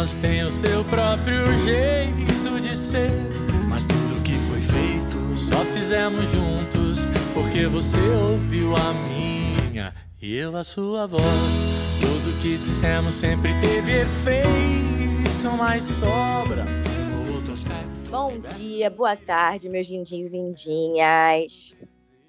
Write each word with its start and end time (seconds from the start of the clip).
Nós 0.00 0.14
tem 0.14 0.42
o 0.42 0.50
seu 0.50 0.82
próprio 0.86 1.44
jeito 1.58 2.58
de 2.58 2.74
ser. 2.74 3.10
Mas 3.68 3.84
tudo 3.84 4.22
que 4.22 4.32
foi 4.48 4.58
feito 4.58 5.36
só 5.36 5.62
fizemos 5.74 6.24
juntos. 6.30 7.10
Porque 7.34 7.66
você 7.66 7.98
ouviu 8.08 8.74
a 8.76 8.94
minha 8.94 9.94
e 10.22 10.34
eu 10.34 10.56
a 10.56 10.64
sua 10.64 11.06
voz. 11.06 11.66
Tudo 12.00 12.40
que 12.40 12.56
dissemos 12.56 13.14
sempre 13.14 13.52
teve 13.60 14.00
efeito, 14.00 15.54
mas 15.58 15.84
sobra 15.84 16.64
outro 17.34 17.52
aspecto. 17.52 18.10
Bom 18.10 18.40
dia, 18.56 18.88
boa 18.88 19.18
tarde, 19.18 19.68
meus 19.68 19.86
lindinhos 19.86 20.32
e 20.32 20.38
lindinhas. 20.38 21.76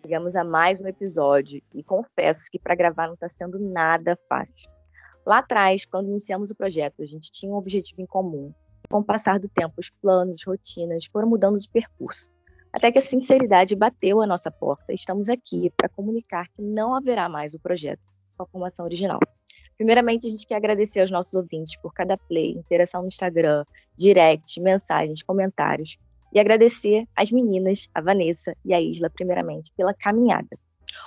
Chegamos 0.02 0.36
a 0.36 0.44
mais 0.44 0.82
um 0.82 0.88
episódio 0.88 1.64
e 1.74 1.82
confesso 1.82 2.52
que 2.52 2.60
para 2.60 2.76
gravar 2.76 3.08
não 3.08 3.14
está 3.14 3.30
sendo 3.30 3.58
nada 3.60 4.20
fácil. 4.28 4.70
Lá 5.26 5.40
atrás, 5.40 5.86
quando 5.86 6.10
iniciamos 6.10 6.52
o 6.52 6.56
projeto, 6.56 7.02
a 7.02 7.06
gente 7.06 7.32
tinha 7.32 7.52
um 7.52 7.56
objetivo 7.56 8.02
em 8.02 8.06
comum. 8.06 8.54
Com 8.90 9.00
o 9.00 9.04
passar 9.04 9.40
do 9.40 9.48
tempo, 9.48 9.76
os 9.78 9.90
planos, 9.90 10.44
rotinas 10.46 11.06
foram 11.06 11.30
mudando 11.30 11.58
de 11.58 11.70
percurso. 11.70 12.32
Até 12.74 12.92
que 12.92 12.98
a 12.98 13.02
sinceridade 13.02 13.76
bateu 13.76 14.22
à 14.22 14.28
nossa 14.28 14.50
porta 14.50 14.94
estamos 14.94 15.30
aqui 15.30 15.72
para 15.76 15.90
comunicar 15.90 16.48
que 16.50 16.62
não 16.62 16.96
haverá 16.96 17.28
mais 17.28 17.54
o 17.54 17.60
projeto 17.60 18.02
com 18.38 18.44
a 18.44 18.48
formação 18.48 18.86
original. 18.86 19.20
Primeiramente, 19.78 20.28
a 20.28 20.30
gente 20.30 20.46
quer 20.46 20.56
agradecer 20.56 21.02
aos 21.02 21.12
nossos 21.12 21.34
ouvintes 21.34 21.76
por 21.78 21.94
cada 21.94 22.18
play, 22.18 22.52
interação 22.52 23.02
no 23.02 23.08
Instagram, 23.08 23.66
direct, 23.96 24.60
mensagens, 24.62 25.22
comentários 25.22 25.98
e 26.34 26.40
agradecer 26.40 27.06
às 27.16 27.32
meninas, 27.32 27.90
a 27.94 28.02
Vanessa 28.02 28.56
e 28.64 28.74
a 28.74 28.82
Isla, 28.82 29.10
primeiramente, 29.10 29.72
pela 29.76 29.94
caminhada. 29.94 30.58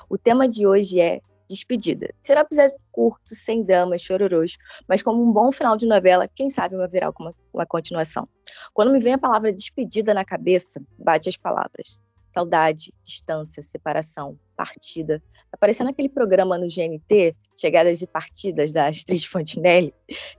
O 0.09 0.19
tema 0.19 0.49
de 0.49 0.67
hoje 0.67 1.01
é 1.01 1.21
despedida. 1.55 2.12
Será 2.20 2.41
um 2.41 2.44
episódio 2.44 2.77
curto, 2.91 3.34
sem 3.34 3.62
dramas, 3.62 4.02
chororôs, 4.02 4.56
mas 4.88 5.02
como 5.02 5.22
um 5.22 5.33
bom 5.33 5.50
final 5.50 5.77
de 5.77 5.86
novela, 5.86 6.28
quem 6.28 6.50
sabe 6.50 6.77
uma 6.77 6.86
virar 6.86 7.12
uma, 7.19 7.34
uma 7.52 7.66
continuação. 7.66 8.28
Quando 8.72 8.92
me 8.92 9.00
vem 9.00 9.14
a 9.14 9.19
palavra 9.19 9.52
despedida 9.52 10.12
na 10.12 10.25
cabeça, 10.25 10.82
bate 10.98 11.28
as 11.28 11.36
palavras. 11.36 12.00
Saudade, 12.30 12.92
distância, 13.05 13.62
separação, 13.62 14.36
partida. 14.56 15.22
Tá 15.50 15.56
parecendo 15.56 15.91
aquele 15.91 16.08
programa 16.08 16.58
no 16.58 16.66
GNT, 16.66 17.36
Chegadas 17.56 18.02
e 18.02 18.06
Partidas, 18.06 18.72
da 18.72 18.88
Astrid 18.88 19.22
Fontinelli, 19.28 19.94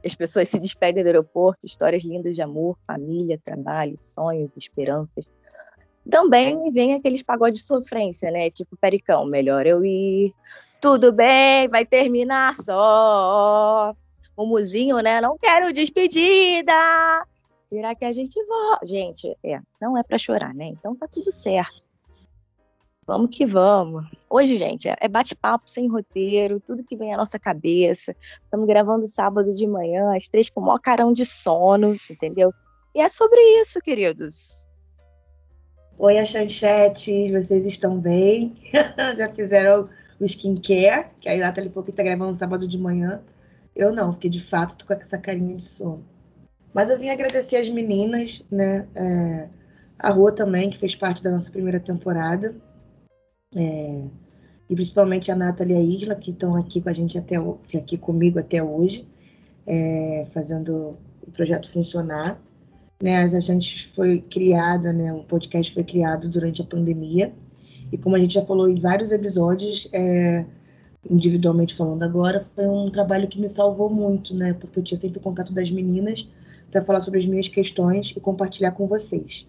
as 0.05 0.13
pessoas 0.13 0.49
se 0.49 0.59
despedem 0.59 1.03
do 1.03 1.07
aeroporto, 1.07 1.65
histórias 1.65 2.03
lindas 2.03 2.35
de 2.35 2.41
amor, 2.41 2.77
família, 2.85 3.39
trabalho, 3.43 3.97
sonhos, 4.01 4.51
esperanças. 4.57 5.25
Também 6.09 6.71
vem 6.71 6.93
aqueles 6.93 7.23
pagodes 7.23 7.61
de 7.61 7.65
sofrência, 7.65 8.29
né? 8.29 8.49
Tipo 8.51 8.77
Pericão, 8.77 9.25
melhor 9.25 9.65
eu 9.65 9.83
ir. 9.83 10.33
Tudo 10.81 11.11
bem, 11.11 11.67
vai 11.67 11.85
terminar 11.85 12.55
só. 12.55 13.95
O 14.35 14.45
muzinho, 14.45 14.99
né? 14.99 15.21
Não 15.21 15.37
quero 15.37 15.71
despedida. 15.71 16.73
Será 17.65 17.95
que 17.95 18.05
a 18.05 18.11
gente 18.11 18.43
volta? 18.45 18.85
Gente, 18.85 19.35
é, 19.43 19.59
não 19.81 19.97
é 19.97 20.03
para 20.03 20.17
chorar, 20.17 20.53
né? 20.53 20.67
Então 20.67 20.95
tá 20.95 21.07
tudo 21.07 21.31
certo. 21.31 21.83
Vamos 23.07 23.35
que 23.35 23.45
vamos. 23.45 24.05
Hoje, 24.27 24.57
gente, 24.57 24.87
é 24.89 25.07
bate-papo 25.07 25.69
sem 25.69 25.87
roteiro, 25.87 26.59
tudo 26.59 26.83
que 26.83 26.97
vem 26.97 27.13
à 27.13 27.17
nossa 27.17 27.37
cabeça. 27.37 28.15
Estamos 28.43 28.67
gravando 28.67 29.07
sábado 29.07 29.53
de 29.53 29.67
manhã, 29.67 30.15
às 30.15 30.27
três 30.27 30.49
com 30.49 30.59
o 30.59 30.65
maior 30.65 30.79
carão 30.79 31.13
de 31.13 31.23
sono, 31.23 31.95
entendeu? 32.09 32.51
E 32.95 33.01
é 33.01 33.07
sobre 33.07 33.39
isso, 33.59 33.79
queridos. 33.79 34.67
Oi, 35.99 36.17
a 36.17 36.25
Chanchete, 36.25 37.31
vocês 37.31 37.65
estão 37.65 37.99
bem? 37.99 38.57
Já 39.17 39.31
fizeram 39.31 39.87
o 40.19 40.25
skincare, 40.25 41.07
que 41.19 41.29
a 41.29 41.37
Nathalie 41.37 41.69
falou 41.69 41.83
que 41.83 41.91
tá 41.91 42.03
gravando 42.03 42.37
sábado 42.37 42.67
de 42.67 42.77
manhã. 42.77 43.21
Eu 43.75 43.93
não, 43.93 44.13
porque 44.13 44.29
de 44.29 44.41
fato 44.41 44.77
tô 44.77 44.85
com 44.85 44.93
essa 44.93 45.17
carinha 45.17 45.55
de 45.55 45.63
sono. 45.63 46.05
Mas 46.73 46.89
eu 46.89 46.99
vim 46.99 47.09
agradecer 47.09 47.57
as 47.57 47.69
meninas, 47.69 48.43
né? 48.51 48.87
É, 48.95 49.49
a 49.97 50.09
Rua 50.09 50.31
também, 50.31 50.69
que 50.69 50.77
fez 50.77 50.95
parte 50.95 51.23
da 51.23 51.31
nossa 51.31 51.49
primeira 51.49 51.79
temporada. 51.79 52.55
É, 53.55 54.07
e 54.69 54.75
principalmente 54.75 55.31
a 55.31 55.35
Nathalie 55.35 55.75
e 55.75 55.77
a 55.77 55.81
Isla, 55.81 56.15
que 56.15 56.31
estão 56.31 56.55
aqui 56.55 56.81
com 56.81 56.89
a 56.89 56.93
gente 56.93 57.17
até 57.17 57.35
aqui 57.77 57.97
comigo 57.97 58.39
até 58.39 58.61
hoje, 58.61 59.07
é, 59.65 60.27
fazendo 60.33 60.97
o 61.21 61.31
projeto 61.31 61.71
funcionar. 61.71 62.41
Né, 63.01 63.17
a 63.17 63.39
gente 63.39 63.91
foi 63.93 64.21
criada, 64.21 64.93
né, 64.93 65.11
o 65.11 65.23
podcast 65.25 65.73
foi 65.73 65.83
criado 65.83 66.29
durante 66.29 66.61
a 66.61 66.65
pandemia, 66.65 67.33
e 67.91 67.97
como 67.97 68.15
a 68.15 68.19
gente 68.19 68.33
já 68.33 68.45
falou 68.45 68.69
em 68.69 68.79
vários 68.79 69.11
episódios, 69.11 69.87
é, 69.93 70.45
individualmente 71.09 71.75
falando 71.75 72.03
agora, 72.03 72.47
foi 72.55 72.67
um 72.67 72.89
trabalho 72.89 73.27
que 73.27 73.39
me 73.39 73.49
salvou 73.49 73.89
muito, 73.89 74.33
né, 74.35 74.53
porque 74.53 74.79
eu 74.79 74.83
tinha 74.83 74.97
sempre 74.97 75.19
o 75.19 75.21
contato 75.21 75.53
das 75.53 75.69
meninas 75.69 76.27
para 76.71 76.83
falar 76.83 77.01
sobre 77.01 77.19
as 77.19 77.25
minhas 77.25 77.47
questões 77.47 78.13
e 78.15 78.19
compartilhar 78.19 78.71
com 78.71 78.87
vocês. 78.87 79.47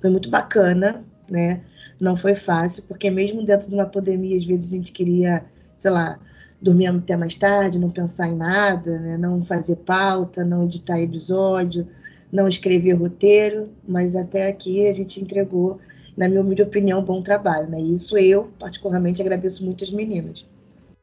Foi 0.00 0.10
muito 0.10 0.30
bacana, 0.30 1.04
né? 1.28 1.62
não 2.02 2.16
foi 2.16 2.34
fácil, 2.34 2.82
porque 2.88 3.08
mesmo 3.08 3.46
dentro 3.46 3.68
de 3.68 3.74
uma 3.76 3.86
pandemia, 3.86 4.36
às 4.36 4.44
vezes 4.44 4.72
a 4.72 4.76
gente 4.76 4.90
queria, 4.90 5.44
sei 5.78 5.90
lá, 5.92 6.18
dormir 6.60 6.88
até 6.88 7.16
mais 7.16 7.36
tarde, 7.36 7.78
não 7.78 7.90
pensar 7.90 8.26
em 8.28 8.34
nada, 8.34 8.98
né? 8.98 9.16
não 9.16 9.44
fazer 9.44 9.76
pauta, 9.76 10.44
não 10.44 10.64
editar 10.64 11.00
episódio, 11.00 11.86
não 12.32 12.48
escrever 12.48 12.94
roteiro, 12.94 13.68
mas 13.86 14.16
até 14.16 14.48
aqui 14.48 14.88
a 14.88 14.92
gente 14.92 15.20
entregou, 15.20 15.78
na 16.16 16.28
minha 16.28 16.40
humilde 16.40 16.62
opinião, 16.62 17.00
um 17.00 17.04
bom 17.04 17.22
trabalho. 17.22 17.68
Né? 17.68 17.80
E 17.80 17.94
isso 17.94 18.16
eu, 18.18 18.50
particularmente, 18.58 19.20
agradeço 19.20 19.64
muito 19.64 19.84
as 19.84 19.90
meninas. 19.90 20.46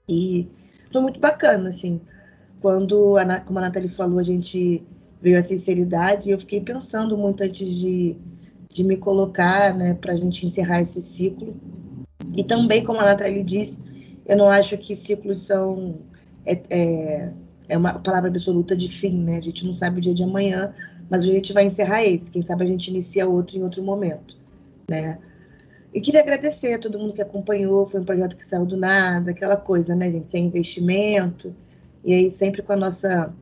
E 0.08 0.48
foi 0.92 1.02
muito 1.02 1.20
bacana, 1.20 1.70
assim, 1.70 2.02
quando, 2.62 3.18
a, 3.18 3.40
como 3.42 3.60
a 3.60 3.64
Nathalie 3.64 3.90
falou, 3.90 4.20
a 4.20 4.24
gente 4.24 4.84
veio 5.22 5.38
a 5.38 5.44
sinceridade, 5.44 6.32
eu 6.32 6.40
fiquei 6.40 6.62
pensando 6.62 7.18
muito 7.18 7.44
antes 7.44 7.76
de 7.76 8.18
de 8.70 8.84
me 8.84 8.96
colocar, 8.96 9.76
né, 9.76 9.96
para 9.96 10.14
a 10.14 10.16
gente 10.16 10.46
encerrar 10.46 10.82
esse 10.82 11.02
ciclo. 11.02 11.56
E 12.36 12.44
também, 12.44 12.84
como 12.84 13.00
a 13.00 13.06
Nathalie 13.06 13.44
disse, 13.44 13.82
eu 14.26 14.38
não 14.38 14.48
acho 14.48 14.78
que 14.78 14.96
ciclos 14.96 15.40
são 15.40 15.96
é, 16.46 16.62
é, 16.70 17.34
é, 17.68 17.78
uma 17.78 17.98
palavra 18.00 18.30
absoluta 18.30 18.76
de 18.76 18.88
fim, 18.88 19.24
né? 19.24 19.38
A 19.38 19.42
gente 19.42 19.66
não 19.66 19.74
sabe 19.74 19.98
o 19.98 20.02
dia 20.02 20.14
de 20.14 20.24
amanhã, 20.24 20.74
mas 21.10 21.24
a 21.24 21.28
gente 21.28 21.52
vai 21.52 21.66
encerrar 21.66 22.04
esse. 22.04 22.30
Quem 22.30 22.44
sabe 22.44 22.64
a 22.64 22.68
gente 22.68 22.90
inicia 22.90 23.28
outro 23.28 23.58
em 23.58 23.64
outro 23.64 23.82
momento, 23.82 24.38
né? 24.90 25.20
E 25.94 26.00
queria 26.02 26.22
agradecer 26.22 26.74
a 26.74 26.80
todo 26.80 27.00
mundo 27.00 27.14
que 27.14 27.22
acompanhou. 27.22 27.88
Foi 27.88 28.00
um 28.00 28.06
projeto 28.06 28.38
que 28.38 28.46
saiu 28.46 28.66
do 28.66 28.78
nada, 28.78 29.32
aquela 29.32 29.58
coisa, 29.58 29.96
né, 29.96 30.12
gente? 30.12 30.32
Sem 30.32 30.46
investimento. 30.46 31.56
E 32.04 32.14
aí, 32.14 32.32
sempre 32.32 32.62
com 32.62 32.74
a 32.74 32.78
nossa 32.78 33.34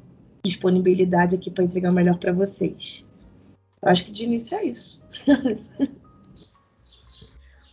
disponibilidade 0.44 1.36
aqui 1.36 1.52
para 1.52 1.64
entregar 1.64 1.92
o 1.92 1.94
melhor 1.94 2.18
para 2.18 2.32
vocês. 2.32 3.06
Eu 3.82 3.90
acho 3.90 4.06
que 4.06 4.12
de 4.12 4.24
início 4.24 4.58
é 4.58 4.66
isso. 4.66 5.02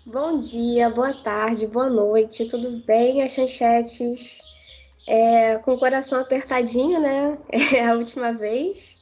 Bom 0.07 0.39
dia, 0.39 0.91
boa 0.91 1.15
tarde, 1.15 1.67
boa 1.67 1.89
noite, 1.89 2.45
tudo 2.45 2.85
bem, 2.85 3.23
as 3.23 3.33
chanchetes? 3.33 4.39
É, 5.09 5.57
com 5.57 5.73
o 5.73 5.79
coração 5.79 6.21
apertadinho, 6.21 7.01
né? 7.01 7.39
É 7.75 7.87
a 7.87 7.95
última 7.95 8.31
vez 8.33 8.99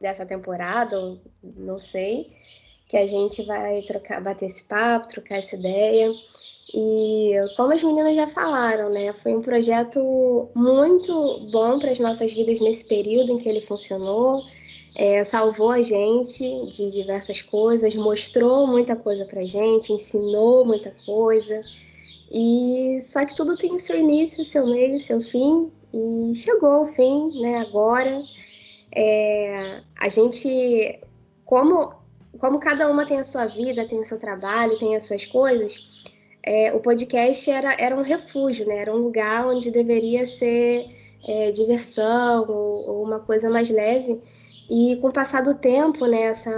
dessa 0.00 0.26
temporada, 0.26 1.20
não 1.42 1.76
sei, 1.76 2.32
que 2.90 2.96
a 2.96 3.06
gente 3.06 3.42
vai 3.42 3.82
trocar, 3.82 4.20
bater 4.20 4.46
esse 4.46 4.64
papo, 4.64 5.08
trocar 5.08 5.36
essa 5.36 5.56
ideia. 5.56 6.12
E 6.74 7.34
como 7.56 7.72
as 7.72 7.82
meninas 7.82 8.14
já 8.16 8.28
falaram, 8.28 8.88
né? 8.90 9.12
Foi 9.22 9.34
um 9.34 9.42
projeto 9.42 10.48
muito 10.54 11.40
bom 11.50 11.78
para 11.78 11.92
as 11.92 11.98
nossas 11.98 12.32
vidas 12.32 12.60
nesse 12.60 12.84
período 12.84 13.32
em 13.32 13.38
que 13.38 13.48
ele 13.48 13.60
funcionou 13.60 14.44
é, 14.94 15.22
salvou 15.24 15.70
a 15.70 15.82
gente 15.82 16.44
de 16.66 16.90
diversas 16.90 17.42
coisas, 17.42 17.94
mostrou 17.94 18.66
muita 18.66 18.96
coisa 18.96 19.24
pra 19.24 19.42
gente, 19.42 19.92
ensinou 19.92 20.64
muita 20.64 20.92
coisa. 21.06 21.60
E 22.30 22.98
só 23.02 23.24
que 23.24 23.36
tudo 23.36 23.56
tem 23.56 23.72
o 23.72 23.78
seu 23.78 23.96
início, 23.96 24.44
seu 24.44 24.66
meio, 24.66 25.00
seu 25.00 25.20
fim, 25.20 25.70
e 25.92 26.34
chegou 26.34 26.82
o 26.82 26.86
fim, 26.86 27.40
né? 27.40 27.58
Agora 27.58 28.18
é, 28.94 29.80
a 29.96 30.08
gente, 30.08 31.00
como, 31.44 31.92
como 32.40 32.58
cada 32.58 32.90
uma 32.90 33.06
tem 33.06 33.18
a 33.18 33.24
sua 33.24 33.46
vida, 33.46 33.86
tem 33.86 34.00
o 34.00 34.04
seu 34.04 34.18
trabalho, 34.18 34.78
tem 34.78 34.96
as 34.96 35.04
suas 35.04 35.26
coisas, 35.26 35.78
é, 36.42 36.72
o 36.72 36.80
podcast 36.80 37.50
era, 37.50 37.76
era 37.78 37.94
um 37.94 38.02
refúgio, 38.02 38.66
né? 38.66 38.78
Era 38.78 38.94
um 38.94 38.98
lugar 38.98 39.46
onde 39.46 39.70
deveria 39.70 40.26
ser 40.26 40.86
é, 41.26 41.52
diversão 41.52 42.46
ou, 42.48 42.88
ou 42.88 43.04
uma 43.04 43.20
coisa 43.20 43.50
mais 43.50 43.68
leve. 43.68 44.20
E 44.70 44.96
com 45.00 45.08
o 45.08 45.12
passar 45.12 45.42
do 45.42 45.54
tempo, 45.54 46.06
né, 46.06 46.22
essa, 46.22 46.52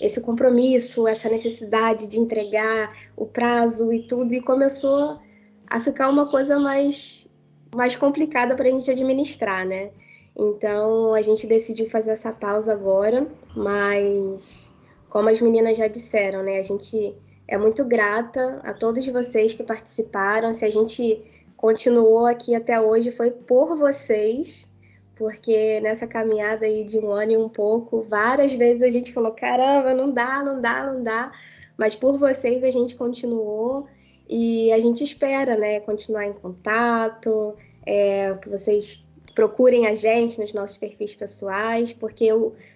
esse 0.00 0.20
compromisso, 0.20 1.08
essa 1.08 1.30
necessidade 1.30 2.06
de 2.06 2.20
entregar 2.20 2.94
o 3.16 3.24
prazo 3.24 3.90
e 3.90 4.06
tudo, 4.06 4.34
e 4.34 4.40
começou 4.40 5.18
a 5.66 5.80
ficar 5.80 6.10
uma 6.10 6.30
coisa 6.30 6.60
mais, 6.60 7.26
mais 7.74 7.96
complicada 7.96 8.54
para 8.54 8.68
a 8.68 8.70
gente 8.70 8.90
administrar, 8.90 9.66
né? 9.66 9.90
Então 10.36 11.14
a 11.14 11.22
gente 11.22 11.46
decidiu 11.46 11.88
fazer 11.88 12.10
essa 12.10 12.30
pausa 12.32 12.72
agora, 12.72 13.26
mas 13.56 14.67
como 15.08 15.28
as 15.28 15.40
meninas 15.40 15.78
já 15.78 15.88
disseram, 15.88 16.42
né, 16.42 16.58
a 16.58 16.62
gente 16.62 17.14
é 17.46 17.56
muito 17.56 17.84
grata 17.84 18.60
a 18.62 18.74
todos 18.74 19.06
vocês 19.08 19.54
que 19.54 19.62
participaram. 19.62 20.52
Se 20.52 20.64
a 20.64 20.70
gente 20.70 21.24
continuou 21.56 22.26
aqui 22.26 22.54
até 22.54 22.80
hoje 22.80 23.10
foi 23.10 23.30
por 23.30 23.76
vocês, 23.76 24.68
porque 25.16 25.80
nessa 25.80 26.06
caminhada 26.06 26.66
aí 26.66 26.84
de 26.84 26.98
um 26.98 27.10
ano 27.10 27.32
e 27.32 27.36
um 27.36 27.48
pouco, 27.48 28.02
várias 28.02 28.52
vezes 28.52 28.82
a 28.82 28.90
gente 28.90 29.12
falou: 29.12 29.32
caramba, 29.32 29.94
não 29.94 30.06
dá, 30.06 30.42
não 30.42 30.60
dá, 30.60 30.92
não 30.92 31.02
dá. 31.02 31.32
Mas 31.76 31.94
por 31.94 32.18
vocês 32.18 32.62
a 32.62 32.70
gente 32.70 32.94
continuou 32.94 33.86
e 34.28 34.70
a 34.72 34.80
gente 34.80 35.02
espera, 35.02 35.56
né, 35.56 35.80
continuar 35.80 36.26
em 36.26 36.34
contato, 36.34 37.56
é, 37.86 38.34
que 38.34 38.48
vocês 38.48 39.02
procurem 39.38 39.86
a 39.86 39.94
gente 39.94 40.40
nos 40.40 40.52
nossos 40.52 40.76
perfis 40.76 41.14
pessoais, 41.14 41.92
porque 41.92 42.28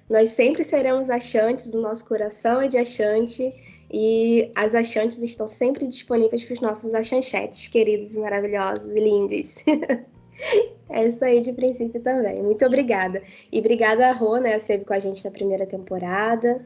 nós 0.09 0.29
sempre 0.29 0.62
seremos 0.62 1.11
achantes, 1.11 1.75
o 1.75 1.81
nosso 1.81 2.05
coração 2.05 2.62
é 2.62 2.69
de 2.69 2.79
achante 2.79 3.53
e 3.93 4.49
as 4.55 4.73
achantes 4.73 5.19
estão 5.19 5.49
sempre 5.49 5.88
disponíveis 5.88 6.44
para 6.44 6.55
os 6.55 6.61
nossos 6.61 6.94
achanchetes, 6.94 7.67
queridos, 7.67 8.14
maravilhosos 8.14 8.93
e 8.93 8.94
lindos. 8.94 9.56
é 10.88 11.09
isso 11.09 11.25
aí 11.25 11.41
de 11.41 11.53
princípio 11.53 12.00
também. 12.00 12.41
Muito 12.41 12.65
obrigada. 12.65 13.20
E 13.50 13.58
obrigada 13.58 14.08
a 14.08 14.12
Rô, 14.12 14.37
né, 14.37 14.56
esteve 14.56 14.85
com 14.85 14.94
a 14.94 15.00
gente 15.00 15.25
na 15.25 15.32
primeira 15.32 15.67
temporada. 15.67 16.65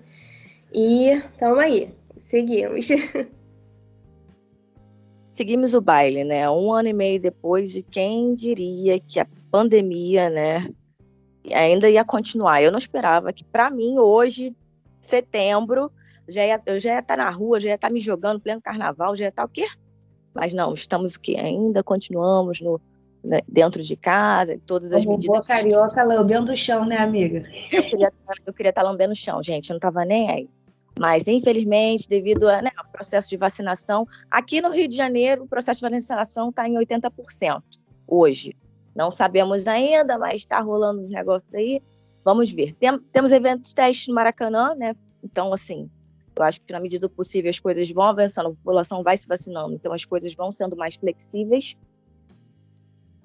E 0.71 1.23
tamo 1.39 1.59
aí, 1.59 1.89
seguimos. 2.19 2.89
Seguimos 5.37 5.75
o 5.75 5.83
baile, 5.83 6.25
né? 6.25 6.49
Um 6.49 6.73
ano 6.73 6.89
e 6.89 6.95
meio 6.95 7.21
depois 7.21 7.71
de 7.71 7.83
quem 7.83 8.35
diria 8.35 8.99
que 8.99 9.21
a 9.21 9.27
pandemia, 9.57 10.29
né, 10.29 10.69
ainda 11.51 11.89
ia 11.89 12.05
continuar. 12.05 12.61
Eu 12.61 12.71
não 12.71 12.79
esperava 12.79 13.33
que, 13.33 13.43
para 13.43 13.71
mim, 13.71 13.99
hoje, 13.99 14.55
setembro, 15.01 15.91
já 16.29 16.45
ia, 16.45 16.61
eu 16.67 16.79
já 16.79 16.91
ia 16.91 16.99
estar 16.99 17.17
tá 17.17 17.25
na 17.25 17.31
rua, 17.31 17.59
já 17.59 17.71
ia 17.71 17.75
estar 17.77 17.89
tá 17.89 17.95
me 17.95 17.99
jogando 17.99 18.39
pleno 18.39 18.61
carnaval, 18.61 19.17
já 19.17 19.25
ia 19.25 19.29
estar 19.31 19.45
tá 19.45 19.47
o 19.47 19.51
quê? 19.51 19.67
Mas 20.35 20.53
não, 20.53 20.75
estamos 20.75 21.15
o 21.15 21.21
quê? 21.21 21.37
Ainda 21.39 21.83
continuamos 21.83 22.61
no, 22.61 22.79
né, 23.25 23.41
dentro 23.49 23.83
de 23.83 23.97
casa, 23.97 24.61
todas 24.67 24.93
as 24.93 25.07
Como 25.07 25.17
medidas. 25.17 25.35
Boa 25.37 25.47
carioca 25.47 26.03
lambendo 26.03 26.53
o 26.53 26.57
chão, 26.57 26.85
né, 26.85 26.99
amiga? 26.99 27.49
Eu 27.73 27.83
queria, 27.83 28.13
eu 28.45 28.53
queria 28.53 28.71
estar 28.71 28.83
lambendo 28.83 29.13
o 29.13 29.17
chão, 29.17 29.43
gente, 29.43 29.71
eu 29.71 29.75
não 29.75 29.79
estava 29.79 30.05
nem 30.05 30.31
aí. 30.31 30.51
Mas, 30.99 31.29
infelizmente, 31.29 32.07
devido 32.07 32.47
ao 32.47 32.63
né, 32.63 32.71
processo 32.93 33.31
de 33.31 33.39
vacinação, 33.39 34.07
aqui 34.31 34.61
no 34.61 34.71
Rio 34.71 34.87
de 34.87 34.97
Janeiro, 34.97 35.45
o 35.45 35.49
processo 35.49 35.81
de 35.81 35.91
vacinação 35.91 36.51
está 36.51 36.69
em 36.69 36.75
80% 36.75 37.63
hoje. 38.07 38.55
Não 38.97 39.11
sabemos 39.11 39.69
ainda, 39.69 40.19
mas 40.19 40.37
está 40.37 40.59
rolando 40.59 41.03
uns 41.03 41.11
negócios 41.11 41.53
aí. 41.55 41.83
Vamos 42.25 42.51
ver. 42.51 42.73
Tem, 42.73 42.99
temos 43.13 43.31
eventos 43.31 43.75
testes 43.75 44.09
no 44.09 44.15
Maracanã, 44.15 44.75
né? 44.75 44.97
Então, 45.23 45.53
assim, 45.53 45.91
eu 46.35 46.43
acho 46.43 46.61
que 46.63 46.73
na 46.73 46.81
medida 46.81 47.07
do 47.07 47.11
possível 47.13 47.51
as 47.51 47.61
coisas 47.61 47.91
vão 47.91 48.05
avançando, 48.05 48.49
a 48.49 48.51
população 48.51 49.03
vai 49.03 49.17
se 49.17 49.29
vacinando, 49.29 49.75
então 49.75 49.93
as 49.93 50.05
coisas 50.05 50.35
vão 50.35 50.51
sendo 50.51 50.75
mais 50.77 50.95
flexíveis. 50.95 51.77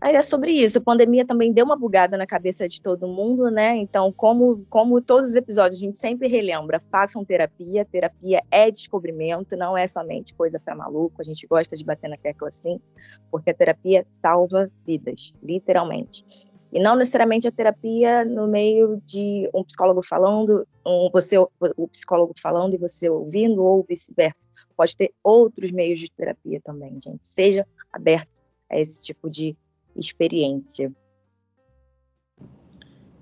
Aí 0.01 0.15
é 0.15 0.21
sobre 0.23 0.51
isso. 0.51 0.79
A 0.79 0.81
pandemia 0.81 1.23
também 1.23 1.53
deu 1.53 1.63
uma 1.63 1.77
bugada 1.77 2.17
na 2.17 2.25
cabeça 2.25 2.67
de 2.67 2.81
todo 2.81 3.07
mundo, 3.07 3.51
né? 3.51 3.77
Então, 3.77 4.11
como, 4.11 4.65
como 4.67 4.99
todos 4.99 5.29
os 5.29 5.35
episódios, 5.35 5.77
a 5.79 5.85
gente 5.85 5.97
sempre 5.99 6.27
relembra: 6.27 6.81
façam 6.91 7.23
terapia. 7.23 7.85
Terapia 7.85 8.41
é 8.49 8.71
descobrimento, 8.71 9.55
não 9.55 9.77
é 9.77 9.85
somente 9.85 10.33
coisa 10.33 10.59
para 10.59 10.75
maluco. 10.75 11.21
A 11.21 11.23
gente 11.23 11.45
gosta 11.45 11.75
de 11.75 11.85
bater 11.85 12.09
na 12.09 12.17
tecla 12.17 12.47
assim, 12.47 12.81
porque 13.29 13.51
a 13.51 13.53
terapia 13.53 14.03
salva 14.11 14.71
vidas, 14.83 15.33
literalmente. 15.43 16.25
E 16.73 16.79
não 16.79 16.95
necessariamente 16.95 17.47
a 17.47 17.51
terapia 17.51 18.25
no 18.25 18.47
meio 18.47 18.99
de 19.05 19.47
um 19.53 19.63
psicólogo 19.63 20.01
falando, 20.01 20.65
um, 20.83 21.09
você 21.11 21.37
o 21.37 21.87
psicólogo 21.89 22.33
falando 22.41 22.73
e 22.73 22.77
você 22.77 23.07
ouvindo, 23.07 23.63
ou 23.63 23.85
vice-versa. 23.87 24.47
Pode 24.75 24.95
ter 24.97 25.13
outros 25.21 25.71
meios 25.71 25.99
de 25.99 26.09
terapia 26.09 26.59
também, 26.63 26.97
gente. 26.99 27.27
Seja 27.27 27.67
aberto 27.91 28.41
a 28.67 28.79
esse 28.79 28.99
tipo 29.01 29.29
de 29.29 29.55
experiência. 29.95 30.91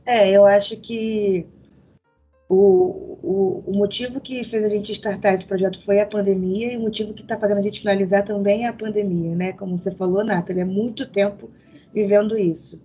É, 0.06 0.31
eu 0.31 0.45
acho 0.45 0.75
que 0.77 1.45
o, 2.48 3.18
o, 3.21 3.63
o, 3.68 3.74
motivo 3.75 4.19
que 4.19 4.44
fez 4.44 4.63
a 4.63 4.69
gente 4.69 4.92
startar 4.92 5.36
esse 5.36 5.45
projeto 5.45 5.83
foi 5.86 6.00
a 6.00 6.06
pandemia, 6.06 6.74
e 6.74 6.77
o 6.77 6.81
motivo 6.81 7.13
que 7.13 7.21
está 7.21 7.38
fazendo 7.38 7.60
a 7.60 7.62
gente 7.62 7.81
finalizar 7.81 8.25
também 8.25 8.66
é 8.66 8.68
a 8.68 8.74
pandemia, 8.74 9.36
né? 9.36 9.54
Como 9.54 9.77
você 9.77 9.92
falou, 9.92 10.24
Nathalie, 10.24 10.62
é 10.62 10.66
muito 10.66 11.07
tempo 11.07 11.50
vivendo 11.94 12.36
isso. 12.36 12.81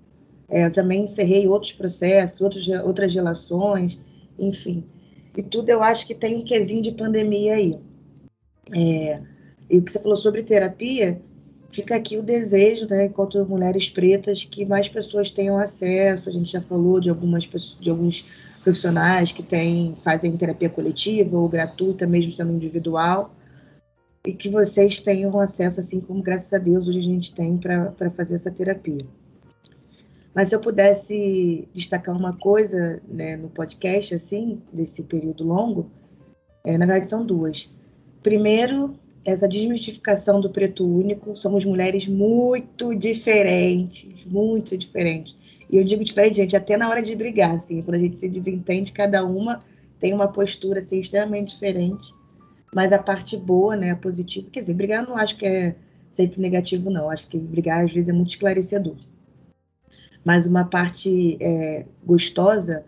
É, 0.51 0.67
eu 0.67 0.73
também 0.73 1.05
encerrei 1.05 1.49
outros 1.49 1.73
processos, 1.73 2.43
outros, 2.43 2.69
outras 2.69 3.15
relações, 3.15 3.99
enfim. 4.39 4.85
E 5.37 5.43
tudo 5.43 5.71
eu 5.71 5.83
acho 5.83 6.07
que 6.07 6.15
tem 6.15 6.37
um 6.37 6.45
quesinho 6.45 6.83
de 6.83 6.93
pandemia 6.93 7.55
aí. 7.55 7.79
É, 8.71 9.21
e 9.71 9.79
o 9.79 9.83
que 9.83 9.91
você 9.91 9.99
falou 9.99 10.17
sobre 10.17 10.43
terapia, 10.43 11.21
fica 11.75 11.97
aqui 11.97 12.17
o 12.17 12.23
desejo, 12.23 12.87
né, 12.87 13.07
enquanto 13.07 13.45
mulheres 13.45 13.91
pretas, 13.91 14.45
que 14.45 14.65
mais 14.65 14.89
pessoas 14.89 15.29
tenham 15.29 15.59
acesso. 15.59 16.29
A 16.29 16.33
gente 16.33 16.53
já 16.53 16.63
falou 16.63 17.01
de 17.01 17.11
algumas 17.11 17.45
de 17.45 17.91
alguns 17.91 18.25
profissionais 18.63 19.33
que 19.33 19.43
têm, 19.43 19.97
fazem 20.03 20.37
terapia 20.37 20.71
coletiva 20.71 21.37
ou 21.37 21.49
gratuita, 21.49 22.07
mesmo 22.07 22.33
sendo 22.33 22.53
individual, 22.53 23.35
e 24.27 24.33
que 24.33 24.49
vocês 24.49 25.01
tenham 25.01 25.39
acesso, 25.39 25.81
assim 25.81 26.01
como, 26.01 26.23
graças 26.23 26.53
a 26.55 26.59
Deus, 26.59 26.89
hoje 26.89 27.01
a 27.01 27.03
gente 27.03 27.35
tem 27.35 27.59
para 27.59 28.11
fazer 28.11 28.37
essa 28.37 28.51
terapia. 28.51 29.05
Mas 30.35 30.49
se 30.49 30.55
eu 30.55 30.61
pudesse 30.61 31.69
destacar 31.75 32.17
uma 32.17 32.33
coisa 32.33 33.03
né, 33.07 33.37
no 33.37 33.49
podcast, 33.49 34.15
assim, 34.15 34.63
desse 34.73 35.03
período 35.03 35.45
longo, 35.45 35.91
é, 36.65 36.79
na 36.79 36.87
verdade 36.87 37.09
são 37.09 37.25
duas. 37.25 37.69
Primeiro, 38.23 38.99
essa 39.25 39.49
desmistificação 39.49 40.41
do 40.41 40.51
preto 40.51 40.87
único. 40.87 41.37
Somos 41.37 41.65
mulheres 41.65 42.07
muito 42.07 42.95
diferentes, 42.95 44.25
muito 44.27 44.77
diferentes. 44.77 45.35
E 45.71 45.77
eu 45.77 45.85
digo 45.85 46.05
diferente, 46.05 46.37
gente, 46.37 46.57
até 46.57 46.77
na 46.77 46.89
hora 46.89 47.03
de 47.03 47.17
brigar, 47.17 47.55
assim, 47.55 47.83
quando 47.83 47.97
a 47.97 47.99
gente 47.99 48.17
se 48.17 48.29
desentende, 48.29 48.93
cada 48.93 49.25
uma 49.25 49.65
tem 49.99 50.13
uma 50.13 50.29
postura 50.29 50.81
assim, 50.81 51.01
extremamente 51.01 51.55
diferente. 51.55 52.13
Mas 52.75 52.93
a 52.93 52.99
parte 52.99 53.37
boa, 53.37 53.77
né, 53.77 53.93
a 53.93 53.97
positiva, 53.97 54.49
quer 54.53 54.61
dizer, 54.61 54.75
brigar 54.75 55.03
eu 55.03 55.09
não 55.09 55.17
acho 55.17 55.37
que 55.37 55.47
é 55.47 55.75
sempre 56.13 56.41
negativo, 56.41 56.91
não. 56.91 57.11
Acho 57.11 57.27
que 57.27 57.39
brigar 57.39 57.85
às 57.85 57.93
vezes 57.93 58.09
é 58.09 58.13
muito 58.13 58.31
esclarecedor. 58.31 58.97
Mas 60.25 60.47
uma 60.47 60.65
parte 60.65 61.37
é, 61.41 61.87
gostosa 62.05 62.85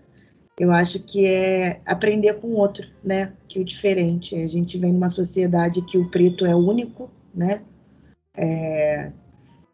eu 0.59 0.73
acho 0.73 0.99
que 1.01 1.27
é 1.27 1.81
aprender 1.85 2.35
com 2.35 2.49
o 2.49 2.57
outro, 2.57 2.89
né? 3.05 3.33
Que 3.47 3.61
o 3.61 3.65
diferente. 3.65 4.35
A 4.35 4.49
gente 4.49 4.79
vem 4.79 4.93
numa 4.93 5.11
sociedade 5.11 5.83
que 5.83 5.99
o 5.99 6.11
preto 6.11 6.47
é 6.47 6.55
único, 6.55 7.11
né? 7.35 7.63
É... 8.35 9.13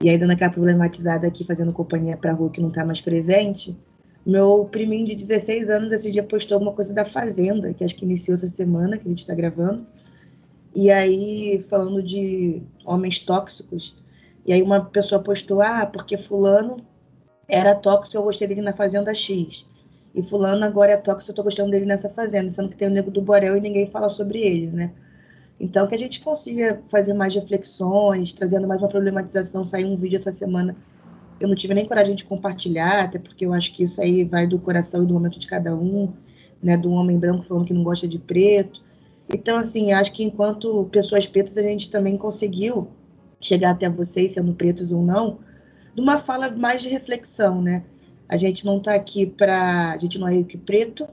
E 0.03 0.11
aí, 0.11 0.19
dando 0.19 0.33
aquela 0.33 0.51
problematizada 0.51 1.29
aqui, 1.29 1.45
fazendo 1.45 1.73
companhia 1.73 2.17
para 2.17 2.33
a 2.33 2.35
rua 2.35 2.51
que 2.51 2.61
não 2.61 2.71
está 2.71 2.85
mais 2.85 3.01
presente, 3.01 3.79
meu 4.27 4.69
priminho 4.71 5.07
de 5.07 5.15
16 5.15 5.71
anos 5.71 5.93
esse 5.93 6.11
dia 6.11 6.25
postou 6.25 6.57
alguma 6.57 6.73
coisa 6.73 6.93
da 6.93 7.05
Fazenda, 7.05 7.73
que 7.73 7.85
acho 7.85 7.95
que 7.95 8.05
iniciou 8.05 8.35
essa 8.35 8.49
semana, 8.49 8.99
que 8.99 9.07
a 9.07 9.11
gente 9.11 9.21
está 9.21 9.35
gravando. 9.35 9.87
E 10.75 10.91
aí, 10.91 11.65
falando 11.69 12.03
de 12.03 12.63
homens 12.85 13.21
tóxicos, 13.21 13.95
e 14.45 14.53
aí 14.53 14.63
uma 14.63 14.85
pessoa 14.85 15.23
postou, 15.23 15.61
ah, 15.61 15.87
porque 15.87 16.17
fulano 16.19 16.79
era 17.47 17.75
tóxico, 17.75 18.17
eu 18.17 18.23
gostei 18.25 18.49
dele 18.49 18.63
na 18.63 18.73
Fazenda 18.73 19.15
X. 19.15 19.69
E 20.15 20.23
fulano 20.23 20.65
agora 20.65 20.93
é 20.93 20.97
tóxico, 20.97 21.31
eu 21.31 21.37
tô 21.37 21.43
gostando 21.43 21.71
dele 21.71 21.87
nessa 21.87 22.11
fazenda, 22.11 22.51
sendo 22.51 22.69
que 22.69 22.77
tem 22.77 22.89
o 22.89 22.91
Nego 22.91 23.11
do 23.11 23.23
Borel 23.23 23.57
e 23.57 23.61
ninguém 23.61 23.87
fala 23.87 24.11
sobre 24.11 24.41
ele, 24.41 24.67
né? 24.67 24.93
Então, 25.59 25.87
que 25.87 25.95
a 25.95 25.99
gente 25.99 26.21
consiga 26.21 26.83
fazer 26.91 27.15
mais 27.15 27.35
reflexões, 27.35 28.33
trazendo 28.33 28.67
mais 28.67 28.83
uma 28.83 28.89
problematização. 28.89 29.63
Saiu 29.63 29.89
um 29.89 29.97
vídeo 29.97 30.19
essa 30.19 30.33
semana, 30.33 30.77
eu 31.41 31.49
não 31.49 31.55
tive 31.55 31.73
nem 31.73 31.87
coragem 31.87 32.15
de 32.15 32.25
compartilhar, 32.25 33.05
até 33.05 33.19
porque 33.19 33.47
eu 33.47 33.53
acho 33.53 33.73
que 33.73 33.85
isso 33.85 34.01
aí 34.01 34.25
vai 34.25 34.47
do 34.47 34.59
coração 34.59 35.03
e 35.03 35.07
do 35.07 35.15
momento 35.15 35.39
de 35.39 35.47
cada 35.47 35.75
um, 35.75 36.13
né? 36.63 36.77
Do 36.77 36.91
homem 36.91 37.19
branco 37.19 37.45
falando 37.45 37.67
que 37.67 37.73
não 37.73 37.85
gosta 37.85 38.07
de 38.09 38.19
preto. 38.19 38.83
Então, 39.33 39.57
assim, 39.57 39.93
acho 39.93 40.13
que 40.13 40.25
enquanto 40.25 40.89
pessoas 40.91 41.27
pretas, 41.27 41.57
a 41.57 41.63
gente 41.63 41.91
também 41.91 42.19
conseguiu 42.19 42.89
chegar 43.41 43.71
até 43.71 43.89
vocês, 43.89 44.35
sendo 44.35 44.53
pretos 44.53 44.93
ou 44.93 45.03
não, 45.03 45.39
de 45.95 46.01
uma 46.01 46.19
fala 46.19 46.51
mais 46.51 46.83
de 46.83 46.89
reflexão, 46.89 47.63
né? 47.63 47.85
A 48.33 48.39
gente 48.39 48.65
não 48.65 48.79
está 48.79 48.95
aqui 48.95 49.27
para. 49.27 49.91
A 49.91 49.99
gente 49.99 50.19
não 50.19 50.27
é 50.27 50.43
que 50.43 50.57
preto, 50.57 51.07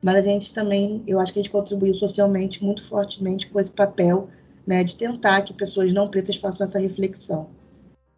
mas 0.00 0.16
a 0.16 0.22
gente 0.22 0.54
também, 0.54 1.04
eu 1.06 1.20
acho 1.20 1.34
que 1.34 1.38
a 1.38 1.42
gente 1.42 1.52
contribuiu 1.52 1.92
socialmente 1.92 2.64
muito 2.64 2.82
fortemente 2.82 3.46
com 3.46 3.60
esse 3.60 3.70
papel 3.70 4.30
né, 4.66 4.82
de 4.82 4.96
tentar 4.96 5.42
que 5.42 5.52
pessoas 5.52 5.92
não 5.92 6.08
pretas 6.08 6.36
façam 6.36 6.64
essa 6.64 6.78
reflexão. 6.78 7.50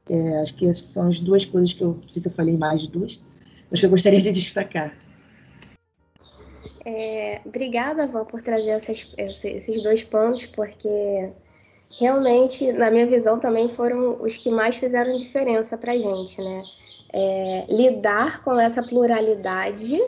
É, 0.09 0.39
acho 0.39 0.55
que 0.55 0.69
essas 0.69 0.87
são 0.87 1.09
as 1.09 1.19
duas 1.19 1.45
coisas 1.45 1.73
que 1.73 1.83
eu, 1.83 1.99
não 2.01 2.09
sei 2.09 2.23
se 2.23 2.29
eu 2.29 2.33
falei 2.33 2.57
mais 2.57 2.83
de 2.83 2.89
duas, 2.93 3.21
mas 3.69 3.81
que 3.81 3.87
eu 3.87 3.91
gostaria 3.91 4.23
de 4.23 4.31
destacar. 4.31 4.97
É, 6.87 7.41
obrigada, 7.45 8.07
Vó, 8.07 8.25
por 8.25 8.41
trazer 8.41 8.71
essas, 8.71 9.05
esses 9.19 9.83
dois 9.83 10.05
pontos, 10.05 10.47
porque 10.47 11.29
realmente, 11.99 12.71
na 12.71 12.89
minha 12.89 13.07
visão, 13.09 13.41
também 13.41 13.69
foram 13.71 14.23
os 14.23 14.37
que 14.37 14.49
mais 14.49 14.77
fizeram 14.77 15.19
diferença 15.19 15.77
para 15.77 15.91
a 15.91 15.99
gente, 15.99 16.41
né? 16.41 16.63
É, 17.13 17.67
lidar 17.69 18.43
com 18.43 18.59
essa 18.59 18.83
pluralidade 18.83 20.01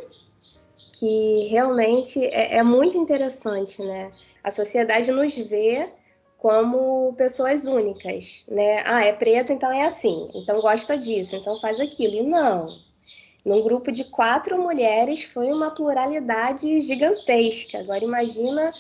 que 0.92 1.49
realmente 1.50 2.25
é, 2.25 2.56
é, 2.56 2.62
muito 2.62 2.96
interessante, 2.96 3.82
né? 3.82 4.11
A 4.42 4.50
sociedade 4.50 5.11
nos 5.11 5.34
vê 5.37 5.88
como 6.38 7.14
pessoas 7.14 7.66
únicas, 7.66 8.44
né? 8.49 8.82
Ah, 8.87 9.04
é 9.04 9.12
preto, 9.12 9.52
então 9.52 9.73
é 9.73 9.84
assim, 9.84 10.28
então 10.34 10.61
gosta 10.61 10.96
disso, 10.96 11.37
então 11.37 11.61
faz 11.61 11.80
aquilo. 11.80 12.14
E 12.14 12.23
não. 12.23 12.66
num 13.44 13.62
grupo 13.62 13.92
de 13.92 14.04
quatro 14.04 14.61
mulheres 14.61 15.25
foi 15.25 15.52
uma 15.52 15.70
pluralidade 15.70 16.80
gigantesca. 16.80 17.80
Agora 17.80 18.04
imagina 18.04 18.73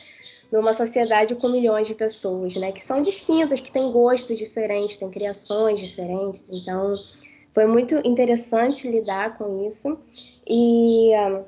numa 0.52 0.72
sociedade 0.72 1.34
com 1.34 1.48
milhões 1.48 1.88
de 1.88 1.94
pessoas, 1.94 2.54
né, 2.56 2.70
que 2.70 2.80
são 2.80 3.02
distintas, 3.02 3.60
que 3.60 3.72
têm 3.72 3.90
gostos 3.90 4.38
diferentes, 4.38 4.96
têm 4.96 5.10
criações 5.10 5.80
diferentes. 5.80 6.46
Então, 6.50 6.96
foi 7.54 7.66
muito 7.66 7.94
interessante 8.04 8.90
lidar 8.90 9.38
com 9.38 9.66
isso. 9.66 9.96
E 10.46 11.12
uh, 11.14 11.44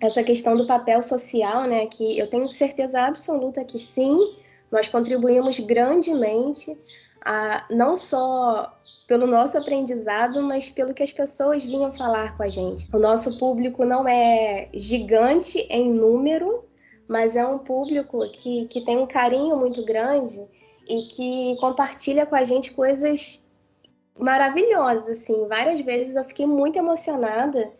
essa 0.00 0.22
questão 0.22 0.56
do 0.56 0.66
papel 0.66 1.02
social, 1.02 1.64
né, 1.64 1.86
que 1.86 2.18
eu 2.18 2.28
tenho 2.28 2.52
certeza 2.52 3.00
absoluta 3.00 3.64
que 3.64 3.78
sim, 3.78 4.36
nós 4.70 4.86
contribuímos 4.86 5.58
grandemente 5.58 6.76
a, 7.24 7.66
não 7.70 7.96
só 7.96 8.72
pelo 9.08 9.26
nosso 9.26 9.56
aprendizado, 9.56 10.42
mas 10.42 10.68
pelo 10.68 10.92
que 10.92 11.02
as 11.02 11.10
pessoas 11.10 11.64
vinham 11.64 11.90
falar 11.90 12.36
com 12.36 12.42
a 12.42 12.48
gente. 12.48 12.86
O 12.92 12.98
nosso 12.98 13.38
público 13.38 13.86
não 13.86 14.06
é 14.06 14.68
gigante 14.74 15.66
em 15.70 15.90
número, 15.90 16.64
mas 17.08 17.34
é 17.34 17.46
um 17.46 17.58
público 17.58 18.20
que, 18.30 18.66
que 18.66 18.82
tem 18.82 18.98
um 18.98 19.06
carinho 19.06 19.56
muito 19.56 19.82
grande 19.82 20.46
e 20.86 21.02
que 21.04 21.56
compartilha 21.58 22.26
com 22.26 22.36
a 22.36 22.44
gente 22.44 22.72
coisas 22.72 23.47
maravilhosas, 24.18 25.08
assim. 25.08 25.46
Várias 25.46 25.80
vezes 25.80 26.16
eu 26.16 26.24
fiquei 26.24 26.46
muito 26.46 26.78
emocionada 26.78 27.72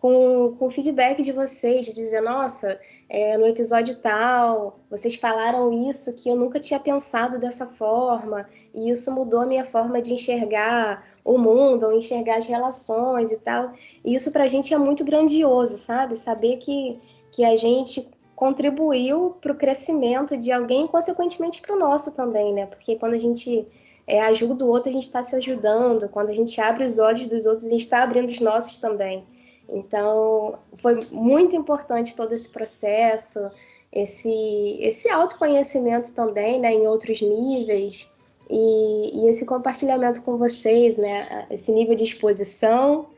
com, 0.00 0.54
com 0.58 0.66
o 0.66 0.70
feedback 0.70 1.22
de 1.22 1.32
vocês, 1.32 1.84
de 1.86 1.92
dizer, 1.92 2.20
nossa, 2.20 2.78
é, 3.08 3.36
no 3.36 3.46
episódio 3.46 3.96
tal, 3.96 4.80
vocês 4.90 5.16
falaram 5.16 5.90
isso 5.90 6.12
que 6.12 6.28
eu 6.28 6.36
nunca 6.36 6.60
tinha 6.60 6.78
pensado 6.78 7.38
dessa 7.38 7.66
forma, 7.66 8.48
e 8.74 8.90
isso 8.90 9.10
mudou 9.12 9.40
a 9.40 9.46
minha 9.46 9.64
forma 9.64 10.00
de 10.00 10.12
enxergar 10.14 11.04
o 11.24 11.36
mundo, 11.36 11.86
ou 11.86 11.92
enxergar 11.92 12.38
as 12.38 12.46
relações 12.46 13.32
e 13.32 13.38
tal. 13.38 13.72
E 14.04 14.14
isso 14.14 14.30
pra 14.30 14.46
gente 14.46 14.72
é 14.72 14.78
muito 14.78 15.04
grandioso, 15.04 15.76
sabe? 15.78 16.16
Saber 16.16 16.58
que, 16.58 16.98
que 17.32 17.44
a 17.44 17.56
gente 17.56 18.08
contribuiu 18.36 19.36
para 19.40 19.52
o 19.52 19.56
crescimento 19.56 20.36
de 20.36 20.52
alguém 20.52 20.86
consequentemente, 20.86 21.60
para 21.60 21.74
o 21.74 21.78
nosso 21.78 22.12
também, 22.12 22.54
né? 22.54 22.66
Porque 22.66 22.96
quando 22.96 23.14
a 23.14 23.18
gente 23.18 23.66
é, 24.08 24.22
ajuda 24.22 24.64
o 24.64 24.68
outro, 24.68 24.88
a 24.88 24.92
gente 24.92 25.04
está 25.04 25.22
se 25.22 25.36
ajudando. 25.36 26.08
Quando 26.08 26.30
a 26.30 26.34
gente 26.34 26.58
abre 26.60 26.86
os 26.86 26.98
olhos 26.98 27.28
dos 27.28 27.44
outros, 27.44 27.66
a 27.66 27.70
gente 27.70 27.82
está 27.82 28.02
abrindo 28.02 28.30
os 28.30 28.40
nossos 28.40 28.78
também. 28.78 29.22
Então, 29.68 30.58
foi 30.78 31.06
muito 31.12 31.54
importante 31.54 32.16
todo 32.16 32.32
esse 32.32 32.48
processo, 32.48 33.50
esse, 33.92 34.78
esse 34.80 35.10
autoconhecimento 35.10 36.14
também, 36.14 36.58
né, 36.58 36.72
em 36.72 36.86
outros 36.86 37.20
níveis, 37.20 38.10
e, 38.48 39.24
e 39.24 39.28
esse 39.28 39.44
compartilhamento 39.44 40.22
com 40.22 40.38
vocês, 40.38 40.96
né, 40.96 41.46
esse 41.50 41.70
nível 41.70 41.94
de 41.94 42.04
exposição, 42.04 43.10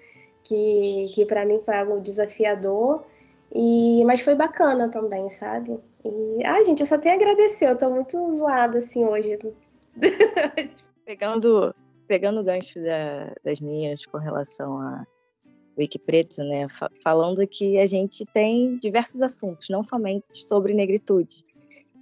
que, 0.43 1.13
que 1.15 1.25
para 1.25 1.45
mim 1.45 1.61
foi 1.65 1.77
algo 1.77 2.01
desafiador, 2.01 3.05
e, 3.55 4.05
mas 4.05 4.23
foi 4.23 4.35
bacana 4.35 4.89
também, 4.89 5.31
sabe? 5.31 5.79
E, 6.05 6.45
ah, 6.45 6.65
gente, 6.65 6.81
eu 6.81 6.87
só 6.87 6.99
tenho 6.99 7.15
a 7.15 7.17
agradecer, 7.17 7.69
eu 7.69 7.79
tô 7.79 7.91
muito 7.91 8.33
zoada 8.33 8.79
assim 8.79 9.05
hoje. 9.05 9.39
pegando, 11.05 11.75
pegando 12.07 12.41
o 12.41 12.45
gancho 12.45 12.81
da, 12.83 13.35
das 13.45 13.61
minhas 13.61 14.07
com 14.07 14.19
relação 14.19 14.81
a 14.81 15.07
Wiki 15.79 15.99
Preto, 15.99 16.43
né, 16.43 16.67
falando 17.03 17.47
que 17.47 17.79
a 17.79 17.87
gente 17.87 18.25
tem 18.27 18.77
diversos 18.79 19.23
assuntos, 19.23 19.69
não 19.71 19.83
somente 19.83 20.45
sobre 20.45 20.75
negritude. 20.75 21.45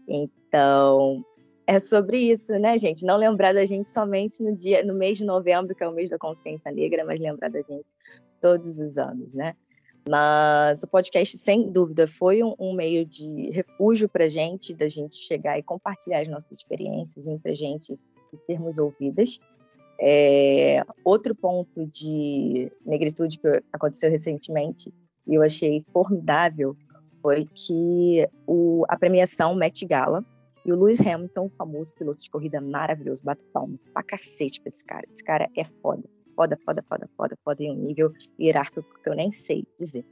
Então, 0.06 1.24
é 1.66 1.78
sobre 1.78 2.18
isso, 2.18 2.52
né, 2.58 2.78
gente? 2.78 3.04
Não 3.04 3.16
lembrar 3.16 3.52
da 3.52 3.66
gente 3.66 3.90
somente 3.90 4.42
no 4.42 4.56
dia, 4.56 4.82
no 4.82 4.94
mês 4.94 5.18
de 5.18 5.24
novembro, 5.24 5.74
que 5.74 5.84
é 5.84 5.88
o 5.88 5.92
mês 5.92 6.08
da 6.08 6.18
consciência 6.18 6.72
negra, 6.72 7.04
mas 7.04 7.20
lembrar 7.20 7.50
da 7.50 7.60
gente 7.60 7.86
todos 8.40 8.80
os 8.80 8.96
anos, 8.98 9.32
né? 9.34 9.54
Mas 10.08 10.82
o 10.82 10.88
podcast, 10.88 11.36
sem 11.36 11.70
dúvida, 11.70 12.06
foi 12.06 12.42
um, 12.42 12.54
um 12.58 12.72
meio 12.72 13.04
de 13.04 13.50
refúgio 13.50 14.08
para 14.08 14.24
a 14.24 14.28
gente, 14.28 14.72
da 14.72 14.88
gente 14.88 15.16
chegar 15.16 15.58
e 15.58 15.62
compartilhar 15.62 16.20
as 16.20 16.28
nossas 16.28 16.56
experiências 16.56 17.26
entre 17.26 17.52
a 17.52 17.54
gente 17.54 17.98
e 18.32 18.36
sermos 18.38 18.78
ouvidas. 18.78 19.38
É, 20.00 20.82
outro 21.04 21.34
ponto 21.34 21.84
de 21.86 22.72
negritude 22.86 23.38
que 23.38 23.62
aconteceu 23.70 24.10
recentemente 24.10 24.94
e 25.26 25.34
eu 25.34 25.42
achei 25.42 25.84
formidável 25.92 26.74
foi 27.20 27.46
que 27.52 28.26
o, 28.46 28.84
a 28.88 28.96
premiação 28.96 29.54
Met 29.54 29.84
Gala 29.84 30.24
e 30.64 30.72
o 30.72 30.76
Lewis 30.76 31.00
Hamilton, 31.00 31.50
famoso 31.50 31.92
piloto 31.94 32.22
de 32.22 32.30
corrida 32.30 32.60
maravilhoso, 32.60 33.24
bate 33.24 33.44
palma 33.52 33.78
pra 33.92 34.02
cacete 34.02 34.60
pra 34.60 34.68
esse 34.68 34.84
cara. 34.84 35.04
Esse 35.06 35.22
cara 35.22 35.50
é 35.54 35.64
foda, 35.82 36.04
foda, 36.38 36.56
foda, 36.64 36.84
foda, 36.88 37.10
foda, 37.16 37.36
foda 37.44 37.62
em 37.64 37.72
um 37.72 37.74
nível 37.74 38.12
hierárquico 38.38 38.88
que 39.02 39.08
eu 39.08 39.16
nem 39.16 39.32
sei 39.32 39.66
dizer. 39.76 40.06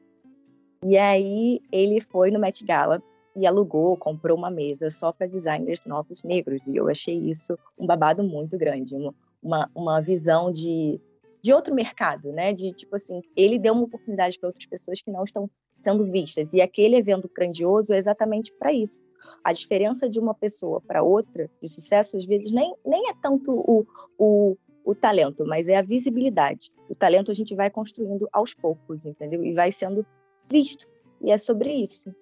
E 0.84 0.98
aí 0.98 1.60
ele 1.70 2.00
foi 2.00 2.32
no 2.32 2.40
Met 2.40 2.64
Gala 2.64 3.00
e 3.36 3.46
alugou, 3.46 3.96
comprou 3.96 4.36
uma 4.36 4.50
mesa 4.50 4.90
só 4.90 5.12
para 5.12 5.28
designers 5.28 5.82
novos 5.86 6.24
negros. 6.24 6.66
E 6.66 6.74
eu 6.74 6.88
achei 6.88 7.16
isso 7.16 7.56
um 7.78 7.86
babado 7.86 8.24
muito 8.24 8.58
grande, 8.58 8.96
uma, 9.40 9.70
uma, 9.72 10.00
visão 10.00 10.50
de, 10.50 11.00
de 11.40 11.52
outro 11.52 11.72
mercado, 11.72 12.32
né? 12.32 12.52
De 12.52 12.72
tipo 12.72 12.96
assim, 12.96 13.22
ele 13.36 13.56
deu 13.56 13.72
uma 13.72 13.84
oportunidade 13.84 14.36
para 14.36 14.48
outras 14.48 14.66
pessoas 14.66 15.00
que 15.00 15.12
não 15.12 15.22
estão 15.22 15.48
sendo 15.78 16.10
vistas. 16.10 16.52
E 16.52 16.60
aquele 16.60 16.96
evento 16.96 17.30
grandioso 17.32 17.94
é 17.94 17.98
exatamente 17.98 18.52
para 18.58 18.72
isso. 18.72 19.00
A 19.44 19.52
diferença 19.52 20.08
de 20.08 20.18
uma 20.18 20.34
pessoa 20.34 20.80
para 20.80 21.04
outra, 21.04 21.48
de 21.62 21.68
sucesso, 21.68 22.16
às 22.16 22.26
vezes 22.26 22.50
nem, 22.50 22.74
nem 22.84 23.10
é 23.10 23.14
tanto 23.22 23.52
o, 23.52 23.86
o, 24.18 24.56
o 24.86 24.94
talento, 24.94 25.44
mas 25.44 25.66
é 25.66 25.76
a 25.76 25.82
visibilidade. 25.82 26.70
O 26.88 26.94
talento 26.94 27.32
a 27.32 27.34
gente 27.34 27.56
vai 27.56 27.68
construindo 27.68 28.28
aos 28.32 28.54
poucos, 28.54 29.04
entendeu? 29.04 29.44
E 29.44 29.52
vai 29.52 29.72
sendo 29.72 30.06
visto. 30.48 30.86
E 31.20 31.32
é 31.32 31.36
sobre 31.36 31.72
isso. 31.72 32.14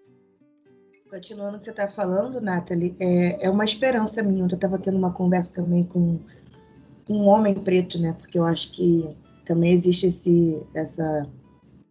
Continuando 1.11 1.57
o 1.57 1.59
que 1.59 1.67
você 1.67 1.73
está 1.73 1.87
falando, 1.87 2.41
Nathalie, 2.41 2.97
é, 2.99 3.45
é 3.45 3.51
uma 3.51 3.67
esperança 3.67 4.23
minha. 4.23 4.45
Eu 4.45 4.47
estava 4.47 4.79
tendo 4.79 4.97
uma 4.97 5.13
conversa 5.13 5.53
também 5.53 5.85
com 5.85 6.19
um 7.09 7.27
homem 7.27 7.55
preto, 7.55 8.01
né? 8.01 8.17
Porque 8.19 8.39
eu 8.39 8.45
acho 8.45 8.73
que 8.73 9.15
também 9.45 9.73
existe 9.73 10.07
esse, 10.07 10.63
essa, 10.75 11.29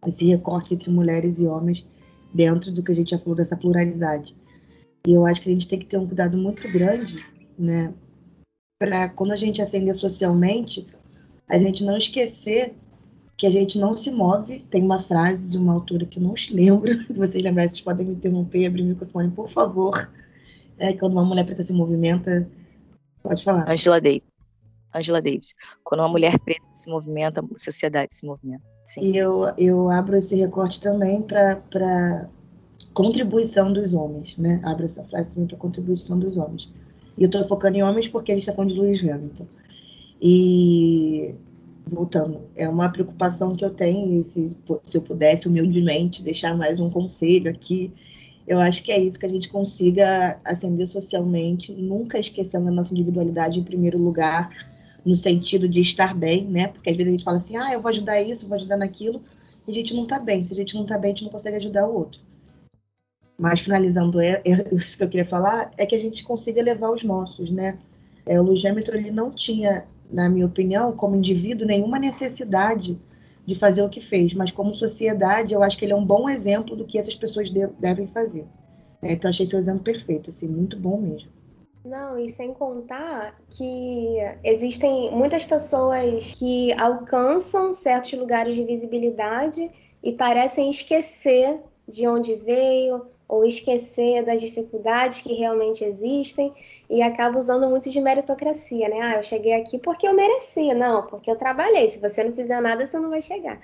esse 0.04 0.26
recorte 0.26 0.74
entre 0.74 0.90
mulheres 0.90 1.38
e 1.38 1.46
homens 1.46 1.86
dentro 2.34 2.72
do 2.72 2.82
que 2.82 2.90
a 2.90 2.96
gente 2.96 3.12
já 3.12 3.18
falou 3.18 3.36
dessa 3.36 3.56
pluralidade. 3.56 4.36
E 5.06 5.12
eu 5.12 5.24
acho 5.24 5.40
que 5.40 5.48
a 5.48 5.52
gente 5.52 5.68
tem 5.68 5.78
que 5.78 5.86
ter 5.86 5.98
um 5.98 6.06
cuidado 6.06 6.36
muito 6.36 6.68
grande, 6.72 7.24
né? 7.56 7.94
Para 8.84 9.08
quando 9.08 9.32
a 9.32 9.36
gente 9.36 9.62
ascender 9.62 9.94
socialmente, 9.94 10.86
a 11.48 11.58
gente 11.58 11.82
não 11.82 11.96
esquecer 11.96 12.74
que 13.34 13.46
a 13.46 13.50
gente 13.50 13.78
não 13.78 13.94
se 13.94 14.10
move. 14.10 14.60
Tem 14.70 14.82
uma 14.82 15.02
frase 15.02 15.48
de 15.48 15.56
uma 15.56 15.72
autora 15.72 16.04
que 16.04 16.20
não 16.20 16.34
lembro. 16.52 17.02
Se 17.04 17.14
vocês 17.14 17.42
lembrarem, 17.42 17.70
vocês 17.70 17.80
podem 17.80 18.06
me 18.06 18.12
interromper 18.12 18.58
e 18.58 18.66
abrir 18.66 18.82
o 18.82 18.86
microfone, 18.86 19.30
por 19.30 19.48
favor. 19.48 20.10
É 20.76 20.92
quando 20.92 21.14
uma 21.14 21.24
mulher 21.24 21.46
preta 21.46 21.64
se 21.64 21.72
movimenta. 21.72 22.46
Pode 23.22 23.42
falar. 23.42 23.70
Angela 23.70 23.98
Davis. 23.98 24.52
Angela 24.94 25.22
Davis. 25.22 25.54
Quando 25.82 26.00
uma 26.00 26.10
mulher 26.10 26.38
preta 26.40 26.66
se 26.74 26.90
movimenta, 26.90 27.40
a 27.40 27.58
sociedade 27.58 28.14
se 28.14 28.26
movimenta. 28.26 28.64
Sim. 28.82 29.00
E 29.00 29.16
eu, 29.16 29.50
eu 29.56 29.88
abro 29.88 30.14
esse 30.14 30.36
recorte 30.36 30.78
também 30.78 31.22
para 31.22 32.28
contribuição 32.92 33.72
dos 33.72 33.94
homens, 33.94 34.36
né? 34.36 34.60
Abro 34.62 34.84
essa 34.84 35.02
frase 35.04 35.30
também 35.30 35.46
para 35.46 35.56
contribuição 35.56 36.18
dos 36.18 36.36
homens. 36.36 36.70
E 37.16 37.22
eu 37.22 37.26
estou 37.26 37.44
focando 37.44 37.76
em 37.76 37.82
homens 37.82 38.08
porque 38.08 38.32
a 38.32 38.34
gente 38.34 38.42
está 38.42 38.54
falando 38.54 38.74
de 38.74 38.80
Lewis 38.80 39.02
Hamilton. 39.02 39.46
E 40.20 41.34
voltando, 41.86 42.42
é 42.56 42.68
uma 42.68 42.88
preocupação 42.88 43.54
que 43.54 43.64
eu 43.64 43.70
tenho, 43.70 44.20
e 44.20 44.24
se, 44.24 44.56
se 44.82 44.96
eu 44.96 45.02
pudesse 45.02 45.46
humildemente 45.48 46.22
deixar 46.22 46.56
mais 46.56 46.80
um 46.80 46.88
conselho 46.88 47.50
aqui, 47.50 47.92
eu 48.46 48.58
acho 48.58 48.82
que 48.82 48.92
é 48.92 48.98
isso 48.98 49.18
que 49.18 49.26
a 49.26 49.28
gente 49.28 49.48
consiga 49.48 50.38
ascender 50.44 50.86
socialmente, 50.86 51.72
nunca 51.72 52.18
esquecendo 52.18 52.68
a 52.68 52.72
nossa 52.72 52.92
individualidade 52.92 53.58
em 53.58 53.64
primeiro 53.64 53.98
lugar, 53.98 54.50
no 55.04 55.14
sentido 55.14 55.68
de 55.68 55.80
estar 55.80 56.14
bem, 56.14 56.44
né? 56.46 56.68
Porque 56.68 56.90
às 56.90 56.96
vezes 56.96 57.10
a 57.10 57.12
gente 57.12 57.24
fala 57.24 57.38
assim, 57.38 57.56
ah, 57.56 57.72
eu 57.72 57.80
vou 57.80 57.90
ajudar 57.90 58.20
isso, 58.22 58.48
vou 58.48 58.56
ajudar 58.56 58.76
naquilo, 58.76 59.22
e 59.66 59.70
a 59.70 59.74
gente 59.74 59.94
não 59.94 60.04
está 60.04 60.18
bem. 60.18 60.44
Se 60.44 60.52
a 60.52 60.56
gente 60.56 60.74
não 60.74 60.82
está 60.82 60.96
bem, 60.98 61.12
a 61.12 61.14
gente 61.14 61.24
não 61.24 61.30
consegue 61.30 61.56
ajudar 61.56 61.86
o 61.86 61.94
outro. 61.94 62.20
Mas 63.38 63.60
finalizando, 63.60 64.20
é, 64.20 64.40
é, 64.44 64.74
isso 64.74 64.96
que 64.96 65.04
eu 65.04 65.08
queria 65.08 65.26
falar 65.26 65.72
é 65.76 65.84
que 65.84 65.94
a 65.94 65.98
gente 65.98 66.22
consiga 66.22 66.62
levar 66.62 66.90
os 66.90 67.02
nossos, 67.02 67.50
né? 67.50 67.78
É, 68.24 68.40
o 68.40 68.44
Lewis 68.44 68.64
Hamilton 68.64 68.92
ele 68.92 69.10
não 69.10 69.30
tinha, 69.30 69.86
na 70.10 70.28
minha 70.28 70.46
opinião, 70.46 70.92
como 70.92 71.16
indivíduo, 71.16 71.66
nenhuma 71.66 71.98
necessidade 71.98 72.98
de 73.44 73.54
fazer 73.54 73.82
o 73.82 73.88
que 73.88 74.00
fez, 74.00 74.32
mas 74.32 74.50
como 74.50 74.74
sociedade, 74.74 75.52
eu 75.52 75.62
acho 75.62 75.76
que 75.76 75.84
ele 75.84 75.92
é 75.92 75.96
um 75.96 76.04
bom 76.04 76.28
exemplo 76.28 76.74
do 76.74 76.86
que 76.86 76.98
essas 76.98 77.14
pessoas 77.14 77.50
de, 77.50 77.66
devem 77.78 78.06
fazer. 78.06 78.46
É, 79.02 79.12
então, 79.12 79.28
achei 79.28 79.46
seu 79.46 79.58
exemplo 79.58 79.82
perfeito, 79.82 80.30
assim, 80.30 80.48
muito 80.48 80.78
bom 80.78 80.98
mesmo. 80.98 81.28
Não, 81.84 82.18
e 82.18 82.30
sem 82.30 82.54
contar 82.54 83.38
que 83.50 84.16
existem 84.42 85.10
muitas 85.10 85.44
pessoas 85.44 86.32
que 86.38 86.72
alcançam 86.72 87.74
certos 87.74 88.14
lugares 88.14 88.54
de 88.54 88.64
visibilidade 88.64 89.70
e 90.02 90.12
parecem 90.12 90.70
esquecer 90.70 91.60
de 91.86 92.08
onde 92.08 92.36
veio 92.36 93.06
ou 93.28 93.44
esquecer 93.44 94.24
das 94.24 94.40
dificuldades 94.40 95.20
que 95.22 95.32
realmente 95.34 95.84
existem 95.84 96.52
e 96.88 97.02
acaba 97.02 97.38
usando 97.38 97.68
muito 97.68 97.90
de 97.90 98.00
meritocracia, 98.00 98.88
né? 98.88 99.00
Ah, 99.00 99.16
eu 99.16 99.22
cheguei 99.22 99.54
aqui 99.54 99.78
porque 99.78 100.06
eu 100.06 100.14
mereci, 100.14 100.74
não, 100.74 101.06
porque 101.06 101.30
eu 101.30 101.36
trabalhei. 101.36 101.88
Se 101.88 101.98
você 101.98 102.22
não 102.22 102.32
fizer 102.32 102.60
nada, 102.60 102.86
você 102.86 102.98
não 102.98 103.10
vai 103.10 103.22
chegar. 103.22 103.60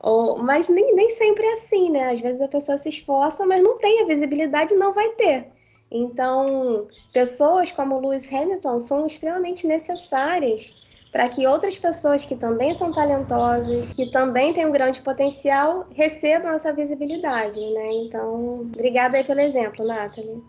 Ou, 0.00 0.38
mas 0.38 0.68
nem, 0.68 0.94
nem 0.94 1.10
sempre 1.10 1.44
é 1.44 1.52
assim, 1.54 1.90
né? 1.90 2.12
Às 2.12 2.20
vezes 2.20 2.40
a 2.40 2.48
pessoa 2.48 2.76
se 2.78 2.88
esforça, 2.88 3.46
mas 3.46 3.62
não 3.62 3.78
tem 3.78 4.02
a 4.02 4.06
visibilidade, 4.06 4.74
não 4.74 4.92
vai 4.92 5.10
ter. 5.10 5.46
Então, 5.90 6.88
pessoas 7.12 7.70
como 7.70 8.00
Lewis 8.00 8.30
Hamilton 8.32 8.80
são 8.80 9.06
extremamente 9.06 9.66
necessárias 9.66 10.83
para 11.14 11.28
que 11.28 11.46
outras 11.46 11.78
pessoas 11.78 12.24
que 12.24 12.34
também 12.34 12.74
são 12.74 12.92
talentosas, 12.92 13.92
que 13.92 14.10
também 14.10 14.52
têm 14.52 14.66
um 14.66 14.72
grande 14.72 15.00
potencial, 15.00 15.86
recebam 15.92 16.52
essa 16.52 16.72
visibilidade, 16.72 17.60
né? 17.60 17.86
Então, 17.92 18.62
obrigada 18.62 19.16
aí 19.16 19.22
pelo 19.22 19.38
exemplo, 19.38 19.86
Nathalie. 19.86 20.42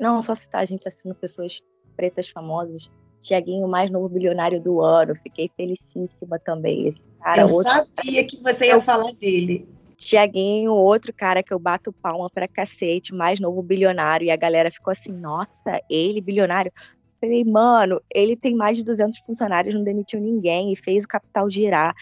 Não, 0.00 0.20
só 0.20 0.34
citar, 0.34 0.62
a 0.62 0.64
gente 0.64 0.80
está 0.80 0.90
sendo 0.90 1.14
pessoas 1.14 1.62
pretas 1.96 2.28
famosas. 2.28 2.90
Tiaguinho, 3.20 3.68
mais 3.68 3.92
novo 3.92 4.08
bilionário 4.08 4.60
do 4.60 4.80
ano. 4.80 5.14
Fiquei 5.22 5.48
felicíssima 5.56 6.36
também. 6.40 6.88
Esse 6.88 7.08
cara, 7.22 7.42
eu 7.42 7.54
outro 7.54 7.70
sabia 7.70 8.24
cara... 8.24 8.26
que 8.26 8.42
você 8.42 8.66
ia 8.66 8.80
falar 8.80 9.12
dele. 9.12 9.68
Tiaguinho, 9.96 10.72
outro 10.72 11.12
cara 11.12 11.44
que 11.44 11.52
eu 11.52 11.60
bato 11.60 11.92
palma 11.92 12.28
pra 12.28 12.48
cacete, 12.48 13.14
mais 13.14 13.38
novo 13.38 13.62
bilionário. 13.62 14.26
E 14.26 14.32
a 14.32 14.36
galera 14.36 14.68
ficou 14.68 14.90
assim, 14.90 15.12
nossa, 15.12 15.80
ele 15.88 16.20
bilionário. 16.20 16.72
Falei, 17.20 17.44
mano, 17.44 18.00
ele 18.10 18.36
tem 18.36 18.54
mais 18.54 18.76
de 18.76 18.84
200 18.84 19.18
funcionários, 19.18 19.74
não 19.74 19.82
demitiu 19.82 20.20
ninguém 20.20 20.72
e 20.72 20.76
fez 20.76 21.04
o 21.04 21.08
capital 21.08 21.50
girar. 21.50 21.94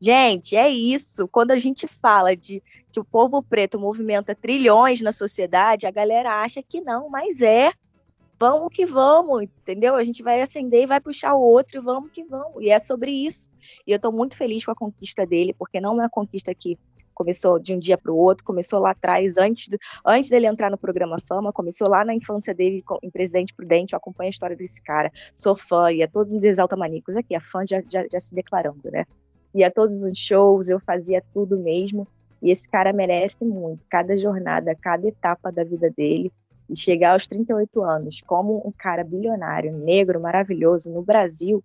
Gente, 0.00 0.56
é 0.56 0.68
isso. 0.68 1.28
Quando 1.28 1.52
a 1.52 1.58
gente 1.58 1.86
fala 1.86 2.36
de 2.36 2.62
que 2.92 3.00
o 3.00 3.04
povo 3.04 3.42
preto 3.42 3.78
movimenta 3.78 4.34
trilhões 4.34 5.00
na 5.00 5.12
sociedade, 5.12 5.86
a 5.86 5.90
galera 5.90 6.42
acha 6.42 6.62
que 6.62 6.80
não, 6.80 7.08
mas 7.08 7.40
é. 7.40 7.72
Vamos 8.38 8.68
que 8.72 8.84
vamos, 8.84 9.44
entendeu? 9.44 9.94
A 9.94 10.04
gente 10.04 10.22
vai 10.22 10.42
acender 10.42 10.82
e 10.82 10.86
vai 10.86 11.00
puxar 11.00 11.34
o 11.34 11.40
outro 11.40 11.78
e 11.78 11.80
vamos 11.80 12.10
que 12.10 12.24
vamos. 12.24 12.62
E 12.62 12.68
é 12.68 12.78
sobre 12.78 13.10
isso. 13.10 13.48
E 13.86 13.92
eu 13.92 13.96
estou 13.96 14.12
muito 14.12 14.36
feliz 14.36 14.64
com 14.64 14.72
a 14.72 14.76
conquista 14.76 15.24
dele, 15.24 15.54
porque 15.54 15.80
não 15.80 15.92
é 15.92 16.02
uma 16.02 16.10
conquista 16.10 16.54
que 16.54 16.76
começou 17.14 17.58
de 17.58 17.74
um 17.74 17.78
dia 17.78 17.96
para 17.96 18.12
o 18.12 18.16
outro, 18.16 18.44
começou 18.44 18.80
lá 18.80 18.90
atrás, 18.90 19.36
antes, 19.36 19.68
de, 19.68 19.78
antes 20.04 20.28
dele 20.28 20.46
entrar 20.46 20.70
no 20.70 20.78
programa 20.78 21.16
Fama, 21.26 21.52
começou 21.52 21.88
lá 21.88 22.04
na 22.04 22.14
infância 22.14 22.54
dele 22.54 22.82
em 23.02 23.10
Presidente 23.10 23.54
Prudente, 23.54 23.94
eu 23.94 23.96
acompanho 23.96 24.28
a 24.28 24.30
história 24.30 24.56
desse 24.56 24.82
cara, 24.82 25.10
sou 25.34 25.56
fã, 25.56 25.92
e 25.92 26.02
a 26.02 26.08
todos 26.08 26.34
os 26.34 26.44
exaltamanicos. 26.44 27.16
Aqui, 27.16 27.34
a 27.34 27.40
fã 27.40 27.64
já, 27.66 27.82
já, 27.88 28.04
já 28.10 28.20
se 28.20 28.34
declarando, 28.34 28.90
né? 28.90 29.04
E 29.54 29.62
a 29.62 29.70
todos 29.70 30.02
os 30.02 30.18
shows, 30.18 30.68
eu 30.68 30.80
fazia 30.80 31.22
tudo 31.32 31.58
mesmo, 31.58 32.06
e 32.42 32.50
esse 32.50 32.68
cara 32.68 32.92
merece 32.92 33.44
muito, 33.44 33.84
cada 33.88 34.16
jornada, 34.16 34.74
cada 34.74 35.06
etapa 35.08 35.50
da 35.50 35.64
vida 35.64 35.90
dele, 35.90 36.32
e 36.68 36.76
chegar 36.76 37.12
aos 37.12 37.26
38 37.26 37.82
anos 37.82 38.20
como 38.26 38.66
um 38.66 38.72
cara 38.72 39.04
bilionário, 39.04 39.72
negro, 39.72 40.20
maravilhoso 40.20 40.90
no 40.90 41.02
Brasil, 41.02 41.62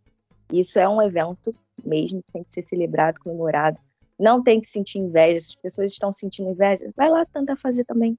isso 0.51 0.79
é 0.79 0.87
um 0.87 1.01
evento 1.01 1.55
mesmo 1.85 2.21
que 2.21 2.31
tem 2.31 2.43
que 2.43 2.51
ser 2.51 2.61
celebrado, 2.61 3.19
comemorado, 3.19 3.77
não 4.19 4.43
tem 4.43 4.59
que 4.59 4.67
sentir 4.67 4.99
inveja. 4.99 5.39
Se 5.39 5.51
as 5.51 5.55
pessoas 5.55 5.91
estão 5.93 6.11
sentindo 6.11 6.49
inveja, 6.49 6.91
vai 6.95 7.09
lá 7.09 7.25
tentar 7.25 7.55
fazer 7.55 7.85
também. 7.85 8.17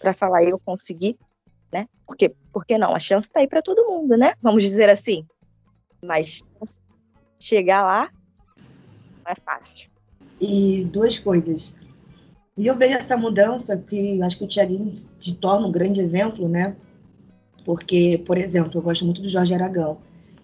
Para 0.00 0.12
falar, 0.12 0.44
eu 0.44 0.58
consegui, 0.58 1.16
né? 1.72 1.88
Porque, 2.06 2.34
por 2.52 2.66
que 2.66 2.76
não? 2.76 2.94
A 2.94 2.98
chance 2.98 3.28
está 3.28 3.40
aí 3.40 3.48
para 3.48 3.62
todo 3.62 3.86
mundo, 3.86 4.16
né? 4.16 4.34
Vamos 4.42 4.62
dizer 4.62 4.90
assim. 4.90 5.24
Mas 6.02 6.42
chegar 7.40 7.84
lá 7.84 8.10
não 9.24 9.32
é 9.32 9.34
fácil. 9.34 9.88
E 10.40 10.84
duas 10.92 11.18
coisas. 11.18 11.76
E 12.56 12.66
eu 12.66 12.76
vejo 12.76 12.94
essa 12.94 13.16
mudança 13.16 13.78
que 13.78 14.20
acho 14.22 14.36
que 14.36 14.44
o 14.44 14.48
Tiaguinho 14.48 14.92
te 15.18 15.34
torna 15.34 15.66
um 15.66 15.72
grande 15.72 16.00
exemplo, 16.00 16.48
né? 16.48 16.76
Porque, 17.64 18.22
por 18.26 18.36
exemplo, 18.36 18.78
eu 18.78 18.82
gosto 18.82 19.04
muito 19.04 19.22
do 19.22 19.28
Jorge 19.28 19.54
Aragão. 19.54 19.98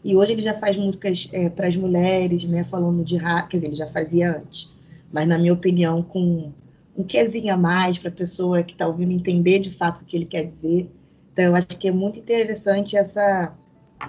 E 0.04 0.16
hoje 0.16 0.32
ele 0.32 0.42
já 0.42 0.54
faz 0.54 0.76
músicas 0.76 1.28
é, 1.32 1.48
para 1.48 1.68
as 1.68 1.76
mulheres, 1.76 2.44
né? 2.44 2.64
Falando 2.64 3.04
de 3.04 3.16
raça, 3.16 3.48
quer 3.48 3.56
dizer, 3.58 3.66
ele 3.68 3.76
já 3.76 3.86
fazia 3.86 4.38
antes 4.38 4.72
mas 5.12 5.28
na 5.28 5.38
minha 5.38 5.52
opinião, 5.52 6.02
com 6.02 6.52
um 6.96 7.04
quezinho 7.04 7.52
a 7.52 7.56
mais 7.56 7.98
para 7.98 8.08
a 8.08 8.12
pessoa 8.12 8.62
que 8.62 8.72
está 8.72 8.86
ouvindo 8.86 9.12
entender 9.12 9.58
de 9.58 9.70
fato 9.70 10.00
o 10.00 10.04
que 10.04 10.16
ele 10.16 10.26
quer 10.26 10.44
dizer. 10.44 10.90
Então, 11.32 11.44
eu 11.44 11.54
acho 11.54 11.68
que 11.68 11.88
é 11.88 11.92
muito 11.92 12.18
interessante 12.18 12.96
essa 12.96 13.54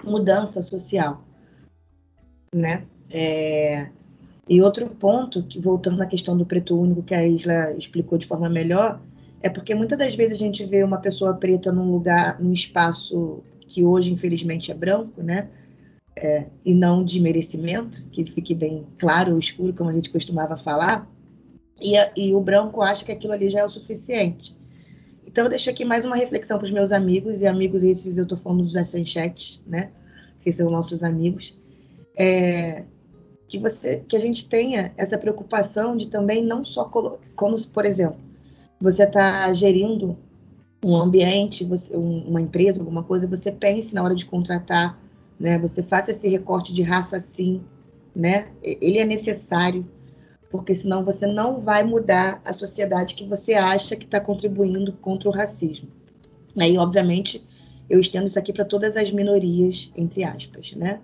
mudança 0.02 0.62
social, 0.62 1.22
né? 2.54 2.84
É... 3.10 3.88
E 4.46 4.60
outro 4.60 4.86
ponto, 4.88 5.42
que 5.42 5.58
voltando 5.58 6.02
à 6.02 6.06
questão 6.06 6.36
do 6.36 6.44
preto 6.44 6.78
único 6.78 7.02
que 7.02 7.14
a 7.14 7.26
Isla 7.26 7.72
explicou 7.78 8.18
de 8.18 8.26
forma 8.26 8.48
melhor, 8.48 9.00
é 9.40 9.48
porque 9.48 9.74
muitas 9.74 9.98
das 9.98 10.14
vezes 10.14 10.34
a 10.34 10.38
gente 10.38 10.64
vê 10.66 10.84
uma 10.84 10.98
pessoa 10.98 11.34
preta 11.34 11.72
num 11.72 11.90
lugar, 11.90 12.38
num 12.40 12.52
espaço 12.52 13.42
que 13.60 13.82
hoje 13.82 14.12
infelizmente 14.12 14.70
é 14.70 14.74
branco, 14.74 15.22
né? 15.22 15.48
É, 16.16 16.46
e 16.64 16.74
não 16.74 17.04
de 17.04 17.20
merecimento, 17.20 18.04
que 18.10 18.24
fique 18.24 18.54
bem 18.54 18.86
claro 18.98 19.32
ou 19.32 19.38
escuro, 19.38 19.72
como 19.72 19.90
a 19.90 19.92
gente 19.92 20.10
costumava 20.10 20.56
falar, 20.56 21.10
e, 21.80 21.94
e 22.16 22.34
o 22.34 22.40
branco 22.40 22.80
acha 22.82 23.04
que 23.04 23.12
aquilo 23.12 23.32
ali 23.32 23.50
já 23.50 23.60
é 23.60 23.64
o 23.64 23.68
suficiente. 23.68 24.56
Então, 25.26 25.44
eu 25.44 25.50
deixo 25.50 25.68
aqui 25.68 25.84
mais 25.84 26.04
uma 26.04 26.16
reflexão 26.16 26.58
para 26.58 26.66
os 26.66 26.70
meus 26.70 26.92
amigos, 26.92 27.40
e 27.40 27.46
amigos 27.46 27.82
esses 27.82 28.16
eu 28.16 28.22
estou 28.22 28.38
falando 28.38 28.62
dos 28.62 28.76
Assanchete, 28.76 29.60
né? 29.66 29.90
Que 30.40 30.52
são 30.52 30.70
nossos 30.70 31.02
amigos. 31.02 31.58
É, 32.16 32.84
que, 33.48 33.58
você, 33.58 33.96
que 34.08 34.16
a 34.16 34.20
gente 34.20 34.48
tenha 34.48 34.92
essa 34.96 35.18
preocupação 35.18 35.96
de 35.96 36.08
também 36.08 36.44
não 36.44 36.64
só 36.64 36.84
quando, 36.84 37.68
por 37.68 37.84
exemplo, 37.84 38.18
você 38.80 39.02
está 39.02 39.52
gerindo 39.54 40.16
um 40.84 40.96
ambiente, 40.96 41.64
você, 41.64 41.96
uma 41.96 42.40
empresa, 42.40 42.78
alguma 42.78 43.02
coisa, 43.02 43.26
você 43.26 43.50
pense 43.50 43.94
na 43.94 44.02
hora 44.02 44.14
de 44.14 44.26
contratar 44.26 44.98
né? 45.38 45.58
Você 45.58 45.82
faça 45.82 46.10
esse 46.10 46.28
recorte 46.28 46.72
de 46.72 46.82
raça 46.82 47.20
sim, 47.20 47.62
né? 48.14 48.48
Ele 48.62 48.98
é 48.98 49.04
necessário, 49.04 49.86
porque 50.50 50.74
senão 50.74 51.04
você 51.04 51.26
não 51.26 51.60
vai 51.60 51.82
mudar 51.82 52.40
a 52.44 52.52
sociedade 52.52 53.14
que 53.14 53.26
você 53.26 53.54
acha 53.54 53.96
que 53.96 54.04
está 54.04 54.20
contribuindo 54.20 54.92
contra 54.92 55.28
o 55.28 55.32
racismo. 55.32 55.88
E, 56.56 56.78
obviamente, 56.78 57.44
eu 57.90 58.00
estendo 58.00 58.26
isso 58.26 58.38
aqui 58.38 58.52
para 58.52 58.64
todas 58.64 58.96
as 58.96 59.10
minorias, 59.10 59.90
entre 59.96 60.24
aspas, 60.24 60.72
né? 60.72 61.00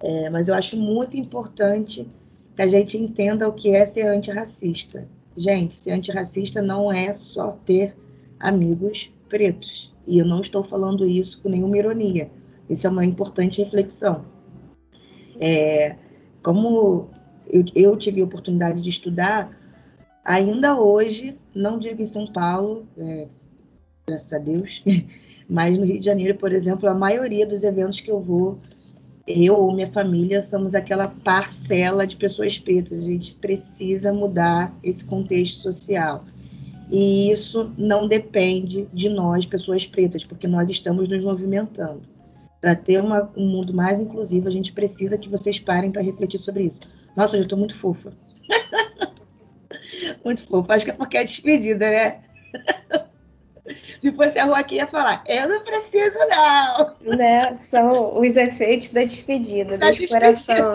É, 0.00 0.30
mas 0.30 0.48
eu 0.48 0.54
acho 0.54 0.76
muito 0.76 1.16
importante 1.16 2.06
que 2.54 2.62
a 2.62 2.66
gente 2.66 2.96
entenda 2.96 3.48
o 3.48 3.52
que 3.52 3.70
é 3.70 3.86
ser 3.86 4.06
antirracista. 4.06 5.08
Gente, 5.36 5.74
ser 5.74 5.92
antirracista 5.92 6.60
não 6.60 6.92
é 6.92 7.14
só 7.14 7.52
ter 7.64 7.96
amigos 8.38 9.12
pretos. 9.28 9.92
E 10.06 10.18
eu 10.18 10.24
não 10.24 10.40
estou 10.40 10.64
falando 10.64 11.06
isso 11.06 11.40
com 11.40 11.48
nenhuma 11.48 11.78
ironia. 11.78 12.30
Isso 12.68 12.86
é 12.86 12.90
uma 12.90 13.04
importante 13.04 13.62
reflexão. 13.62 14.24
É, 15.40 15.96
como 16.42 17.08
eu, 17.48 17.64
eu 17.74 17.96
tive 17.96 18.20
a 18.20 18.24
oportunidade 18.24 18.80
de 18.80 18.90
estudar, 18.90 19.56
ainda 20.24 20.78
hoje, 20.78 21.38
não 21.54 21.78
digo 21.78 22.02
em 22.02 22.06
São 22.06 22.26
Paulo, 22.26 22.86
é, 22.96 23.28
graças 24.06 24.32
a 24.32 24.38
Deus, 24.38 24.82
mas 25.48 25.78
no 25.78 25.84
Rio 25.84 26.00
de 26.00 26.06
Janeiro, 26.06 26.34
por 26.36 26.52
exemplo, 26.52 26.88
a 26.88 26.94
maioria 26.94 27.46
dos 27.46 27.62
eventos 27.62 28.00
que 28.00 28.10
eu 28.10 28.20
vou, 28.20 28.58
eu 29.26 29.56
ou 29.56 29.74
minha 29.74 29.90
família 29.90 30.42
somos 30.42 30.74
aquela 30.74 31.08
parcela 31.08 32.06
de 32.06 32.16
pessoas 32.16 32.58
pretas. 32.58 33.00
A 33.00 33.06
gente 33.06 33.34
precisa 33.34 34.10
mudar 34.10 34.74
esse 34.82 35.04
contexto 35.04 35.60
social. 35.60 36.24
E 36.90 37.30
isso 37.30 37.70
não 37.76 38.08
depende 38.08 38.88
de 38.90 39.10
nós, 39.10 39.44
pessoas 39.44 39.84
pretas, 39.84 40.24
porque 40.24 40.48
nós 40.48 40.70
estamos 40.70 41.06
nos 41.08 41.22
movimentando 41.22 42.00
para 42.60 42.74
ter 42.74 43.00
uma, 43.00 43.30
um 43.36 43.46
mundo 43.46 43.72
mais 43.72 44.00
inclusivo, 44.00 44.48
a 44.48 44.50
gente 44.50 44.72
precisa 44.72 45.18
que 45.18 45.28
vocês 45.28 45.58
parem 45.58 45.90
para 45.90 46.02
refletir 46.02 46.38
sobre 46.38 46.64
isso. 46.64 46.80
Nossa, 47.16 47.36
eu 47.36 47.42
estou 47.42 47.58
muito 47.58 47.76
fofa. 47.76 48.12
muito 50.24 50.46
fofa. 50.46 50.74
Acho 50.74 50.84
que 50.84 50.90
é 50.90 50.94
porque 50.94 51.16
é 51.16 51.24
despedida, 51.24 51.90
né? 51.90 52.20
Se 54.00 54.12
fosse 54.12 54.38
a 54.38 54.44
rua 54.44 54.58
aqui, 54.58 54.76
ia 54.76 54.86
falar: 54.86 55.22
Eu 55.26 55.48
não 55.48 55.62
preciso, 55.62 56.18
não. 56.28 57.16
Né? 57.16 57.56
São 57.56 58.18
os 58.20 58.36
efeitos 58.36 58.90
da 58.90 59.04
despedida, 59.04 59.76
da, 59.76 59.86
da 59.86 59.90
exploração. 59.90 60.74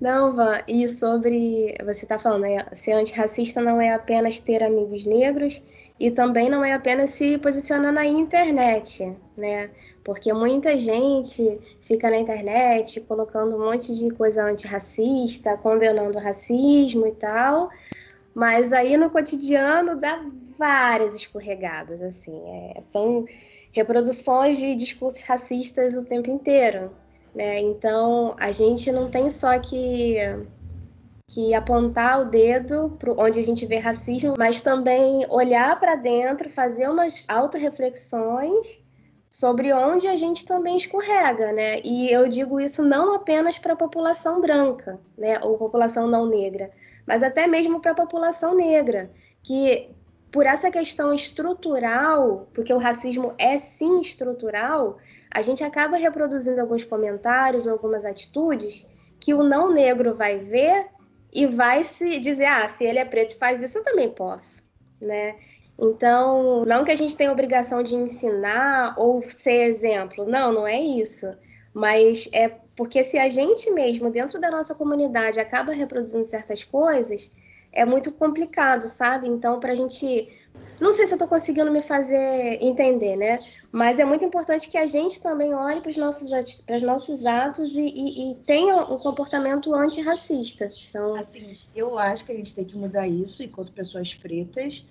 Não, 0.00 0.34
Van, 0.34 0.60
e 0.68 0.88
sobre. 0.88 1.74
Você 1.84 2.04
está 2.04 2.18
falando, 2.18 2.42
né? 2.42 2.66
Ser 2.74 2.92
antirracista 2.92 3.62
não 3.62 3.80
é 3.80 3.94
apenas 3.94 4.38
ter 4.38 4.62
amigos 4.62 5.06
negros 5.06 5.60
e 5.98 6.10
também 6.10 6.50
não 6.50 6.64
é 6.64 6.72
apenas 6.72 7.10
se 7.10 7.38
posicionar 7.38 7.92
na 7.92 8.04
internet, 8.04 9.16
né? 9.36 9.70
Porque 10.04 10.32
muita 10.32 10.78
gente 10.78 11.60
fica 11.80 12.10
na 12.10 12.18
internet 12.18 13.00
colocando 13.00 13.56
um 13.56 13.64
monte 13.64 13.94
de 13.94 14.10
coisa 14.10 14.44
antirracista, 14.44 15.56
condenando 15.56 16.18
o 16.18 16.20
racismo 16.20 17.06
e 17.06 17.12
tal, 17.12 17.70
mas 18.34 18.72
aí 18.72 18.96
no 18.96 19.10
cotidiano 19.10 19.96
dá 19.96 20.22
várias 20.58 21.14
escorregadas, 21.14 22.02
assim. 22.02 22.40
É, 22.46 22.80
são 22.82 23.24
reproduções 23.72 24.58
de 24.58 24.74
discursos 24.74 25.22
racistas 25.22 25.96
o 25.96 26.04
tempo 26.04 26.30
inteiro. 26.30 26.90
Né? 27.34 27.60
Então 27.60 28.34
a 28.38 28.50
gente 28.50 28.90
não 28.90 29.10
tem 29.10 29.28
só 29.28 29.58
que 29.58 30.16
que 31.28 31.54
apontar 31.54 32.20
o 32.20 32.24
dedo 32.24 32.96
para 32.98 33.12
onde 33.12 33.40
a 33.40 33.42
gente 33.42 33.66
vê 33.66 33.78
racismo, 33.78 34.34
mas 34.38 34.60
também 34.60 35.26
olhar 35.28 35.78
para 35.78 35.96
dentro, 35.96 36.48
fazer 36.48 36.88
umas 36.88 37.24
autorreflexões 37.28 38.82
sobre 39.28 39.72
onde 39.72 40.06
a 40.06 40.16
gente 40.16 40.46
também 40.46 40.76
escorrega, 40.76 41.52
né? 41.52 41.80
E 41.84 42.10
eu 42.10 42.28
digo 42.28 42.60
isso 42.60 42.82
não 42.82 43.14
apenas 43.14 43.58
para 43.58 43.72
a 43.72 43.76
população 43.76 44.40
branca, 44.40 45.00
né, 45.18 45.38
ou 45.42 45.58
população 45.58 46.06
não 46.06 46.26
negra, 46.26 46.70
mas 47.06 47.22
até 47.22 47.46
mesmo 47.46 47.80
para 47.80 47.90
a 47.90 47.96
população 47.96 48.54
negra, 48.54 49.10
que 49.42 49.90
por 50.32 50.46
essa 50.46 50.70
questão 50.70 51.12
estrutural, 51.12 52.48
porque 52.54 52.72
o 52.72 52.78
racismo 52.78 53.34
é 53.36 53.58
sim 53.58 54.00
estrutural, 54.00 54.98
a 55.30 55.42
gente 55.42 55.64
acaba 55.64 55.96
reproduzindo 55.96 56.60
alguns 56.60 56.84
comentários, 56.84 57.66
algumas 57.66 58.06
atitudes 58.06 58.86
que 59.20 59.34
o 59.34 59.42
não 59.42 59.72
negro 59.72 60.14
vai 60.14 60.38
ver 60.38 60.95
e 61.32 61.46
vai 61.46 61.84
se 61.84 62.18
dizer, 62.18 62.46
ah, 62.46 62.68
se 62.68 62.84
ele 62.84 62.98
é 62.98 63.04
preto 63.04 63.38
faz 63.38 63.62
isso, 63.62 63.78
eu 63.78 63.84
também 63.84 64.10
posso, 64.10 64.62
né? 65.00 65.36
Então, 65.78 66.64
não 66.64 66.84
que 66.84 66.90
a 66.90 66.96
gente 66.96 67.16
tenha 67.16 67.30
obrigação 67.30 67.82
de 67.82 67.94
ensinar 67.94 68.94
ou 68.96 69.22
ser 69.22 69.68
exemplo, 69.68 70.24
não, 70.24 70.50
não 70.52 70.66
é 70.66 70.80
isso. 70.80 71.26
Mas 71.74 72.28
é 72.32 72.48
porque 72.76 73.02
se 73.04 73.18
a 73.18 73.28
gente 73.28 73.70
mesmo, 73.70 74.10
dentro 74.10 74.40
da 74.40 74.50
nossa 74.50 74.74
comunidade, 74.74 75.38
acaba 75.38 75.72
reproduzindo 75.72 76.24
certas 76.24 76.64
coisas, 76.64 77.30
é 77.72 77.84
muito 77.84 78.10
complicado, 78.12 78.88
sabe? 78.88 79.28
Então, 79.28 79.60
para 79.60 79.72
a 79.72 79.76
gente. 79.76 80.28
Não 80.80 80.92
sei 80.92 81.06
se 81.06 81.12
eu 81.12 81.16
estou 81.16 81.28
conseguindo 81.28 81.70
me 81.70 81.82
fazer 81.82 82.58
entender, 82.62 83.16
né? 83.16 83.38
Mas 83.72 83.98
é 83.98 84.04
muito 84.04 84.24
importante 84.24 84.68
que 84.68 84.78
a 84.78 84.86
gente 84.86 85.20
também 85.20 85.54
olhe 85.54 85.80
para 85.80 85.90
os 85.90 85.96
nossos, 85.96 86.30
para 86.62 86.76
os 86.76 86.82
nossos 86.82 87.26
atos 87.26 87.74
e, 87.74 87.82
e, 87.82 88.32
e, 88.32 88.34
tenha 88.36 88.76
um 88.76 88.98
comportamento 88.98 89.74
antirracista. 89.74 90.66
Então... 90.88 91.14
Assim, 91.14 91.58
eu 91.74 91.98
acho 91.98 92.24
que 92.24 92.32
a 92.32 92.34
gente 92.34 92.54
tem 92.54 92.64
que 92.64 92.76
mudar 92.76 93.06
isso 93.06 93.42
enquanto 93.42 93.72
pessoas 93.72 94.14
pretas, 94.14 94.84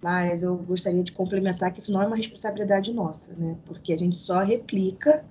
mas 0.00 0.42
eu 0.42 0.56
gostaria 0.56 1.02
de 1.02 1.12
complementar 1.12 1.72
que 1.72 1.80
isso 1.80 1.90
não 1.90 2.02
é 2.02 2.06
uma 2.06 2.16
responsabilidade 2.16 2.92
nossa, 2.92 3.32
né? 3.34 3.56
Porque 3.66 3.92
a 3.92 3.98
gente 3.98 4.16
só 4.16 4.40
replica, 4.42 5.24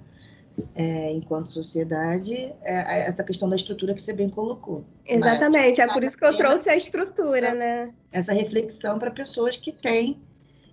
é, 0.76 1.12
enquanto 1.14 1.54
sociedade, 1.54 2.54
é, 2.62 3.08
essa 3.08 3.24
questão 3.24 3.48
da 3.48 3.56
estrutura 3.56 3.94
que 3.94 4.02
você 4.02 4.12
bem 4.12 4.30
colocou. 4.30 4.84
Exatamente, 5.06 5.80
mas, 5.80 5.90
é 5.90 5.94
por 5.94 6.04
isso 6.04 6.18
que 6.18 6.26
eu 6.26 6.36
trouxe 6.36 6.70
a 6.70 6.76
estrutura, 6.76 7.54
né? 7.54 7.94
Essa 8.12 8.34
reflexão 8.34 9.00
para 9.00 9.12
pessoas 9.12 9.56
que 9.56 9.72
têm 9.72 10.22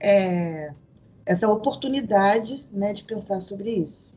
é, 0.01 0.73
essa 1.27 1.49
oportunidade 1.49 2.67
né, 2.71 2.93
de 2.93 3.03
pensar 3.05 3.41
sobre 3.41 3.71
isso. 3.71 4.15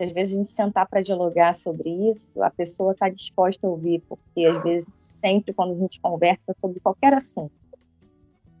Às 0.00 0.12
vezes 0.12 0.34
a 0.34 0.38
gente 0.38 0.48
sentar 0.48 0.88
para 0.88 1.00
dialogar 1.00 1.54
sobre 1.54 1.88
isso, 2.08 2.30
a 2.42 2.50
pessoa 2.50 2.92
está 2.92 3.08
disposta 3.08 3.66
a 3.66 3.70
ouvir, 3.70 4.02
porque 4.08 4.44
às 4.44 4.62
vezes, 4.62 4.86
sempre 5.18 5.52
quando 5.54 5.72
a 5.72 5.78
gente 5.78 6.00
conversa 6.00 6.54
sobre 6.60 6.80
qualquer 6.80 7.14
assunto, 7.14 7.52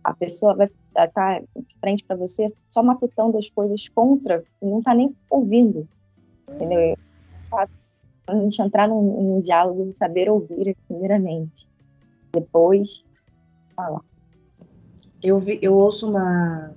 a 0.02 0.14
pessoa 0.14 0.54
vai 0.54 0.66
estar 0.66 1.08
tá 1.08 1.40
de 1.40 1.76
frente 1.80 2.04
para 2.04 2.14
você 2.14 2.46
só 2.68 2.82
matutando 2.82 3.36
as 3.36 3.48
coisas 3.50 3.88
contra 3.88 4.44
e 4.62 4.66
não 4.66 4.78
está 4.78 4.94
nem 4.94 5.16
ouvindo. 5.28 5.88
Entendeu? 6.48 6.96
Quando 7.50 7.70
a 8.28 8.42
gente 8.42 8.62
entrar 8.62 8.86
num, 8.86 9.02
num 9.02 9.40
diálogo, 9.40 9.92
saber 9.92 10.30
ouvir 10.30 10.76
primeiramente, 10.86 11.66
depois 12.32 13.04
falar. 13.74 14.02
Eu, 15.22 15.40
vi, 15.40 15.58
eu 15.62 15.74
ouço 15.74 16.08
uma 16.08 16.74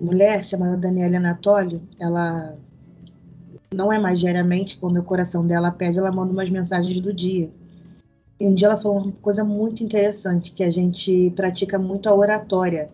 mulher 0.00 0.44
chamada 0.44 0.76
Daniela 0.76 1.16
Anatólio, 1.16 1.82
ela 1.98 2.56
não 3.72 3.92
é 3.92 3.98
mais 3.98 4.20
diariamente, 4.20 4.78
quando 4.78 4.98
o 4.98 5.02
coração 5.02 5.46
dela 5.46 5.70
pede, 5.70 5.98
ela 5.98 6.12
manda 6.12 6.32
umas 6.32 6.48
mensagens 6.48 7.00
do 7.00 7.12
dia. 7.12 7.50
E 8.38 8.46
um 8.46 8.54
dia 8.54 8.68
ela 8.68 8.76
falou 8.76 8.98
uma 8.98 9.12
coisa 9.12 9.44
muito 9.44 9.82
interessante, 9.82 10.52
que 10.52 10.62
a 10.62 10.70
gente 10.70 11.32
pratica 11.36 11.78
muito 11.78 12.08
a 12.08 12.14
oratória. 12.14 12.90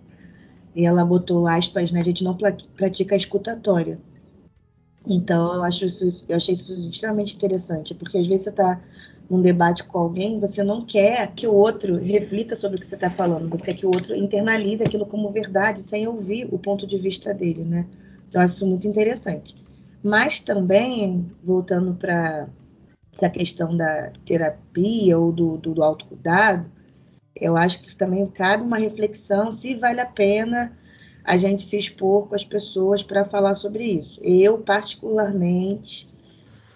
E 0.75 0.87
ela 0.87 1.05
botou 1.05 1.47
aspas, 1.47 1.91
né? 1.91 2.01
A 2.01 2.05
gente 2.05 2.23
não 2.23 2.37
pratica 2.77 3.15
a 3.15 3.19
escutatória. 3.19 3.99
Então, 5.07 5.55
eu, 5.55 5.63
acho 5.65 5.87
isso, 5.87 6.25
eu 6.29 6.37
achei 6.37 6.55
isso 6.55 6.75
extremamente 6.89 7.35
interessante, 7.35 7.95
porque 7.95 8.19
às 8.19 8.27
vezes 8.27 8.45
você 8.45 8.51
está 8.51 8.81
num 9.31 9.41
debate 9.41 9.85
com 9.85 9.97
alguém, 9.97 10.41
você 10.41 10.65
não 10.65 10.85
quer 10.85 11.33
que 11.33 11.47
o 11.47 11.55
outro 11.55 11.97
reflita 11.97 12.57
sobre 12.57 12.77
o 12.77 12.81
que 12.81 12.87
você 12.87 12.97
está 12.97 13.09
falando, 13.09 13.49
você 13.49 13.65
quer 13.65 13.75
que 13.75 13.87
o 13.87 13.91
outro 13.95 14.15
internalize 14.15 14.83
aquilo 14.83 15.07
como 15.07 15.31
verdade, 15.31 15.81
sem 15.81 16.09
ouvir 16.09 16.49
o 16.53 16.59
ponto 16.59 16.85
de 16.85 16.99
vista 16.99 17.33
dele, 17.33 17.65
né? 17.65 17.87
Eu 18.33 18.41
acho 18.41 18.57
isso 18.57 18.67
muito 18.67 18.89
interessante. 18.89 19.55
Mas 20.03 20.41
também, 20.41 21.31
voltando 21.45 21.95
para 21.95 22.49
essa 23.13 23.31
questão 23.31 23.77
da 23.77 24.11
terapia 24.25 25.17
ou 25.17 25.31
do, 25.31 25.57
do, 25.59 25.75
do 25.75 25.83
autocuidado, 25.85 26.67
eu 27.37 27.57
acho 27.57 27.81
que 27.83 27.95
também 27.95 28.27
cabe 28.27 28.65
uma 28.65 28.79
reflexão 28.79 29.53
se 29.53 29.77
vale 29.77 30.01
a 30.01 30.07
pena 30.07 30.77
a 31.23 31.37
gente 31.37 31.63
se 31.63 31.79
expor 31.79 32.27
com 32.27 32.35
as 32.35 32.45
pessoas 32.45 33.03
para 33.03 33.25
falar 33.25 33.55
sobre 33.55 33.85
isso. 33.85 34.19
Eu, 34.23 34.59
particularmente, 34.59 36.10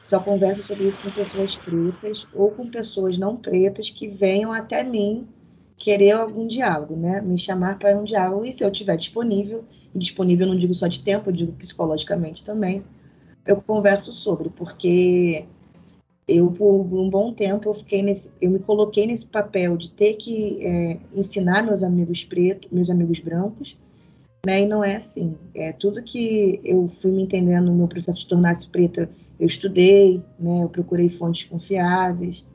só 0.05 0.21
converso 0.21 0.62
sobre 0.62 0.87
isso 0.87 1.01
com 1.01 1.11
pessoas 1.11 1.57
pretas 1.57 2.29
ou 2.33 2.51
com 2.51 2.69
pessoas 2.69 3.17
não 3.17 3.37
pretas 3.37 3.90
que 3.90 4.07
venham 4.07 4.53
até 4.53 4.83
mim 4.83 5.27
querer 5.79 6.12
algum 6.12 6.47
diálogo, 6.47 6.95
né? 6.97 7.21
Me 7.21 7.38
chamar 7.38 7.79
para 7.79 7.99
um 7.99 8.05
diálogo 8.05 8.45
e 8.45 8.53
se 8.53 8.62
eu 8.62 8.71
estiver 8.71 8.97
disponível, 8.97 9.64
e 9.95 9.99
disponível 9.99 10.47
não 10.47 10.57
digo 10.57 10.75
só 10.75 10.87
de 10.87 11.03
tempo, 11.03 11.31
eu 11.31 11.35
digo 11.35 11.53
psicologicamente 11.53 12.45
também, 12.45 12.85
eu 13.47 13.61
converso 13.61 14.12
sobre, 14.12 14.51
porque 14.51 15.47
eu 16.27 16.51
por 16.51 16.83
um 16.83 17.11
bom 17.11 17.33
tempo 17.33 17.69
eu 17.69 17.75
fiquei 17.75 18.03
nesse, 18.03 18.31
eu 18.40 18.51
me 18.51 18.59
coloquei 18.59 19.07
nesse 19.07 19.27
papel 19.27 19.77
de 19.77 19.90
ter 19.90 20.14
que 20.14 20.59
é, 20.64 20.99
ensinar 21.14 21.62
meus 21.62 21.83
amigos 21.83 22.25
pretos, 22.25 22.71
meus 22.71 22.88
amigos 22.88 23.21
brancos, 23.21 23.77
né? 24.47 24.61
E 24.61 24.67
não 24.67 24.85
é 24.85 24.97
assim. 24.97 25.37
É 25.55 25.73
tudo 25.73 26.03
que 26.03 26.61
eu 26.64 26.88
fui 26.88 27.11
me 27.11 27.23
entendendo 27.23 27.67
no 27.67 27.75
meu 27.75 27.88
processo 27.88 28.21
de 28.21 28.29
tornar-se 28.29 28.69
preta, 28.69 29.09
eu 29.38 29.47
estudei, 29.47 30.23
né? 30.38 30.62
Eu 30.62 30.68
procurei 30.68 31.09
fontes 31.09 31.44
confiáveis. 31.44 32.47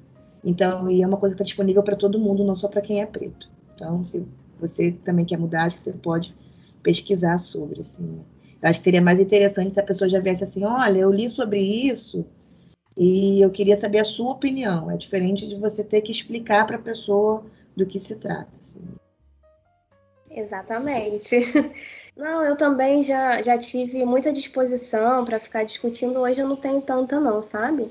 Então, 0.43 0.89
e 0.89 1.01
é 1.01 1.07
uma 1.07 1.17
coisa 1.17 1.35
que 1.35 1.41
está 1.41 1.45
disponível 1.45 1.83
para 1.83 1.95
todo 1.95 2.19
mundo, 2.19 2.43
não 2.43 2.55
só 2.55 2.67
para 2.67 2.81
quem 2.81 3.01
é 3.01 3.05
preto. 3.05 3.49
Então, 3.75 4.03
se 4.03 4.25
você 4.59 4.91
também 4.91 5.25
quer 5.25 5.37
mudar, 5.37 5.63
acho 5.63 5.75
que 5.75 5.81
você 5.81 5.93
pode 5.93 6.33
pesquisar 6.81 7.39
sobre, 7.39 7.81
assim. 7.81 8.03
Né? 8.03 8.23
Eu 8.61 8.69
acho 8.69 8.79
que 8.79 8.83
seria 8.83 9.01
mais 9.01 9.19
interessante 9.19 9.73
se 9.73 9.79
a 9.79 9.83
pessoa 9.83 10.09
já 10.09 10.19
viesse 10.19 10.43
assim, 10.43 10.65
olha, 10.65 10.99
eu 10.99 11.11
li 11.11 11.29
sobre 11.29 11.61
isso 11.61 12.25
e 12.97 13.41
eu 13.41 13.49
queria 13.49 13.77
saber 13.77 13.99
a 13.99 14.05
sua 14.05 14.31
opinião. 14.31 14.91
É 14.91 14.97
diferente 14.97 15.47
de 15.47 15.55
você 15.55 15.83
ter 15.83 16.01
que 16.01 16.11
explicar 16.11 16.67
para 16.67 16.75
a 16.75 16.81
pessoa 16.81 17.45
do 17.75 17.85
que 17.85 17.99
se 17.99 18.15
trata. 18.15 18.49
Assim. 18.59 18.79
Exatamente. 20.29 21.37
Não, 22.19 22.43
eu 22.43 22.57
também 22.57 23.01
já, 23.01 23.41
já 23.41 23.57
tive 23.57 24.03
muita 24.03 24.33
disposição 24.33 25.23
para 25.23 25.39
ficar 25.39 25.63
discutindo. 25.63 26.19
Hoje 26.19 26.41
eu 26.41 26.47
não 26.49 26.57
tenho 26.57 26.81
tanta, 26.81 27.17
não, 27.17 27.41
sabe? 27.41 27.89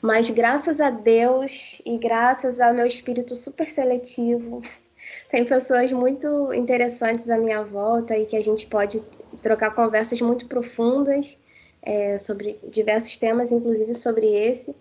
Mas 0.00 0.30
graças 0.30 0.80
a 0.80 0.88
Deus 0.88 1.82
e 1.84 1.98
graças 1.98 2.58
ao 2.58 2.72
meu 2.72 2.86
espírito 2.86 3.36
super 3.36 3.68
seletivo, 3.68 4.62
tem 5.30 5.44
pessoas 5.44 5.92
muito 5.92 6.54
interessantes 6.54 7.28
à 7.28 7.36
minha 7.36 7.62
volta 7.62 8.16
e 8.16 8.24
que 8.24 8.34
a 8.34 8.42
gente 8.42 8.66
pode 8.66 9.02
trocar 9.42 9.74
conversas 9.74 10.22
muito 10.22 10.46
profundas 10.46 11.36
é, 11.82 12.18
sobre 12.18 12.58
diversos 12.70 13.18
temas, 13.18 13.52
inclusive 13.52 13.94
sobre 13.94 14.26
esse. 14.26 14.74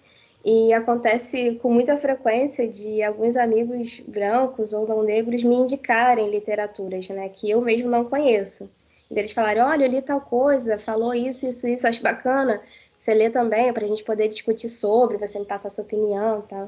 E 0.45 0.71
acontece 0.71 1.55
com 1.61 1.69
muita 1.69 1.97
frequência 1.97 2.65
de 2.65 3.03
alguns 3.03 3.35
amigos 3.35 3.99
brancos 4.07 4.71
ou 4.71 4.87
não 4.87 5.03
negros 5.03 5.43
me 5.43 5.55
indicarem 5.55 6.31
literaturas, 6.31 7.09
né, 7.09 7.27
que 7.27 7.49
eu 7.49 7.59
mesmo 7.59 7.89
não 7.89 8.05
conheço. 8.05 8.69
E 9.09 9.19
eles 9.19 9.31
falarem, 9.31 9.61
olha, 9.61 9.85
eu 9.85 9.89
li 9.89 10.01
tal 10.01 10.21
coisa, 10.21 10.77
falou 10.77 11.13
isso, 11.13 11.47
isso, 11.47 11.67
isso, 11.67 11.87
acho 11.87 12.01
bacana. 12.01 12.61
Você 12.97 13.13
lê 13.13 13.29
também, 13.29 13.71
para 13.71 13.85
a 13.85 13.87
gente 13.87 14.03
poder 14.03 14.27
discutir 14.29 14.69
sobre, 14.69 15.17
você 15.17 15.37
me 15.37 15.45
passar 15.45 15.69
sua 15.69 15.83
opinião, 15.83 16.41
tá? 16.41 16.67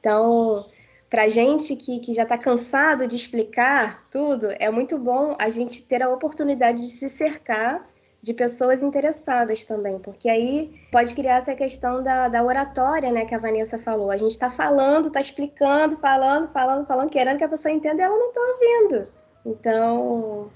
Então, 0.00 0.66
para 1.08 1.28
gente 1.28 1.76
que, 1.76 2.00
que 2.00 2.12
já 2.12 2.24
está 2.24 2.36
cansado 2.36 3.06
de 3.06 3.14
explicar 3.14 4.04
tudo, 4.10 4.48
é 4.58 4.70
muito 4.70 4.98
bom 4.98 5.36
a 5.38 5.48
gente 5.48 5.82
ter 5.82 6.02
a 6.02 6.08
oportunidade 6.08 6.82
de 6.82 6.90
se 6.90 7.08
cercar 7.08 7.88
de 8.20 8.34
pessoas 8.34 8.82
interessadas 8.82 9.64
também, 9.64 10.00
porque 10.00 10.28
aí 10.28 10.74
pode 10.90 11.14
criar 11.14 11.36
essa 11.36 11.54
questão 11.54 12.02
da, 12.02 12.26
da 12.26 12.42
oratória, 12.42 13.12
né, 13.12 13.24
que 13.24 13.34
a 13.34 13.38
Vanessa 13.38 13.78
falou. 13.78 14.10
A 14.10 14.16
gente 14.16 14.32
está 14.32 14.50
falando, 14.50 15.06
está 15.06 15.20
explicando, 15.20 15.96
falando, 15.98 16.48
falando, 16.48 16.84
falando, 16.86 17.10
querendo 17.10 17.38
que 17.38 17.44
a 17.44 17.48
pessoa 17.48 17.72
entenda 17.72 18.02
e 18.02 18.04
ela 18.04 18.18
não 18.18 18.28
está 18.28 18.40
ouvindo. 18.40 19.08
Então, 19.44 20.50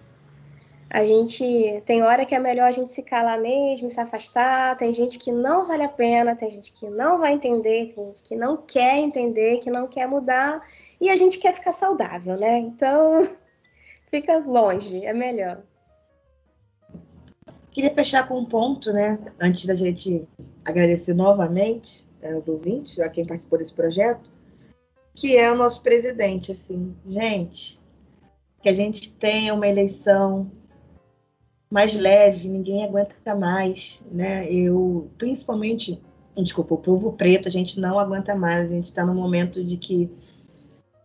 a 0.93 1.05
gente 1.05 1.83
tem 1.87 2.03
hora 2.03 2.27
que 2.27 2.35
é 2.35 2.39
melhor 2.41 2.65
a 2.65 2.73
gente 2.73 2.91
se 2.91 3.01
calar 3.01 3.41
mesmo, 3.41 3.89
se 3.89 4.01
afastar. 4.01 4.77
Tem 4.77 4.93
gente 4.93 5.21
que 5.21 5.31
não 5.31 5.69
vale 5.69 5.85
a 5.85 5.89
pena, 5.89 6.35
tem 6.35 6.51
gente 6.51 6.73
que 6.73 6.91
não 6.91 7.21
vai 7.21 7.33
entender, 7.33 7.95
tem 7.95 8.07
gente 8.07 8.23
que 8.25 8.35
não 8.35 8.57
quer 8.57 8.97
entender, 8.97 9.59
que 9.59 9.71
não 9.71 9.87
quer 9.87 10.09
mudar, 10.09 10.61
e 11.01 11.09
a 11.09 11.15
gente 11.15 11.39
quer 11.39 11.55
ficar 11.55 11.73
saudável, 11.73 12.37
né? 12.37 12.59
Então, 12.59 13.23
fica 14.11 14.39
longe, 14.39 15.07
é 15.07 15.13
melhor. 15.13 15.63
Queria 17.71 17.95
fechar 17.95 18.27
com 18.27 18.41
um 18.41 18.45
ponto, 18.45 18.93
né? 18.93 19.17
Antes 19.39 19.67
da 19.67 19.77
gente 19.77 20.27
agradecer 20.65 21.15
novamente 21.15 22.05
é, 22.21 22.33
aos 22.33 22.49
ouvintes, 22.49 22.99
a 22.99 23.09
quem 23.09 23.25
participou 23.25 23.61
desse 23.61 23.73
projeto, 23.73 24.29
que 25.15 25.37
é 25.37 25.53
o 25.53 25.55
nosso 25.55 25.81
presidente, 25.83 26.51
assim. 26.51 26.97
Gente, 27.07 27.81
que 28.61 28.69
a 28.69 28.75
gente 28.75 29.13
tenha 29.13 29.55
uma 29.55 29.69
eleição 29.69 30.51
mais 31.71 31.95
leve, 31.95 32.49
ninguém 32.49 32.85
aguenta 32.85 33.35
mais, 33.35 34.03
né? 34.11 34.51
Eu, 34.53 35.09
principalmente, 35.17 36.03
desculpa, 36.37 36.75
o 36.75 36.79
povo 36.79 37.13
preto, 37.13 37.49
a 37.49 37.51
gente 37.51 37.79
não 37.79 37.99
aguenta 37.99 38.35
mais, 38.35 38.71
a 38.71 38.75
gente 38.75 38.87
está 38.87 39.07
num 39.07 39.15
momento 39.15 39.65
de 39.65 39.77
que 39.77 40.11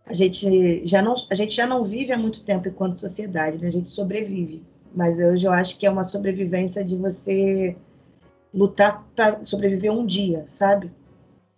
a 0.04 0.12
gente 0.12 0.84
já 0.86 1.00
não, 1.00 1.14
a 1.30 1.34
gente 1.34 1.54
já 1.54 1.66
não 1.66 1.84
vive 1.84 2.12
há 2.12 2.18
muito 2.18 2.42
tempo 2.42 2.68
enquanto 2.68 2.98
sociedade, 2.98 3.58
né? 3.58 3.68
A 3.68 3.72
gente 3.72 3.90
sobrevive. 3.90 4.64
Mas 4.94 5.18
hoje 5.18 5.46
eu 5.46 5.52
acho 5.52 5.78
que 5.78 5.86
é 5.86 5.90
uma 5.90 6.04
sobrevivência 6.04 6.84
de 6.84 6.96
você 6.96 7.76
lutar 8.52 9.06
para 9.14 9.44
sobreviver 9.44 9.92
um 9.92 10.06
dia, 10.06 10.44
sabe? 10.48 10.90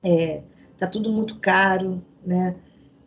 É, 0.03 0.43
tá 0.79 0.87
tudo 0.87 1.13
muito 1.13 1.39
caro, 1.39 2.03
né? 2.25 2.57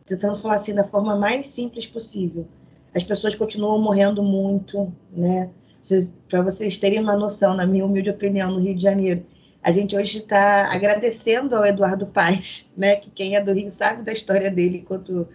Tentando 0.06 0.38
falar 0.38 0.56
assim 0.56 0.74
da 0.74 0.88
forma 0.88 1.16
mais 1.16 1.50
simples 1.50 1.86
possível. 1.86 2.48
As 2.94 3.04
pessoas 3.04 3.36
continuam 3.36 3.82
morrendo 3.82 4.24
muito, 4.24 4.92
né? 5.12 5.50
Para 6.30 6.42
vocês 6.42 6.78
terem 6.78 7.00
uma 7.00 7.16
noção, 7.16 7.54
na 7.54 7.66
minha 7.66 7.86
humilde 7.86 8.10
opinião, 8.10 8.52
no 8.52 8.60
Rio 8.60 8.76
de 8.76 8.84
Janeiro, 8.84 9.26
a 9.64 9.72
gente 9.72 9.96
hoje 9.96 10.20
está 10.20 10.72
agradecendo 10.72 11.56
ao 11.56 11.66
Eduardo 11.66 12.08
Paes, 12.08 12.72
né? 12.76 12.96
Que 12.96 13.12
quem 13.12 13.36
é 13.36 13.42
do 13.42 13.54
Rio 13.54 13.70
sabe 13.70 14.04
da 14.04 14.12
história 14.12 14.50
dele 14.50 14.80
enquanto, 14.80 15.28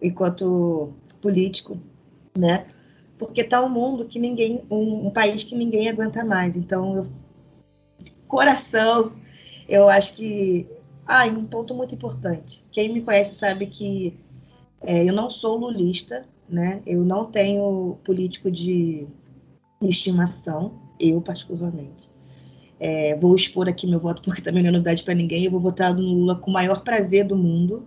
enquanto 0.00 0.92
político, 1.20 1.78
né? 2.36 2.66
Porque 3.18 3.40
está 3.40 3.62
um 3.62 3.68
mundo 3.68 4.04
que 4.04 4.18
ninguém, 4.18 4.62
um, 4.70 5.06
um, 5.06 5.10
país 5.10 5.44
que 5.44 5.54
ninguém 5.54 5.88
aguenta 5.88 6.24
mais. 6.24 6.56
Então, 6.56 6.96
eu, 6.96 7.06
coração, 8.28 9.12
eu 9.68 9.88
acho 9.88 10.14
que, 10.14 10.66
ah, 11.06 11.24
um 11.26 11.44
ponto 11.44 11.74
muito 11.74 11.94
importante. 11.94 12.64
Quem 12.70 12.92
me 12.92 13.00
conhece 13.00 13.34
sabe 13.34 13.66
que 13.66 14.18
é, 14.80 15.08
eu 15.08 15.12
não 15.12 15.30
sou 15.30 15.56
lulista, 15.56 16.24
né? 16.48 16.82
Eu 16.86 17.04
não 17.04 17.24
tenho 17.26 17.98
político 18.04 18.50
de 18.50 19.06
estimação, 19.90 20.72
eu 20.98 21.20
particularmente. 21.20 22.10
É, 22.78 23.16
vou 23.16 23.36
expor 23.36 23.68
aqui 23.68 23.86
meu 23.86 24.00
voto 24.00 24.22
porque 24.22 24.42
também 24.42 24.62
não 24.62 24.70
é 24.70 24.72
novidade 24.72 25.04
para 25.04 25.14
ninguém. 25.14 25.44
Eu 25.44 25.50
vou 25.52 25.60
votar 25.60 25.94
no 25.94 26.02
Lula 26.02 26.34
com 26.34 26.50
o 26.50 26.54
maior 26.54 26.82
prazer 26.82 27.24
do 27.24 27.36
mundo. 27.36 27.84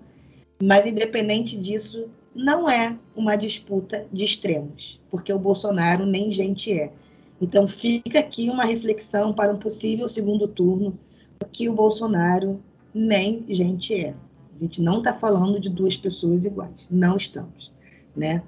Mas, 0.63 0.87
independente 0.87 1.57
disso, 1.57 2.07
não 2.33 2.69
é 2.69 2.97
uma 3.15 3.35
disputa 3.35 4.05
de 4.11 4.23
extremos, 4.23 4.99
porque 5.11 5.33
o 5.33 5.39
Bolsonaro 5.39 6.05
nem 6.05 6.31
gente 6.31 6.71
é. 6.71 6.93
Então, 7.41 7.67
fica 7.67 8.19
aqui 8.19 8.49
uma 8.49 8.63
reflexão 8.63 9.33
para 9.33 9.53
um 9.53 9.57
possível 9.57 10.07
segundo 10.07 10.47
turno, 10.47 10.97
porque 11.37 11.67
o 11.67 11.73
Bolsonaro 11.73 12.61
nem 12.93 13.45
gente 13.49 13.93
é. 13.93 14.15
A 14.55 14.59
gente 14.59 14.81
não 14.81 14.99
está 14.99 15.13
falando 15.13 15.59
de 15.59 15.69
duas 15.69 15.97
pessoas 15.97 16.45
iguais, 16.45 16.87
não 16.89 17.17
estamos, 17.17 17.69
né? 18.15 18.41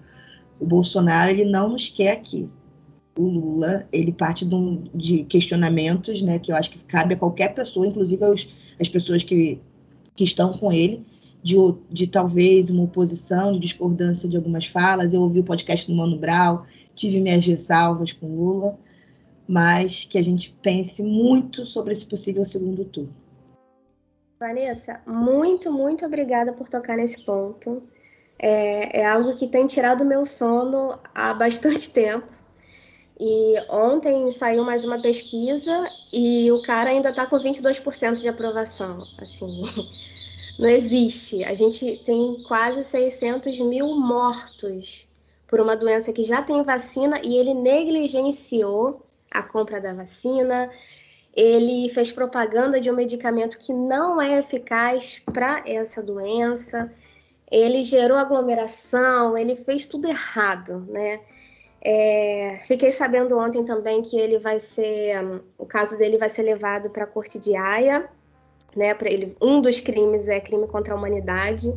O 0.58 0.66
Bolsonaro 0.66 1.30
ele 1.30 1.44
não 1.44 1.70
nos 1.70 1.90
quer 1.90 2.12
aqui 2.12 2.50
o 3.18 3.28
Lula, 3.28 3.88
ele 3.92 4.12
parte 4.12 4.46
de, 4.46 4.54
um, 4.54 4.84
de, 4.94 5.24
questionamentos, 5.24 6.22
né, 6.22 6.40
que 6.40 6.52
eu 6.52 6.56
acho 6.56 6.70
que 6.70 6.80
cabe 6.80 7.14
a 7.14 7.18
qualquer 7.18 7.54
pessoa, 7.54 7.88
inclusive 7.88 8.24
aos, 8.24 8.48
as 8.80 8.88
pessoas 8.88 9.24
que, 9.24 9.60
que 10.16 10.24
estão 10.24 10.54
com 10.54 10.72
ele, 10.72 11.06
de, 11.42 11.56
de 11.90 12.08
talvez 12.08 12.70
uma 12.70 12.84
oposição, 12.84 13.52
de 13.54 13.60
discordância 13.60 14.28
de 14.28 14.36
algumas 14.36 14.68
falas. 14.68 15.14
Eu 15.14 15.22
ouvi 15.22 15.40
o 15.40 15.44
podcast 15.44 15.88
do 15.88 15.96
Mano 15.96 16.18
Brown, 16.18 16.64
tive 16.94 17.20
minhas 17.20 17.46
ressalvas 17.46 18.14
com 18.14 18.28
Lula, 18.28 18.78
mas 19.48 20.06
que 20.06 20.18
a 20.18 20.24
gente 20.24 20.56
pense 20.62 21.02
muito 21.02 21.66
sobre 21.66 21.94
esse 21.94 22.06
possível 22.06 22.44
segundo 22.44 22.84
turno. 22.86 23.14
Vanessa, 24.40 25.02
muito, 25.08 25.72
muito 25.72 26.06
obrigada 26.06 26.54
por 26.54 26.70
tocar 26.70 26.98
nesse 26.98 27.24
ponto. 27.26 27.82
É, 28.40 29.02
é 29.02 29.06
algo 29.06 29.36
que 29.36 29.48
tem 29.48 29.66
tirado 29.66 30.06
meu 30.06 30.24
sono 30.26 31.00
há 31.16 31.34
bastante 31.34 31.90
tempo 31.92 32.37
e 33.20 33.56
ontem 33.68 34.30
saiu 34.32 34.64
mais 34.64 34.84
uma 34.84 35.02
pesquisa 35.02 35.86
e 36.14 36.52
o 36.52 36.62
cara 36.62 36.92
ainda 36.92 37.10
está 37.10 37.26
com 37.26 37.40
22% 37.40 38.16
de 38.16 38.28
aprovação. 38.28 39.08
Assim, 39.18 39.64
não 40.60 40.70
existe. 40.70 41.44
A 41.44 41.56
gente 41.56 41.98
tem 42.06 42.44
quase 42.48 42.84
600 42.84 43.60
mil 43.60 43.96
mortos 43.98 45.08
por 45.48 45.60
uma 45.60 45.76
doença 45.76 46.14
que 46.14 46.24
já 46.24 46.44
tem 46.44 46.62
vacina 46.62 47.20
e 47.24 47.36
ele 47.38 47.56
negligenciou 47.56 49.04
a 49.32 49.42
compra 49.42 49.82
da 49.82 49.94
vacina. 49.94 50.70
Ele 51.34 51.90
fez 51.90 52.12
propaganda 52.12 52.80
de 52.80 52.92
um 52.92 52.96
medicamento 52.96 53.58
que 53.58 53.74
não 53.74 54.22
é 54.22 54.38
eficaz 54.38 55.24
para 55.26 55.64
essa 55.66 56.04
doença. 56.04 56.94
Ele 57.50 57.82
gerou 57.82 58.18
aglomeração, 58.18 59.36
ele 59.36 59.56
fez 59.56 59.88
tudo 59.88 60.08
errado, 60.08 60.86
né? 60.88 61.22
É, 61.90 62.60
fiquei 62.66 62.92
sabendo 62.92 63.38
ontem 63.40 63.64
também 63.64 64.02
que 64.02 64.20
ele 64.20 64.38
vai 64.40 64.60
ser, 64.60 65.24
um, 65.24 65.40
o 65.58 65.66
caso 65.66 65.98
dele 65.98 66.18
vai 66.18 66.28
ser 66.28 66.42
levado 66.42 66.90
para 66.90 67.06
a 67.06 67.08
corte 67.08 67.40
de 67.40 67.56
Haia, 67.56 68.10
né? 68.76 68.94
Para 68.94 69.10
ele, 69.10 69.38
um 69.42 69.62
dos 69.62 69.80
crimes 69.80 70.28
é 70.28 70.38
crime 70.42 70.68
contra 70.68 70.94
a 70.94 70.98
humanidade. 70.98 71.74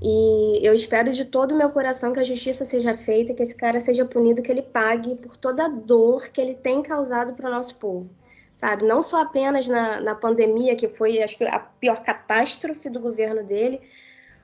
E 0.00 0.60
eu 0.64 0.72
espero 0.72 1.12
de 1.12 1.24
todo 1.24 1.56
o 1.56 1.58
meu 1.58 1.70
coração 1.70 2.12
que 2.12 2.20
a 2.20 2.24
justiça 2.24 2.64
seja 2.64 2.96
feita, 2.96 3.34
que 3.34 3.42
esse 3.42 3.56
cara 3.56 3.80
seja 3.80 4.04
punido, 4.04 4.42
que 4.42 4.52
ele 4.52 4.62
pague 4.62 5.16
por 5.16 5.36
toda 5.36 5.64
a 5.64 5.68
dor 5.68 6.28
que 6.28 6.40
ele 6.40 6.54
tem 6.54 6.80
causado 6.80 7.32
para 7.32 7.48
o 7.48 7.52
nosso 7.52 7.74
povo, 7.78 8.08
sabe? 8.56 8.84
Não 8.84 9.02
só 9.02 9.22
apenas 9.22 9.66
na, 9.66 10.00
na 10.00 10.14
pandemia, 10.14 10.76
que 10.76 10.86
foi, 10.86 11.20
acho 11.20 11.36
que, 11.36 11.42
a 11.42 11.58
pior 11.58 11.98
catástrofe 11.98 12.88
do 12.88 13.00
governo 13.00 13.42
dele, 13.42 13.80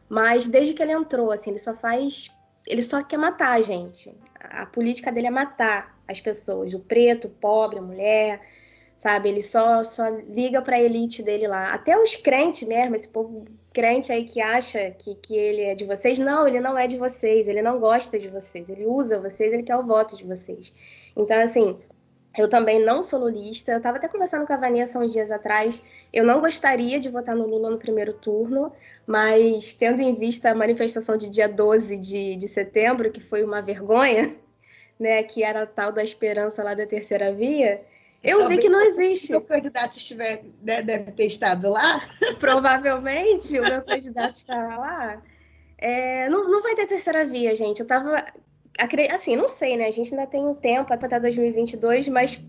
mas 0.08 0.48
desde 0.48 0.74
que 0.74 0.82
ele 0.82 0.90
entrou, 0.90 1.30
assim, 1.30 1.50
ele 1.50 1.60
só 1.60 1.72
faz 1.72 2.32
ele 2.68 2.82
só 2.82 3.02
quer 3.02 3.16
matar 3.16 3.52
a 3.52 3.60
gente. 3.60 4.14
A 4.38 4.66
política 4.66 5.10
dele 5.10 5.26
é 5.26 5.30
matar 5.30 5.98
as 6.06 6.20
pessoas, 6.20 6.72
o 6.74 6.80
preto, 6.80 7.26
o 7.26 7.30
pobre, 7.30 7.78
a 7.78 7.82
mulher, 7.82 8.40
sabe? 8.98 9.28
Ele 9.28 9.42
só, 9.42 9.82
só 9.82 10.08
liga 10.08 10.60
para 10.60 10.76
a 10.76 10.80
elite 10.80 11.22
dele 11.22 11.46
lá. 11.46 11.72
Até 11.72 11.98
os 11.98 12.16
crentes 12.16 12.66
mesmo, 12.66 12.94
esse 12.94 13.08
povo 13.08 13.44
crente 13.72 14.12
aí 14.12 14.24
que 14.24 14.40
acha 14.40 14.90
que, 14.90 15.14
que 15.16 15.36
ele 15.36 15.62
é 15.62 15.74
de 15.74 15.84
vocês, 15.84 16.18
não, 16.18 16.46
ele 16.46 16.60
não 16.60 16.76
é 16.76 16.86
de 16.86 16.96
vocês, 16.96 17.46
ele 17.48 17.62
não 17.62 17.78
gosta 17.78 18.18
de 18.18 18.28
vocês, 18.28 18.68
ele 18.68 18.86
usa 18.86 19.20
vocês, 19.20 19.52
ele 19.52 19.62
quer 19.62 19.76
o 19.76 19.86
voto 19.86 20.16
de 20.16 20.24
vocês. 20.24 20.74
Então, 21.16 21.40
assim, 21.42 21.78
eu 22.36 22.48
também 22.48 22.78
não 22.78 23.02
sou 23.02 23.20
lulista. 23.20 23.72
Eu 23.72 23.78
estava 23.78 23.96
até 23.96 24.08
conversando 24.08 24.46
com 24.46 24.52
a 24.52 24.56
Vanessa 24.56 24.98
uns 24.98 25.12
dias 25.12 25.30
atrás. 25.30 25.82
Eu 26.12 26.24
não 26.24 26.40
gostaria 26.40 27.00
de 27.00 27.08
votar 27.08 27.34
no 27.34 27.46
Lula 27.46 27.70
no 27.70 27.78
primeiro 27.78 28.12
turno, 28.12 28.72
mas 29.06 29.72
tendo 29.72 30.00
em 30.00 30.14
vista 30.14 30.50
a 30.50 30.54
manifestação 30.54 31.16
de 31.16 31.28
dia 31.28 31.48
12 31.48 31.98
de, 31.98 32.36
de 32.36 32.48
setembro, 32.48 33.10
que 33.10 33.20
foi 33.20 33.42
uma 33.42 33.60
vergonha, 33.60 34.36
né, 34.98 35.22
que 35.22 35.42
era 35.42 35.62
a 35.62 35.66
tal 35.66 35.92
da 35.92 36.02
esperança 36.02 36.62
lá 36.62 36.74
da 36.74 36.86
terceira 36.86 37.32
via, 37.32 37.82
eu 38.22 38.40
Talvez 38.40 38.56
vi 38.56 38.66
que 38.66 38.68
não 38.68 38.80
existe. 38.80 39.34
O 39.34 39.40
candidato 39.40 39.96
estiver, 39.96 40.42
né, 40.62 40.82
deve 40.82 41.12
ter 41.12 41.26
estado 41.26 41.70
lá. 41.70 42.00
Provavelmente 42.38 43.58
o 43.58 43.62
meu 43.62 43.82
candidato 43.82 44.34
estava 44.34 44.76
lá. 44.76 45.22
É, 45.78 46.28
não, 46.28 46.50
não 46.50 46.62
vai 46.62 46.74
ter 46.74 46.86
terceira 46.86 47.24
via, 47.24 47.54
gente. 47.54 47.78
Eu 47.78 47.84
estava 47.84 48.24
assim, 49.12 49.36
não 49.36 49.48
sei, 49.48 49.76
né? 49.76 49.86
A 49.86 49.90
gente 49.90 50.14
ainda 50.14 50.26
tem 50.26 50.44
um 50.44 50.54
tempo 50.54 50.92
até 50.92 51.18
2022, 51.18 52.08
mas 52.08 52.40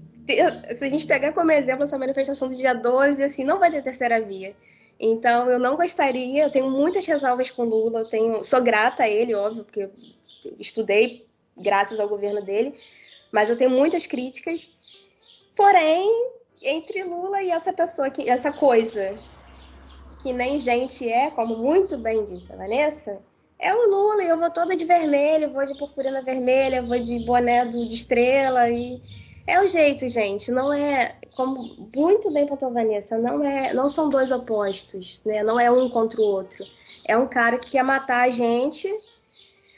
se 0.75 0.85
a 0.85 0.89
gente 0.89 1.05
pegar 1.05 1.33
como 1.33 1.51
exemplo 1.51 1.83
essa 1.83 1.97
manifestação 1.97 2.47
do 2.47 2.55
dia 2.55 2.73
12, 2.73 3.23
assim, 3.23 3.43
não 3.43 3.59
vai 3.59 3.71
ter 3.71 3.83
terceira 3.83 4.21
via. 4.21 4.55
Então, 4.99 5.49
eu 5.49 5.57
não 5.57 5.75
gostaria, 5.75 6.43
eu 6.43 6.51
tenho 6.51 6.69
muitas 6.69 7.05
ressalvas 7.05 7.49
com 7.49 7.63
Lula, 7.63 8.01
eu 8.01 8.05
tenho, 8.05 8.43
sou 8.43 8.61
grata 8.61 9.03
a 9.03 9.09
ele, 9.09 9.33
óbvio, 9.33 9.63
porque 9.63 9.89
estudei 10.59 11.25
graças 11.57 11.99
ao 11.99 12.09
governo 12.09 12.41
dele, 12.41 12.73
mas 13.31 13.49
eu 13.49 13.57
tenho 13.57 13.69
muitas 13.69 14.05
críticas. 14.05 14.69
Porém, 15.55 16.31
entre 16.61 17.03
Lula 17.03 17.41
e 17.41 17.49
essa 17.49 17.71
pessoa, 17.71 18.09
que, 18.09 18.29
essa 18.29 18.51
coisa 18.51 19.17
que 20.21 20.33
nem 20.33 20.59
gente 20.59 21.09
é, 21.09 21.31
como 21.31 21.57
muito 21.57 21.97
bem 21.97 22.25
disse 22.25 22.51
a 22.51 22.57
Vanessa, 22.57 23.21
é 23.59 23.75
o 23.75 23.89
Lula, 23.89 24.23
e 24.23 24.29
eu 24.29 24.37
vou 24.37 24.49
toda 24.49 24.75
de 24.75 24.85
vermelho, 24.85 25.51
vou 25.51 25.65
de 25.65 25.77
purpurina 25.77 26.21
vermelha, 26.21 26.81
vou 26.81 26.97
de 26.97 27.19
boné 27.25 27.65
do, 27.65 27.85
de 27.85 27.93
estrela 27.93 28.69
e 28.69 29.01
é 29.45 29.59
o 29.59 29.67
jeito, 29.67 30.07
gente. 30.07 30.49
Não 30.49 30.71
é, 30.71 31.15
como 31.35 31.89
muito 31.93 32.31
bem 32.31 32.47
pontuou 32.47 32.71
Vanessa, 32.71 33.17
não 33.17 33.43
é, 33.43 33.73
não 33.73 33.89
são 33.89 34.07
dois 34.07 34.31
opostos, 34.31 35.19
né? 35.25 35.43
Não 35.43 35.59
é 35.59 35.69
um 35.69 35.89
contra 35.89 36.21
o 36.21 36.23
outro. 36.23 36.63
É 37.05 37.17
um 37.17 37.27
cara 37.27 37.57
que 37.57 37.71
quer 37.71 37.83
matar 37.83 38.27
a 38.27 38.29
gente 38.29 38.87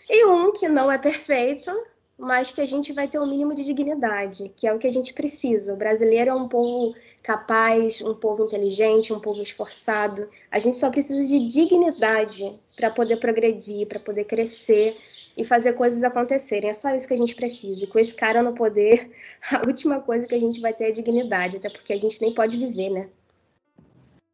e 0.09 0.25
um 0.25 0.51
que 0.51 0.67
não 0.67 0.91
é 0.91 0.97
perfeito, 0.97 1.71
mas 2.17 2.51
que 2.51 2.61
a 2.61 2.65
gente 2.65 2.93
vai 2.93 3.07
ter 3.07 3.17
o 3.17 3.23
um 3.23 3.27
mínimo 3.27 3.55
de 3.55 3.63
dignidade, 3.63 4.51
que 4.55 4.67
é 4.67 4.73
o 4.73 4.77
que 4.77 4.87
a 4.87 4.91
gente 4.91 5.13
precisa. 5.13 5.73
O 5.73 5.77
brasileiro 5.77 6.29
é 6.29 6.35
um 6.35 6.47
povo 6.47 6.93
capaz, 7.21 8.01
um 8.01 8.15
povo 8.15 8.45
inteligente, 8.45 9.13
um 9.13 9.19
povo 9.19 9.41
esforçado. 9.41 10.27
A 10.49 10.59
gente 10.59 10.77
só 10.77 10.89
precisa 10.89 11.23
de 11.23 11.47
dignidade 11.47 12.53
para 12.75 12.89
poder 12.89 13.17
progredir, 13.17 13.87
para 13.87 13.99
poder 13.99 14.25
crescer 14.25 14.97
e 15.37 15.45
fazer 15.45 15.73
coisas 15.73 16.03
acontecerem. 16.03 16.69
É 16.69 16.73
só 16.73 16.93
isso 16.95 17.07
que 17.07 17.13
a 17.13 17.17
gente 17.17 17.35
precisa. 17.35 17.83
E 17.83 17.87
com 17.87 17.99
esse 17.99 18.15
cara 18.15 18.41
no 18.41 18.53
poder, 18.53 19.11
a 19.51 19.65
última 19.67 19.99
coisa 19.99 20.27
que 20.27 20.35
a 20.35 20.39
gente 20.39 20.59
vai 20.59 20.73
ter 20.73 20.85
é 20.85 20.91
dignidade, 20.91 21.57
até 21.57 21.69
porque 21.69 21.93
a 21.93 21.99
gente 21.99 22.21
nem 22.21 22.33
pode 22.33 22.57
viver, 22.57 22.89
né? 22.89 23.09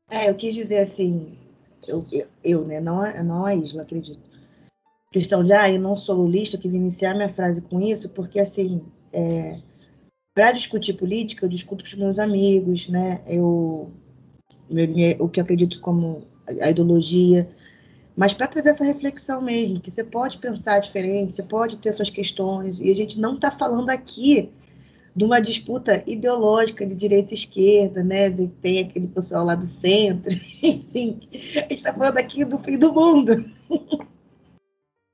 É, 0.09 0.29
eu 0.29 0.35
quis 0.35 0.55
dizer 0.55 0.79
assim, 0.79 1.37
eu, 1.85 2.01
eu, 2.11 2.27
eu 2.41 2.65
né, 2.65 2.79
não, 2.79 3.01
não 3.23 3.45
a 3.45 3.53
Isla, 3.53 3.81
acredito. 3.81 4.19
Questão 5.11 5.43
de, 5.43 5.51
ah, 5.51 5.69
eu 5.69 5.79
não 5.79 5.97
sou 5.97 6.15
lulista, 6.15 6.55
eu 6.55 6.61
quis 6.61 6.73
iniciar 6.73 7.13
minha 7.13 7.27
frase 7.27 7.61
com 7.61 7.81
isso, 7.81 8.09
porque 8.09 8.39
assim, 8.39 8.85
é, 9.11 9.59
para 10.37 10.51
discutir 10.51 10.93
política, 10.93 11.43
eu 11.45 11.49
discuto 11.49 11.83
com 11.83 11.89
os 11.89 11.95
meus 11.95 12.19
amigos, 12.19 12.87
né? 12.87 13.21
Eu, 13.25 13.91
o 15.17 15.27
que 15.27 15.39
eu 15.39 15.43
acredito 15.43 15.81
como 15.81 16.27
a 16.61 16.69
ideologia, 16.69 17.49
mas 18.15 18.33
para 18.33 18.45
trazer 18.45 18.69
essa 18.69 18.83
reflexão 18.83 19.41
mesmo, 19.41 19.81
que 19.81 19.89
você 19.89 20.03
pode 20.03 20.37
pensar 20.37 20.77
diferente, 20.77 21.33
você 21.33 21.41
pode 21.41 21.77
ter 21.77 21.91
suas 21.91 22.11
questões, 22.11 22.79
e 22.79 22.91
a 22.91 22.93
gente 22.93 23.19
não 23.19 23.33
está 23.33 23.49
falando 23.49 23.89
aqui 23.89 24.51
de 25.15 25.25
uma 25.25 25.39
disputa 25.39 26.03
ideológica 26.05 26.85
de 26.85 26.93
direita 26.93 27.33
e 27.33 27.37
esquerda, 27.37 28.03
né? 28.03 28.29
Tem 28.61 28.81
aquele 28.81 29.07
pessoal 29.07 29.43
lá 29.43 29.55
do 29.55 29.65
centro, 29.65 30.31
enfim. 30.61 31.19
A 31.55 31.61
gente 31.61 31.73
está 31.73 31.91
falando 31.91 32.19
aqui 32.19 32.45
do 32.45 32.59
fim 32.59 32.77
do 32.77 32.93
mundo. 32.93 33.43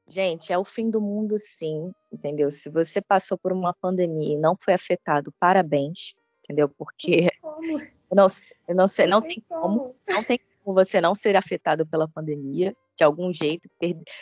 Gente, 0.07 0.51
é 0.51 0.57
o 0.57 0.65
fim 0.65 0.89
do 0.89 0.99
mundo, 0.99 1.35
sim, 1.37 1.91
entendeu? 2.11 2.51
Se 2.51 2.69
você 2.69 3.01
passou 3.01 3.37
por 3.37 3.53
uma 3.53 3.73
pandemia 3.73 4.35
e 4.35 4.37
não 4.37 4.55
foi 4.59 4.73
afetado, 4.73 5.33
parabéns, 5.39 6.13
entendeu? 6.43 6.67
Porque 6.69 7.29
eu 8.11 8.15
não, 8.15 8.27
eu 8.67 8.75
não 8.75 8.87
sei, 8.87 9.07
não, 9.07 9.21
tem 9.21 9.43
como. 9.47 9.95
não 10.07 10.23
tem 10.23 10.39
como 10.63 10.75
você 10.75 10.99
não 10.99 11.15
ser 11.15 11.35
afetado 11.35 11.85
pela 11.85 12.07
pandemia 12.07 12.75
de 12.95 13.03
algum 13.03 13.31
jeito. 13.33 13.69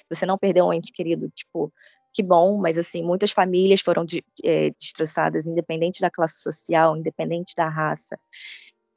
Você 0.10 0.26
não 0.26 0.38
perdeu 0.38 0.66
um 0.66 0.74
ente 0.74 0.92
querido, 0.92 1.30
tipo, 1.30 1.74
que 2.14 2.22
bom, 2.22 2.58
mas 2.58 2.78
assim, 2.78 3.04
muitas 3.04 3.32
famílias 3.32 3.82
foram 3.82 4.06
de, 4.06 4.24
é, 4.44 4.70
destroçadas, 4.72 5.48
independente 5.48 6.02
da 6.02 6.12
classe 6.12 6.40
social, 6.42 6.96
independente 6.96 7.54
da 7.56 7.68
raça. 7.68 8.18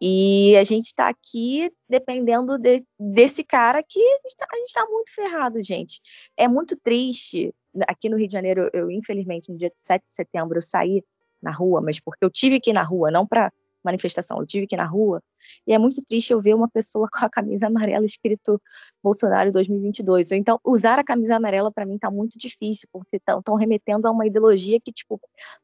E 0.06 0.54
a 0.58 0.64
gente 0.64 0.88
está 0.88 1.08
aqui 1.08 1.72
dependendo 1.88 2.58
de, 2.58 2.84
desse 3.00 3.42
cara 3.42 3.82
que 3.82 3.98
a 3.98 4.56
gente 4.58 4.68
está 4.68 4.82
tá 4.82 4.90
muito 4.90 5.14
ferrado, 5.14 5.62
gente. 5.62 5.98
É 6.36 6.46
muito 6.46 6.76
triste. 6.76 7.54
Aqui 7.88 8.10
no 8.10 8.18
Rio 8.18 8.26
de 8.26 8.34
Janeiro, 8.34 8.68
eu, 8.74 8.90
infelizmente, 8.90 9.50
no 9.50 9.56
dia 9.56 9.72
7 9.74 10.02
de 10.02 10.10
setembro, 10.10 10.58
eu 10.58 10.62
saí 10.62 11.02
na 11.42 11.50
rua, 11.50 11.80
mas 11.80 11.98
porque 12.00 12.22
eu 12.22 12.28
tive 12.28 12.60
que 12.60 12.68
ir 12.68 12.74
na 12.74 12.82
rua, 12.82 13.10
não 13.10 13.26
para 13.26 13.50
manifestação, 13.84 14.38
eu 14.38 14.46
tive 14.46 14.66
que 14.66 14.74
ir 14.74 14.78
na 14.78 14.86
rua, 14.86 15.22
e 15.66 15.72
é 15.72 15.78
muito 15.78 16.02
triste 16.04 16.32
eu 16.32 16.40
ver 16.40 16.54
uma 16.54 16.68
pessoa 16.68 17.08
com 17.12 17.24
a 17.24 17.28
camisa 17.28 17.66
amarela 17.66 18.04
escrito 18.04 18.60
Bolsonaro 19.02 19.52
2022. 19.52 20.32
Então, 20.32 20.58
usar 20.64 20.98
a 20.98 21.04
camisa 21.04 21.36
amarela 21.36 21.70
para 21.70 21.86
mim 21.86 21.98
tá 21.98 22.10
muito 22.10 22.38
difícil, 22.38 22.88
porque 22.92 23.16
estão 23.16 23.56
remetendo 23.56 24.08
a 24.08 24.10
uma 24.10 24.26
ideologia 24.26 24.80
que, 24.80 24.92
tipo, 24.92 25.20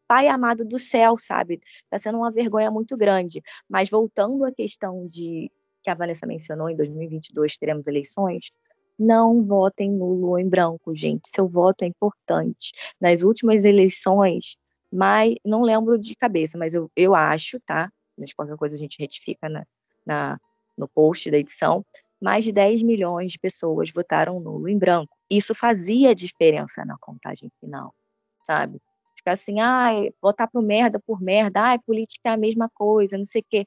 pai 0.06 0.28
amado 0.28 0.64
do 0.64 0.78
céu, 0.78 1.16
sabe? 1.18 1.60
Tá 1.88 1.98
sendo 1.98 2.18
uma 2.18 2.30
vergonha 2.30 2.70
muito 2.70 2.96
grande. 2.96 3.42
Mas 3.68 3.90
voltando 3.90 4.44
à 4.44 4.52
questão 4.52 5.06
de 5.06 5.50
que 5.82 5.90
a 5.90 5.94
Vanessa 5.94 6.26
mencionou, 6.26 6.68
em 6.68 6.76
2022 6.76 7.56
teremos 7.56 7.86
eleições, 7.86 8.50
não 8.98 9.42
votem 9.42 9.90
nulo 9.90 10.28
ou 10.28 10.38
em 10.38 10.46
branco, 10.46 10.94
gente. 10.94 11.30
Seu 11.34 11.48
voto 11.48 11.82
é 11.82 11.86
importante. 11.86 12.72
Nas 13.00 13.22
últimas 13.22 13.64
eleições, 13.64 14.56
mas 14.92 15.36
não 15.42 15.62
lembro 15.62 15.98
de 15.98 16.14
cabeça, 16.14 16.58
mas 16.58 16.74
eu, 16.74 16.90
eu 16.94 17.14
acho, 17.14 17.58
tá? 17.60 17.90
Mas 18.20 18.32
qualquer 18.32 18.56
coisa 18.56 18.76
a 18.76 18.78
gente 18.78 18.98
retifica 18.98 19.48
na, 19.48 19.66
na, 20.06 20.40
no 20.76 20.86
post 20.86 21.30
da 21.30 21.38
edição, 21.38 21.84
mais 22.20 22.44
de 22.44 22.52
10 22.52 22.82
milhões 22.82 23.32
de 23.32 23.38
pessoas 23.38 23.90
votaram 23.90 24.38
nulo 24.38 24.68
em 24.68 24.78
branco. 24.78 25.16
Isso 25.30 25.54
fazia 25.54 26.14
diferença 26.14 26.84
na 26.84 26.96
contagem 26.98 27.50
final, 27.58 27.94
sabe? 28.46 28.80
Ficar 29.16 29.32
assim, 29.32 29.60
ai, 29.60 30.10
votar 30.20 30.48
pro 30.48 30.62
merda 30.62 31.00
por 31.00 31.20
merda, 31.20 31.62
ai, 31.62 31.78
política 31.78 32.30
é 32.30 32.32
a 32.32 32.36
mesma 32.36 32.68
coisa, 32.68 33.16
não 33.16 33.24
sei 33.24 33.40
o 33.40 33.44
quê. 33.48 33.66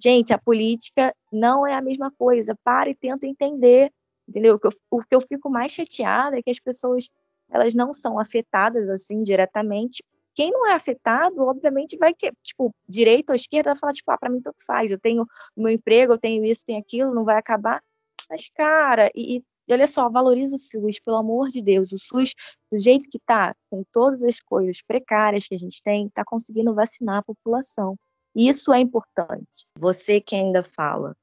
Gente, 0.00 0.32
a 0.32 0.38
política 0.38 1.14
não 1.32 1.66
é 1.66 1.74
a 1.74 1.82
mesma 1.82 2.12
coisa. 2.16 2.56
Para 2.62 2.88
e 2.90 2.94
tenta 2.94 3.26
entender, 3.26 3.92
entendeu? 4.28 4.54
O 4.54 4.58
que 4.58 4.68
eu, 4.68 4.72
o 4.90 4.98
que 5.00 5.14
eu 5.14 5.20
fico 5.20 5.50
mais 5.50 5.72
chateada 5.72 6.38
é 6.38 6.42
que 6.42 6.50
as 6.50 6.60
pessoas 6.60 7.08
elas 7.50 7.74
não 7.74 7.94
são 7.94 8.18
afetadas 8.18 8.88
assim 8.90 9.22
diretamente 9.22 10.04
quem 10.38 10.52
não 10.52 10.68
é 10.68 10.72
afetado, 10.72 11.42
obviamente, 11.42 11.96
vai 11.96 12.14
que, 12.14 12.30
tipo, 12.44 12.72
direita 12.88 13.32
ou 13.32 13.34
esquerda, 13.34 13.70
vai 13.70 13.76
falar, 13.80 13.92
tipo, 13.92 14.08
ah, 14.12 14.16
para 14.16 14.30
mim 14.30 14.40
tanto 14.40 14.64
faz, 14.64 14.92
eu 14.92 15.00
tenho 15.00 15.26
meu 15.56 15.68
emprego, 15.68 16.12
eu 16.12 16.18
tenho 16.18 16.44
isso, 16.44 16.64
tenho 16.64 16.78
aquilo, 16.78 17.12
não 17.12 17.24
vai 17.24 17.36
acabar. 17.36 17.82
Mas, 18.30 18.48
cara, 18.54 19.10
e, 19.16 19.42
e 19.66 19.72
olha 19.72 19.88
só, 19.88 20.08
valoriza 20.08 20.54
o 20.54 20.58
SUS, 20.58 21.00
pelo 21.00 21.16
amor 21.16 21.48
de 21.48 21.60
Deus, 21.60 21.90
o 21.90 21.98
SUS, 21.98 22.34
do 22.70 22.78
jeito 22.78 23.08
que 23.10 23.18
tá, 23.18 23.52
com 23.68 23.82
todas 23.92 24.22
as 24.22 24.38
coisas 24.38 24.80
precárias 24.80 25.48
que 25.48 25.56
a 25.56 25.58
gente 25.58 25.82
tem, 25.82 26.08
tá 26.08 26.24
conseguindo 26.24 26.72
vacinar 26.72 27.18
a 27.18 27.24
população. 27.24 27.98
Isso 28.32 28.72
é 28.72 28.78
importante. 28.78 29.66
Você 29.76 30.20
que 30.20 30.36
ainda 30.36 30.62
fala 30.62 31.16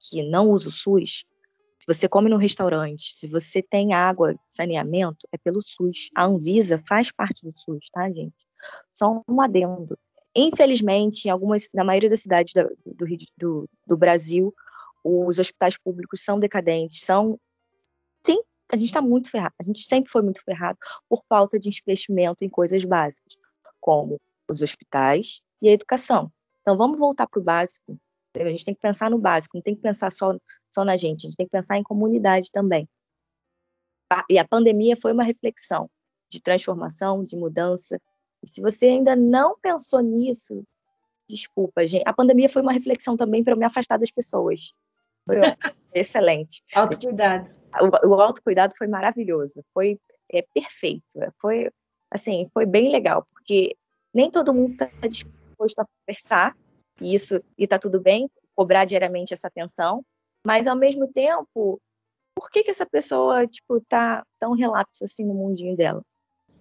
que 0.00 0.20
não 0.24 0.50
usa 0.50 0.68
o 0.68 0.72
SUS, 0.72 1.24
se 1.82 1.86
você 1.92 2.08
come 2.08 2.30
no 2.30 2.36
restaurante, 2.36 3.12
se 3.12 3.26
você 3.26 3.60
tem 3.60 3.92
água, 3.92 4.36
saneamento, 4.46 5.26
é 5.32 5.36
pelo 5.36 5.60
SUS. 5.60 6.10
A 6.14 6.26
Anvisa 6.26 6.80
faz 6.88 7.10
parte 7.10 7.44
do 7.44 7.52
SUS, 7.58 7.90
tá, 7.90 8.08
gente? 8.08 8.46
Só 8.92 9.20
um 9.28 9.40
adendo. 9.40 9.98
Infelizmente, 10.32 11.26
em 11.26 11.30
algumas, 11.32 11.68
na 11.74 11.82
maioria 11.82 12.08
das 12.08 12.20
cidades 12.20 12.52
do, 12.54 12.68
do, 12.86 13.06
do, 13.36 13.70
do 13.84 13.96
Brasil, 13.96 14.54
os 15.02 15.40
hospitais 15.40 15.76
públicos 15.76 16.22
são 16.22 16.38
decadentes, 16.38 17.00
são. 17.00 17.36
Sim, 18.24 18.40
a 18.72 18.76
gente 18.76 18.86
está 18.86 19.02
muito 19.02 19.28
ferrado. 19.28 19.54
A 19.58 19.64
gente 19.64 19.82
sempre 19.82 20.08
foi 20.08 20.22
muito 20.22 20.40
ferrado 20.40 20.78
por 21.08 21.24
falta 21.28 21.58
de 21.58 21.68
investimento 21.68 22.44
em 22.44 22.48
coisas 22.48 22.84
básicas, 22.84 23.36
como 23.80 24.20
os 24.48 24.62
hospitais 24.62 25.40
e 25.60 25.68
a 25.68 25.72
educação. 25.72 26.30
Então, 26.60 26.76
vamos 26.76 26.96
voltar 26.96 27.26
para 27.26 27.40
o 27.40 27.42
básico. 27.42 27.98
A 28.34 28.50
gente 28.50 28.64
tem 28.64 28.74
que 28.74 28.80
pensar 28.80 29.10
no 29.10 29.18
básico, 29.18 29.56
não 29.56 29.62
tem 29.62 29.74
que 29.74 29.82
pensar 29.82 30.10
só, 30.10 30.36
só 30.70 30.84
na 30.84 30.96
gente, 30.96 31.26
a 31.26 31.28
gente 31.28 31.36
tem 31.36 31.46
que 31.46 31.52
pensar 31.52 31.76
em 31.76 31.82
comunidade 31.82 32.50
também. 32.50 32.88
E 34.28 34.38
a 34.38 34.46
pandemia 34.46 34.96
foi 34.96 35.12
uma 35.12 35.24
reflexão 35.24 35.90
de 36.30 36.40
transformação, 36.40 37.24
de 37.24 37.36
mudança. 37.36 38.00
E 38.42 38.48
se 38.48 38.60
você 38.60 38.86
ainda 38.86 39.14
não 39.14 39.56
pensou 39.60 40.00
nisso, 40.00 40.64
desculpa, 41.28 41.86
gente. 41.86 42.04
A 42.06 42.12
pandemia 42.12 42.48
foi 42.48 42.62
uma 42.62 42.72
reflexão 42.72 43.16
também 43.16 43.44
para 43.44 43.52
eu 43.52 43.58
me 43.58 43.64
afastar 43.64 43.98
das 43.98 44.10
pessoas. 44.10 44.72
Foi 45.26 45.36
excelente. 45.94 46.62
Autocuidado. 46.74 47.54
O, 48.04 48.08
o 48.08 48.20
autocuidado 48.20 48.74
foi 48.76 48.86
maravilhoso, 48.86 49.62
foi 49.72 49.98
é, 50.30 50.42
perfeito. 50.54 51.18
Foi, 51.40 51.70
assim, 52.10 52.48
foi 52.52 52.66
bem 52.66 52.90
legal, 52.90 53.26
porque 53.32 53.76
nem 54.12 54.30
todo 54.30 54.54
mundo 54.54 54.72
está 54.72 54.90
disposto 55.06 55.80
a 55.80 55.86
conversar, 55.86 56.56
isso 57.02 57.42
e 57.58 57.66
tá 57.66 57.78
tudo 57.78 58.00
bem 58.00 58.30
cobrar 58.54 58.84
diariamente 58.84 59.32
essa 59.32 59.48
atenção, 59.48 60.04
mas 60.46 60.66
ao 60.66 60.76
mesmo 60.76 61.08
tempo, 61.08 61.80
por 62.34 62.50
que 62.50 62.62
que 62.62 62.70
essa 62.70 62.86
pessoa 62.86 63.46
tipo 63.46 63.80
tá 63.88 64.24
tão 64.38 64.52
relapso 64.52 65.04
assim 65.04 65.24
no 65.24 65.34
mundinho 65.34 65.76
dela? 65.76 66.02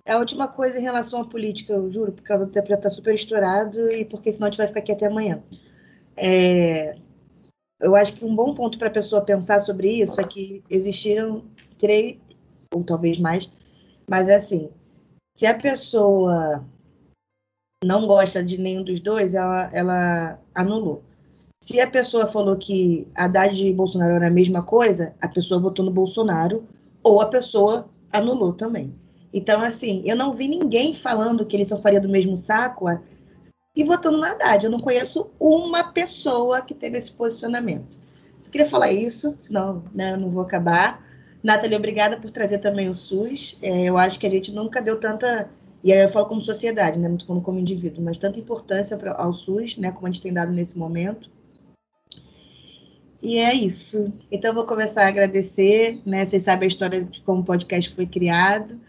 A 0.05 0.17
última 0.17 0.47
coisa 0.47 0.79
em 0.79 0.81
relação 0.81 1.21
à 1.21 1.27
política, 1.27 1.73
eu 1.73 1.89
juro, 1.89 2.11
por 2.11 2.23
causa 2.23 2.45
do 2.45 2.51
tempo 2.51 2.67
já 2.67 2.77
tá 2.77 2.89
super 2.89 3.13
estourado 3.13 3.91
e 3.91 4.03
porque 4.05 4.33
senão 4.33 4.47
a 4.47 4.49
gente 4.49 4.57
vai 4.57 4.67
ficar 4.67 4.79
aqui 4.79 4.91
até 4.91 5.05
amanhã. 5.05 5.43
É, 6.17 6.95
eu 7.79 7.95
acho 7.95 8.13
que 8.13 8.25
um 8.25 8.35
bom 8.35 8.53
ponto 8.53 8.77
para 8.77 8.87
a 8.87 8.91
pessoa 8.91 9.23
pensar 9.23 9.61
sobre 9.61 9.91
isso 10.01 10.19
é 10.19 10.23
que 10.23 10.63
existiram 10.69 11.45
três, 11.77 12.17
ou 12.73 12.83
talvez 12.83 13.19
mais, 13.19 13.51
mas 14.07 14.27
é 14.27 14.35
assim, 14.35 14.69
se 15.35 15.45
a 15.45 15.57
pessoa 15.57 16.65
não 17.83 18.05
gosta 18.05 18.43
de 18.43 18.57
nenhum 18.57 18.83
dos 18.83 18.99
dois, 18.99 19.33
ela, 19.33 19.69
ela 19.73 20.39
anulou. 20.53 21.03
Se 21.63 21.79
a 21.79 21.89
pessoa 21.89 22.27
falou 22.27 22.55
que 22.55 23.07
Haddad 23.15 23.55
e 23.55 23.73
Bolsonaro 23.73 24.15
era 24.15 24.27
a 24.27 24.31
mesma 24.31 24.63
coisa, 24.63 25.13
a 25.21 25.27
pessoa 25.27 25.59
votou 25.59 25.83
no 25.83 25.91
Bolsonaro, 25.91 26.63
ou 27.03 27.21
a 27.21 27.27
pessoa 27.27 27.87
anulou 28.11 28.53
também. 28.53 28.93
Então, 29.33 29.61
assim, 29.61 30.03
eu 30.05 30.15
não 30.15 30.33
vi 30.33 30.47
ninguém 30.47 30.95
falando 30.95 31.45
que 31.45 31.55
eles 31.55 31.67
são 31.67 31.81
faria 31.81 32.01
do 32.01 32.09
mesmo 32.09 32.35
saco 32.37 32.85
e 33.75 33.83
votando 33.83 34.17
na 34.17 34.31
Haddad. 34.31 34.65
Eu 34.65 34.71
não 34.71 34.79
conheço 34.79 35.31
uma 35.39 35.83
pessoa 35.83 36.61
que 36.61 36.73
teve 36.73 36.97
esse 36.97 37.11
posicionamento. 37.11 37.99
Você 38.39 38.49
queria 38.49 38.67
falar 38.67 38.91
isso, 38.91 39.35
senão 39.39 39.83
né, 39.93 40.13
eu 40.13 40.19
não 40.19 40.29
vou 40.29 40.43
acabar. 40.43 41.03
Nathalie, 41.43 41.77
obrigada 41.77 42.17
por 42.17 42.29
trazer 42.29 42.59
também 42.59 42.89
o 42.89 42.93
SUS. 42.93 43.57
É, 43.61 43.83
eu 43.83 43.97
acho 43.97 44.19
que 44.19 44.27
a 44.27 44.29
gente 44.29 44.51
nunca 44.51 44.81
deu 44.81 44.99
tanta 44.99 45.49
e 45.83 45.91
aí 45.91 46.01
eu 46.01 46.09
falo 46.09 46.27
como 46.27 46.41
sociedade, 46.41 46.99
né? 46.99 47.07
não 47.07 47.15
estou 47.15 47.27
falando 47.27 47.43
como 47.43 47.59
indivíduo, 47.59 48.03
mas 48.03 48.17
tanta 48.17 48.39
importância 48.39 48.97
pra, 48.97 49.13
ao 49.13 49.33
SUS, 49.33 49.77
né? 49.77 49.91
como 49.91 50.07
a 50.07 50.09
gente 50.09 50.21
tem 50.21 50.33
dado 50.33 50.51
nesse 50.51 50.77
momento. 50.77 51.29
E 53.21 53.37
é 53.37 53.53
isso. 53.53 54.11
Então 54.31 54.53
vou 54.53 54.65
começar 54.65 55.03
a 55.03 55.07
agradecer, 55.07 56.01
né? 56.05 56.25
Vocês 56.27 56.41
sabem 56.41 56.65
a 56.65 56.67
história 56.67 57.03
de 57.03 57.21
como 57.21 57.41
o 57.41 57.45
podcast 57.45 57.93
foi 57.93 58.07
criado. 58.07 58.79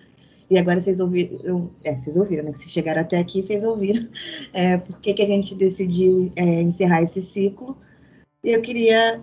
E 0.49 0.59
agora 0.59 0.81
vocês 0.81 1.01
ouviram, 1.01 1.71
é, 1.85 1.97
vocês 1.97 2.17
ouviram, 2.17 2.45
né? 2.45 2.53
Se 2.57 2.69
chegaram 2.69 3.03
até 3.03 3.19
aqui, 3.19 3.43
vocês 3.43 3.63
ouviram. 3.63 4.09
É, 4.55 4.77
por 4.79 5.01
que, 5.01 5.15
que 5.15 5.23
a 5.23 5.27
gente 5.27 5.55
decidiu 5.55 6.33
é, 6.37 6.63
encerrar 6.63 7.03
esse 7.03 7.23
ciclo? 7.23 7.77
E 8.45 8.51
eu 8.51 8.61
queria 8.63 9.23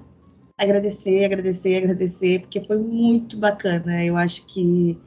agradecer, 0.58 1.26
agradecer, 1.26 1.78
agradecer, 1.78 2.42
porque 2.42 2.62
foi 2.62 2.78
muito 2.78 3.38
bacana. 3.38 4.04
Eu 4.04 4.16
acho 4.16 4.46
que, 4.46 4.98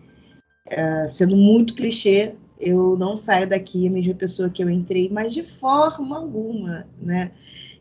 é, 0.66 1.08
sendo 1.10 1.36
muito 1.36 1.74
clichê, 1.74 2.34
eu 2.62 2.96
não 2.96 3.16
saio 3.16 3.48
daqui 3.48 3.88
a 3.88 3.90
mesma 3.90 4.14
pessoa 4.14 4.48
que 4.48 4.62
eu 4.62 4.70
entrei, 4.70 5.10
mas 5.10 5.34
de 5.34 5.42
forma 5.42 6.16
alguma, 6.16 6.86
né? 6.96 7.32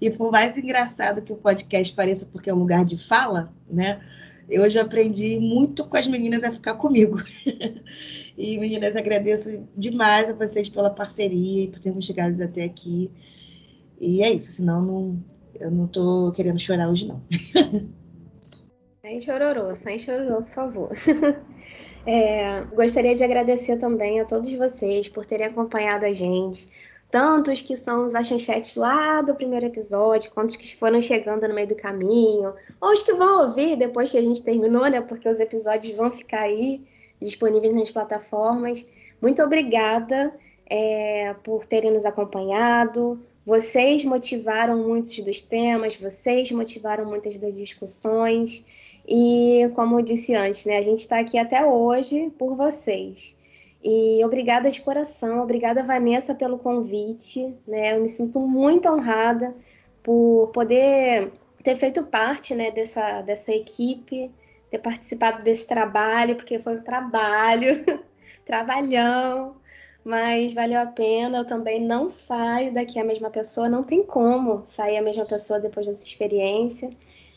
E 0.01 0.09
por 0.09 0.32
mais 0.32 0.57
engraçado 0.57 1.21
que 1.21 1.32
o 1.32 1.36
podcast 1.36 1.93
pareça, 1.93 2.25
porque 2.25 2.49
é 2.49 2.53
um 2.53 2.57
lugar 2.57 2.84
de 2.84 2.97
fala, 3.07 3.53
né? 3.69 4.01
Eu 4.49 4.63
hoje 4.63 4.79
aprendi 4.79 5.39
muito 5.39 5.88
com 5.88 5.95
as 5.95 6.07
meninas 6.07 6.43
a 6.43 6.51
ficar 6.51 6.73
comigo. 6.73 7.21
e 8.36 8.57
meninas, 8.57 8.95
agradeço 8.95 9.63
demais 9.77 10.32
a 10.32 10.34
vocês 10.34 10.67
pela 10.67 10.89
parceria 10.89 11.65
e 11.65 11.67
por 11.67 11.79
termos 11.79 12.03
chegado 12.03 12.41
até 12.41 12.63
aqui. 12.63 13.11
E 13.99 14.23
é 14.23 14.34
isso, 14.34 14.53
senão 14.53 14.82
não, 14.82 15.23
eu 15.59 15.69
não 15.69 15.86
estou 15.86 16.32
querendo 16.32 16.59
chorar 16.59 16.89
hoje, 16.89 17.07
não. 17.07 17.21
Sem 19.01 19.19
chororô, 19.19 19.75
sem 19.75 19.97
chororô, 19.97 20.43
por 20.43 20.53
favor. 20.53 20.91
É, 22.06 22.62
gostaria 22.74 23.16
de 23.16 23.24
agradecer 23.24 23.78
também 23.78 24.20
a 24.20 24.26
todos 24.26 24.52
vocês 24.54 25.08
por 25.08 25.26
terem 25.26 25.47
acompanhado 25.47 26.06
a 26.06 26.12
gente, 26.12 26.68
tanto 27.12 27.52
os 27.52 27.62
que 27.62 27.78
são 27.78 28.06
os 28.06 28.16
achanchetes 28.16 28.76
lá 28.76 29.22
do 29.22 29.36
primeiro 29.36 29.66
episódio, 29.68 30.32
quanto 30.32 30.52
os 30.52 30.56
que 30.56 30.76
foram 30.76 31.02
chegando 31.02 31.47
no 31.47 31.54
meio 31.54 31.68
do 31.68 31.76
caminho, 31.76 32.54
ou 32.80 32.91
os 32.91 33.04
que 33.04 33.14
vão 33.14 33.47
ouvir 33.47 33.76
depois 33.76 34.10
que 34.10 34.18
a 34.18 34.24
gente 34.24 34.41
terminou, 34.41 34.88
né? 34.88 35.02
Porque 35.02 35.28
os 35.28 35.39
episódios 35.39 35.95
vão 35.95 36.10
ficar 36.10 36.43
aí 36.43 36.82
disponíveis 37.22 37.76
nas 37.76 37.91
plataformas. 37.91 38.86
Muito 39.22 39.43
obrigada 39.43 40.34
é, 40.66 41.36
por 41.43 41.66
terem 41.66 41.91
nos 41.91 42.06
acompanhado. 42.06 43.22
Vocês 43.45 44.06
motivaram 44.06 44.78
muitos 44.78 45.20
dos 45.20 45.43
temas, 45.43 45.95
vocês 45.95 46.49
motivaram 46.52 47.06
muitas 47.06 47.38
das 47.38 47.54
discussões. 47.54 48.66
E, 49.08 49.70
como 49.76 49.99
eu 49.99 50.04
disse 50.04 50.36
antes, 50.36 50.66
né, 50.66 50.78
a 50.78 50.82
gente 50.82 50.99
está 50.99 51.20
aqui 51.20 51.38
até 51.38 51.66
hoje 51.66 52.32
por 52.38 52.56
vocês. 52.56 53.36
E 53.84 54.24
obrigada 54.24 54.70
de 54.70 54.82
coração, 54.82 55.41
obrigada, 55.41 55.84
Vanessa, 55.84 56.36
pelo 56.36 56.60
convite. 56.60 57.54
Né? 57.68 57.95
Eu 57.95 58.02
me 58.02 58.10
sinto 58.10 58.39
muito 58.39 58.88
honrada 58.88 59.56
por 60.04 60.52
poder 60.54 61.32
ter 61.64 61.76
feito 61.76 62.04
parte 62.04 62.54
né, 62.54 62.72
dessa, 62.72 63.22
dessa 63.22 63.52
equipe, 63.52 64.32
ter 64.70 64.80
participado 64.80 65.43
desse 65.43 65.68
trabalho, 65.68 66.36
porque 66.36 66.60
foi 66.60 66.78
um 66.78 66.84
trabalho, 66.84 67.84
trabalhão, 68.45 69.56
mas 70.04 70.54
valeu 70.54 70.80
a 70.80 70.86
pena. 70.86 71.39
Eu 71.39 71.45
também 71.45 71.82
não 71.82 72.10
saio 72.10 72.74
daqui 72.74 72.99
a 72.99 73.04
mesma 73.04 73.32
pessoa, 73.32 73.68
não 73.68 73.84
tem 73.84 74.04
como 74.04 74.64
sair 74.68 74.97
a 74.97 75.02
mesma 75.02 75.26
pessoa 75.26 75.60
depois 75.60 75.88
dessa 75.88 76.06
experiência. 76.06 76.89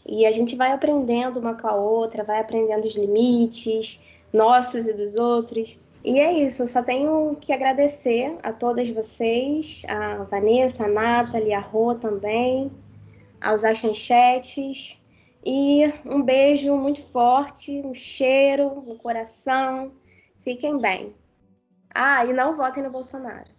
E 0.07 0.27
a 0.27 0.33
gente 0.33 0.55
vai 0.55 0.73
aprendendo 0.73 1.41
uma 1.41 1.55
com 1.55 1.67
a 1.67 1.75
outra, 1.75 2.23
vai 2.23 2.41
aprendendo 2.41 2.87
os 2.87 2.95
limites 2.95 4.01
nossos 4.33 4.87
e 4.87 4.93
dos 4.93 5.15
outros. 5.15 5.79
E 6.05 6.19
é 6.19 6.33
isso, 6.33 6.63
eu 6.63 6.67
só 6.67 6.83
tenho 6.83 7.35
que 7.41 7.53
agradecer 7.53 8.37
a 8.43 8.53
todas 8.53 8.91
vocês, 8.91 9.83
a 9.89 10.25
Vanessa, 10.25 10.85
a 10.85 10.89
Nathalie, 10.89 11.55
a 11.55 11.61
Rô 11.61 11.95
também, 11.95 12.71
aos 13.41 13.65
achanchetes. 13.65 15.01
E 15.47 15.85
um 16.05 16.23
beijo 16.23 16.75
muito 16.77 17.03
forte, 17.09 17.81
um 17.85 17.95
cheiro 17.95 18.83
no 18.87 18.97
coração. 18.97 19.93
Fiquem 20.43 20.79
bem. 20.79 21.15
Ah, 21.95 22.25
e 22.27 22.33
não 22.33 22.57
votem 22.57 22.83
no 22.83 22.91
Bolsonaro. 22.91 23.54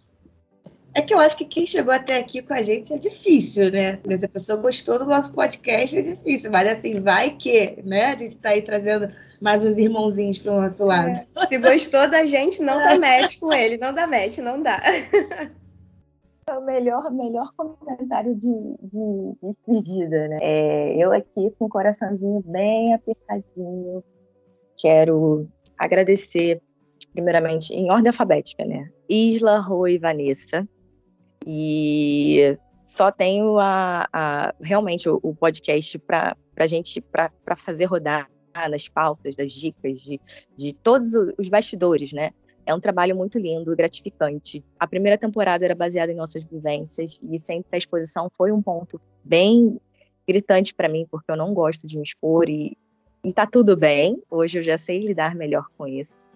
É 0.96 1.02
que 1.02 1.12
eu 1.12 1.18
acho 1.18 1.36
que 1.36 1.44
quem 1.44 1.66
chegou 1.66 1.92
até 1.92 2.16
aqui 2.16 2.40
com 2.40 2.54
a 2.54 2.62
gente 2.62 2.90
é 2.90 2.96
difícil, 2.96 3.70
né? 3.70 3.98
Se 4.16 4.24
a 4.24 4.28
pessoa 4.30 4.58
gostou 4.58 4.98
do 4.98 5.04
nosso 5.04 5.30
podcast, 5.30 5.94
é 5.94 6.00
difícil. 6.00 6.50
Mas 6.50 6.66
assim, 6.66 7.02
vai 7.02 7.36
que, 7.36 7.82
né? 7.84 8.06
A 8.06 8.16
gente 8.16 8.36
está 8.36 8.48
aí 8.48 8.62
trazendo 8.62 9.12
mais 9.38 9.62
uns 9.62 9.76
irmãozinhos 9.76 10.38
para 10.38 10.52
o 10.54 10.62
nosso 10.62 10.82
lado. 10.86 11.10
É. 11.36 11.46
Se 11.48 11.58
gostou 11.58 12.08
da 12.08 12.24
gente, 12.24 12.62
não 12.62 12.78
dá 12.78 12.96
match 12.98 13.38
com 13.38 13.52
ele. 13.52 13.76
Não 13.76 13.92
dá 13.92 14.06
match, 14.06 14.38
não 14.38 14.62
dá. 14.62 14.80
É 16.48 16.52
o 16.54 16.64
melhor, 16.64 17.10
melhor 17.12 17.52
comentário 17.54 18.34
de, 18.34 18.54
de 18.80 19.34
despedida, 19.42 20.28
né? 20.28 20.38
É, 20.40 20.96
eu 20.96 21.12
aqui 21.12 21.52
com 21.58 21.66
o 21.66 21.68
coraçãozinho 21.68 22.42
bem 22.46 22.94
apertadinho. 22.94 24.02
Quero 24.78 25.46
agradecer, 25.76 26.62
primeiramente, 27.12 27.74
em 27.74 27.90
ordem 27.90 28.08
alfabética, 28.08 28.64
né? 28.64 28.88
Isla, 29.10 29.58
Rui 29.58 29.94
e 29.94 29.98
Vanessa, 29.98 30.66
e 31.46 32.52
só 32.82 33.12
tenho 33.12 33.58
a, 33.58 34.08
a 34.12 34.54
realmente 34.60 35.08
o, 35.08 35.20
o 35.22 35.34
podcast 35.34 35.98
para 35.98 36.36
a 36.56 36.66
gente 36.66 37.00
para 37.00 37.30
fazer 37.56 37.84
rodar 37.84 38.28
nas 38.70 38.88
pautas, 38.88 39.36
das 39.36 39.52
dicas, 39.52 40.00
de, 40.00 40.20
de 40.56 40.74
todos 40.74 41.12
os 41.38 41.48
bastidores, 41.48 42.12
né? 42.12 42.30
É 42.64 42.74
um 42.74 42.80
trabalho 42.80 43.14
muito 43.14 43.38
lindo 43.38 43.76
gratificante. 43.76 44.64
A 44.78 44.88
primeira 44.88 45.16
temporada 45.16 45.64
era 45.64 45.74
baseada 45.74 46.10
em 46.10 46.16
nossas 46.16 46.44
vivências 46.44 47.20
e 47.22 47.38
sempre 47.38 47.68
a 47.72 47.76
exposição 47.76 48.28
foi 48.36 48.50
um 48.50 48.60
ponto 48.60 49.00
bem 49.22 49.80
gritante 50.26 50.74
para 50.74 50.88
mim, 50.88 51.06
porque 51.08 51.30
eu 51.30 51.36
não 51.36 51.54
gosto 51.54 51.86
de 51.86 51.96
me 51.96 52.02
expor 52.02 52.48
e, 52.48 52.76
e 53.22 53.32
tá 53.32 53.46
tudo 53.46 53.76
bem. 53.76 54.20
Hoje 54.28 54.58
eu 54.58 54.62
já 54.62 54.76
sei 54.76 54.98
lidar 54.98 55.34
melhor 55.34 55.66
com 55.78 55.86
isso. 55.86 56.26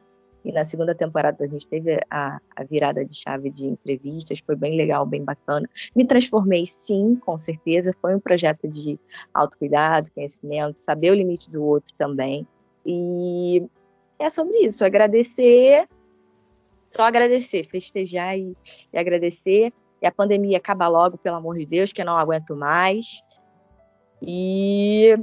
E 0.45 0.53
na 0.53 0.64
segunda 0.64 0.95
temporada 0.95 1.45
a 1.45 1.47
gente 1.47 1.68
teve 1.68 2.01
a, 2.11 2.41
a, 2.57 2.64
virada 2.64 3.05
de 3.05 3.14
chave 3.14 3.51
de 3.51 3.66
entrevistas, 3.66 4.41
foi 4.41 4.57
bem 4.57 4.76
legal, 4.76 5.05
bem 5.05 5.22
bacana. 5.22 5.68
Me 5.95 6.05
transformei, 6.07 6.66
sim, 6.66 7.16
com 7.16 7.38
certeza. 7.38 7.95
Foi 8.01 8.14
um 8.14 8.20
projeto 8.20 8.66
de 8.66 8.99
autocuidado, 9.34 10.11
conhecimento, 10.12 10.80
saber 10.80 11.11
o 11.11 11.14
limite 11.14 11.51
do 11.51 11.62
outro 11.62 11.93
também. 11.99 12.47
E 12.86 13.62
é 14.18 14.30
sobre 14.30 14.59
isso, 14.59 14.84
agradecer, 14.84 15.86
só 16.88 17.05
agradecer, 17.05 17.64
festejar 17.64 18.38
e, 18.38 18.57
e 18.93 18.99
agradecer. 18.99 19.72
E 20.03 20.07
a 20.07 20.12
pandemia 20.12 20.57
acaba 20.57 20.88
logo, 20.88 21.18
pelo 21.18 21.36
amor 21.36 21.59
de 21.59 21.66
Deus, 21.66 21.93
que 21.93 22.01
eu 22.01 22.07
não 22.07 22.16
aguento 22.16 22.57
mais. 22.57 23.22
E 24.22 25.14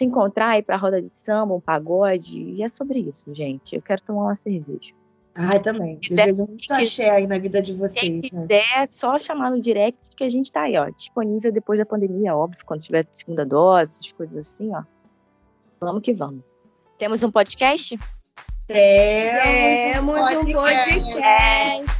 se 0.00 0.04
encontrar, 0.04 0.58
ir 0.58 0.62
pra 0.62 0.76
roda 0.76 1.00
de 1.00 1.10
samba, 1.10 1.54
um 1.54 1.60
pagode. 1.60 2.40
E 2.40 2.62
é 2.62 2.68
sobre 2.68 3.00
isso, 3.00 3.32
gente. 3.34 3.76
Eu 3.76 3.82
quero 3.82 4.00
tomar 4.00 4.22
uma 4.22 4.34
cerveja. 4.34 4.94
Ah, 5.34 5.58
também. 5.58 5.96
Quiser, 5.96 6.32
Desejo 6.32 6.48
muito 6.48 6.72
axé 6.72 7.10
aí 7.10 7.26
na 7.26 7.38
vida 7.38 7.62
de 7.62 7.74
vocês. 7.74 8.00
Quem 8.00 8.14
né? 8.14 8.22
quiser, 8.22 8.64
é 8.76 8.86
só 8.86 9.18
chamar 9.18 9.50
no 9.50 9.60
direct 9.60 10.16
que 10.16 10.24
a 10.24 10.28
gente 10.28 10.50
tá 10.50 10.62
aí, 10.62 10.76
ó. 10.76 10.88
Disponível 10.88 11.52
depois 11.52 11.78
da 11.78 11.84
pandemia, 11.84 12.34
óbvio, 12.34 12.64
quando 12.64 12.80
tiver 12.80 13.06
segunda 13.10 13.44
dose, 13.44 14.00
essas 14.00 14.12
coisas 14.12 14.36
assim, 14.46 14.74
ó. 14.74 14.82
Vamos 15.78 16.02
que 16.02 16.14
vamos. 16.14 16.42
Temos 16.98 17.22
um 17.22 17.30
podcast? 17.30 17.98
Temos, 18.66 19.94
Temos 19.94 20.14
um 20.14 20.52
podcast. 20.52 20.98
Um 20.98 21.12
podcast. 21.12 21.99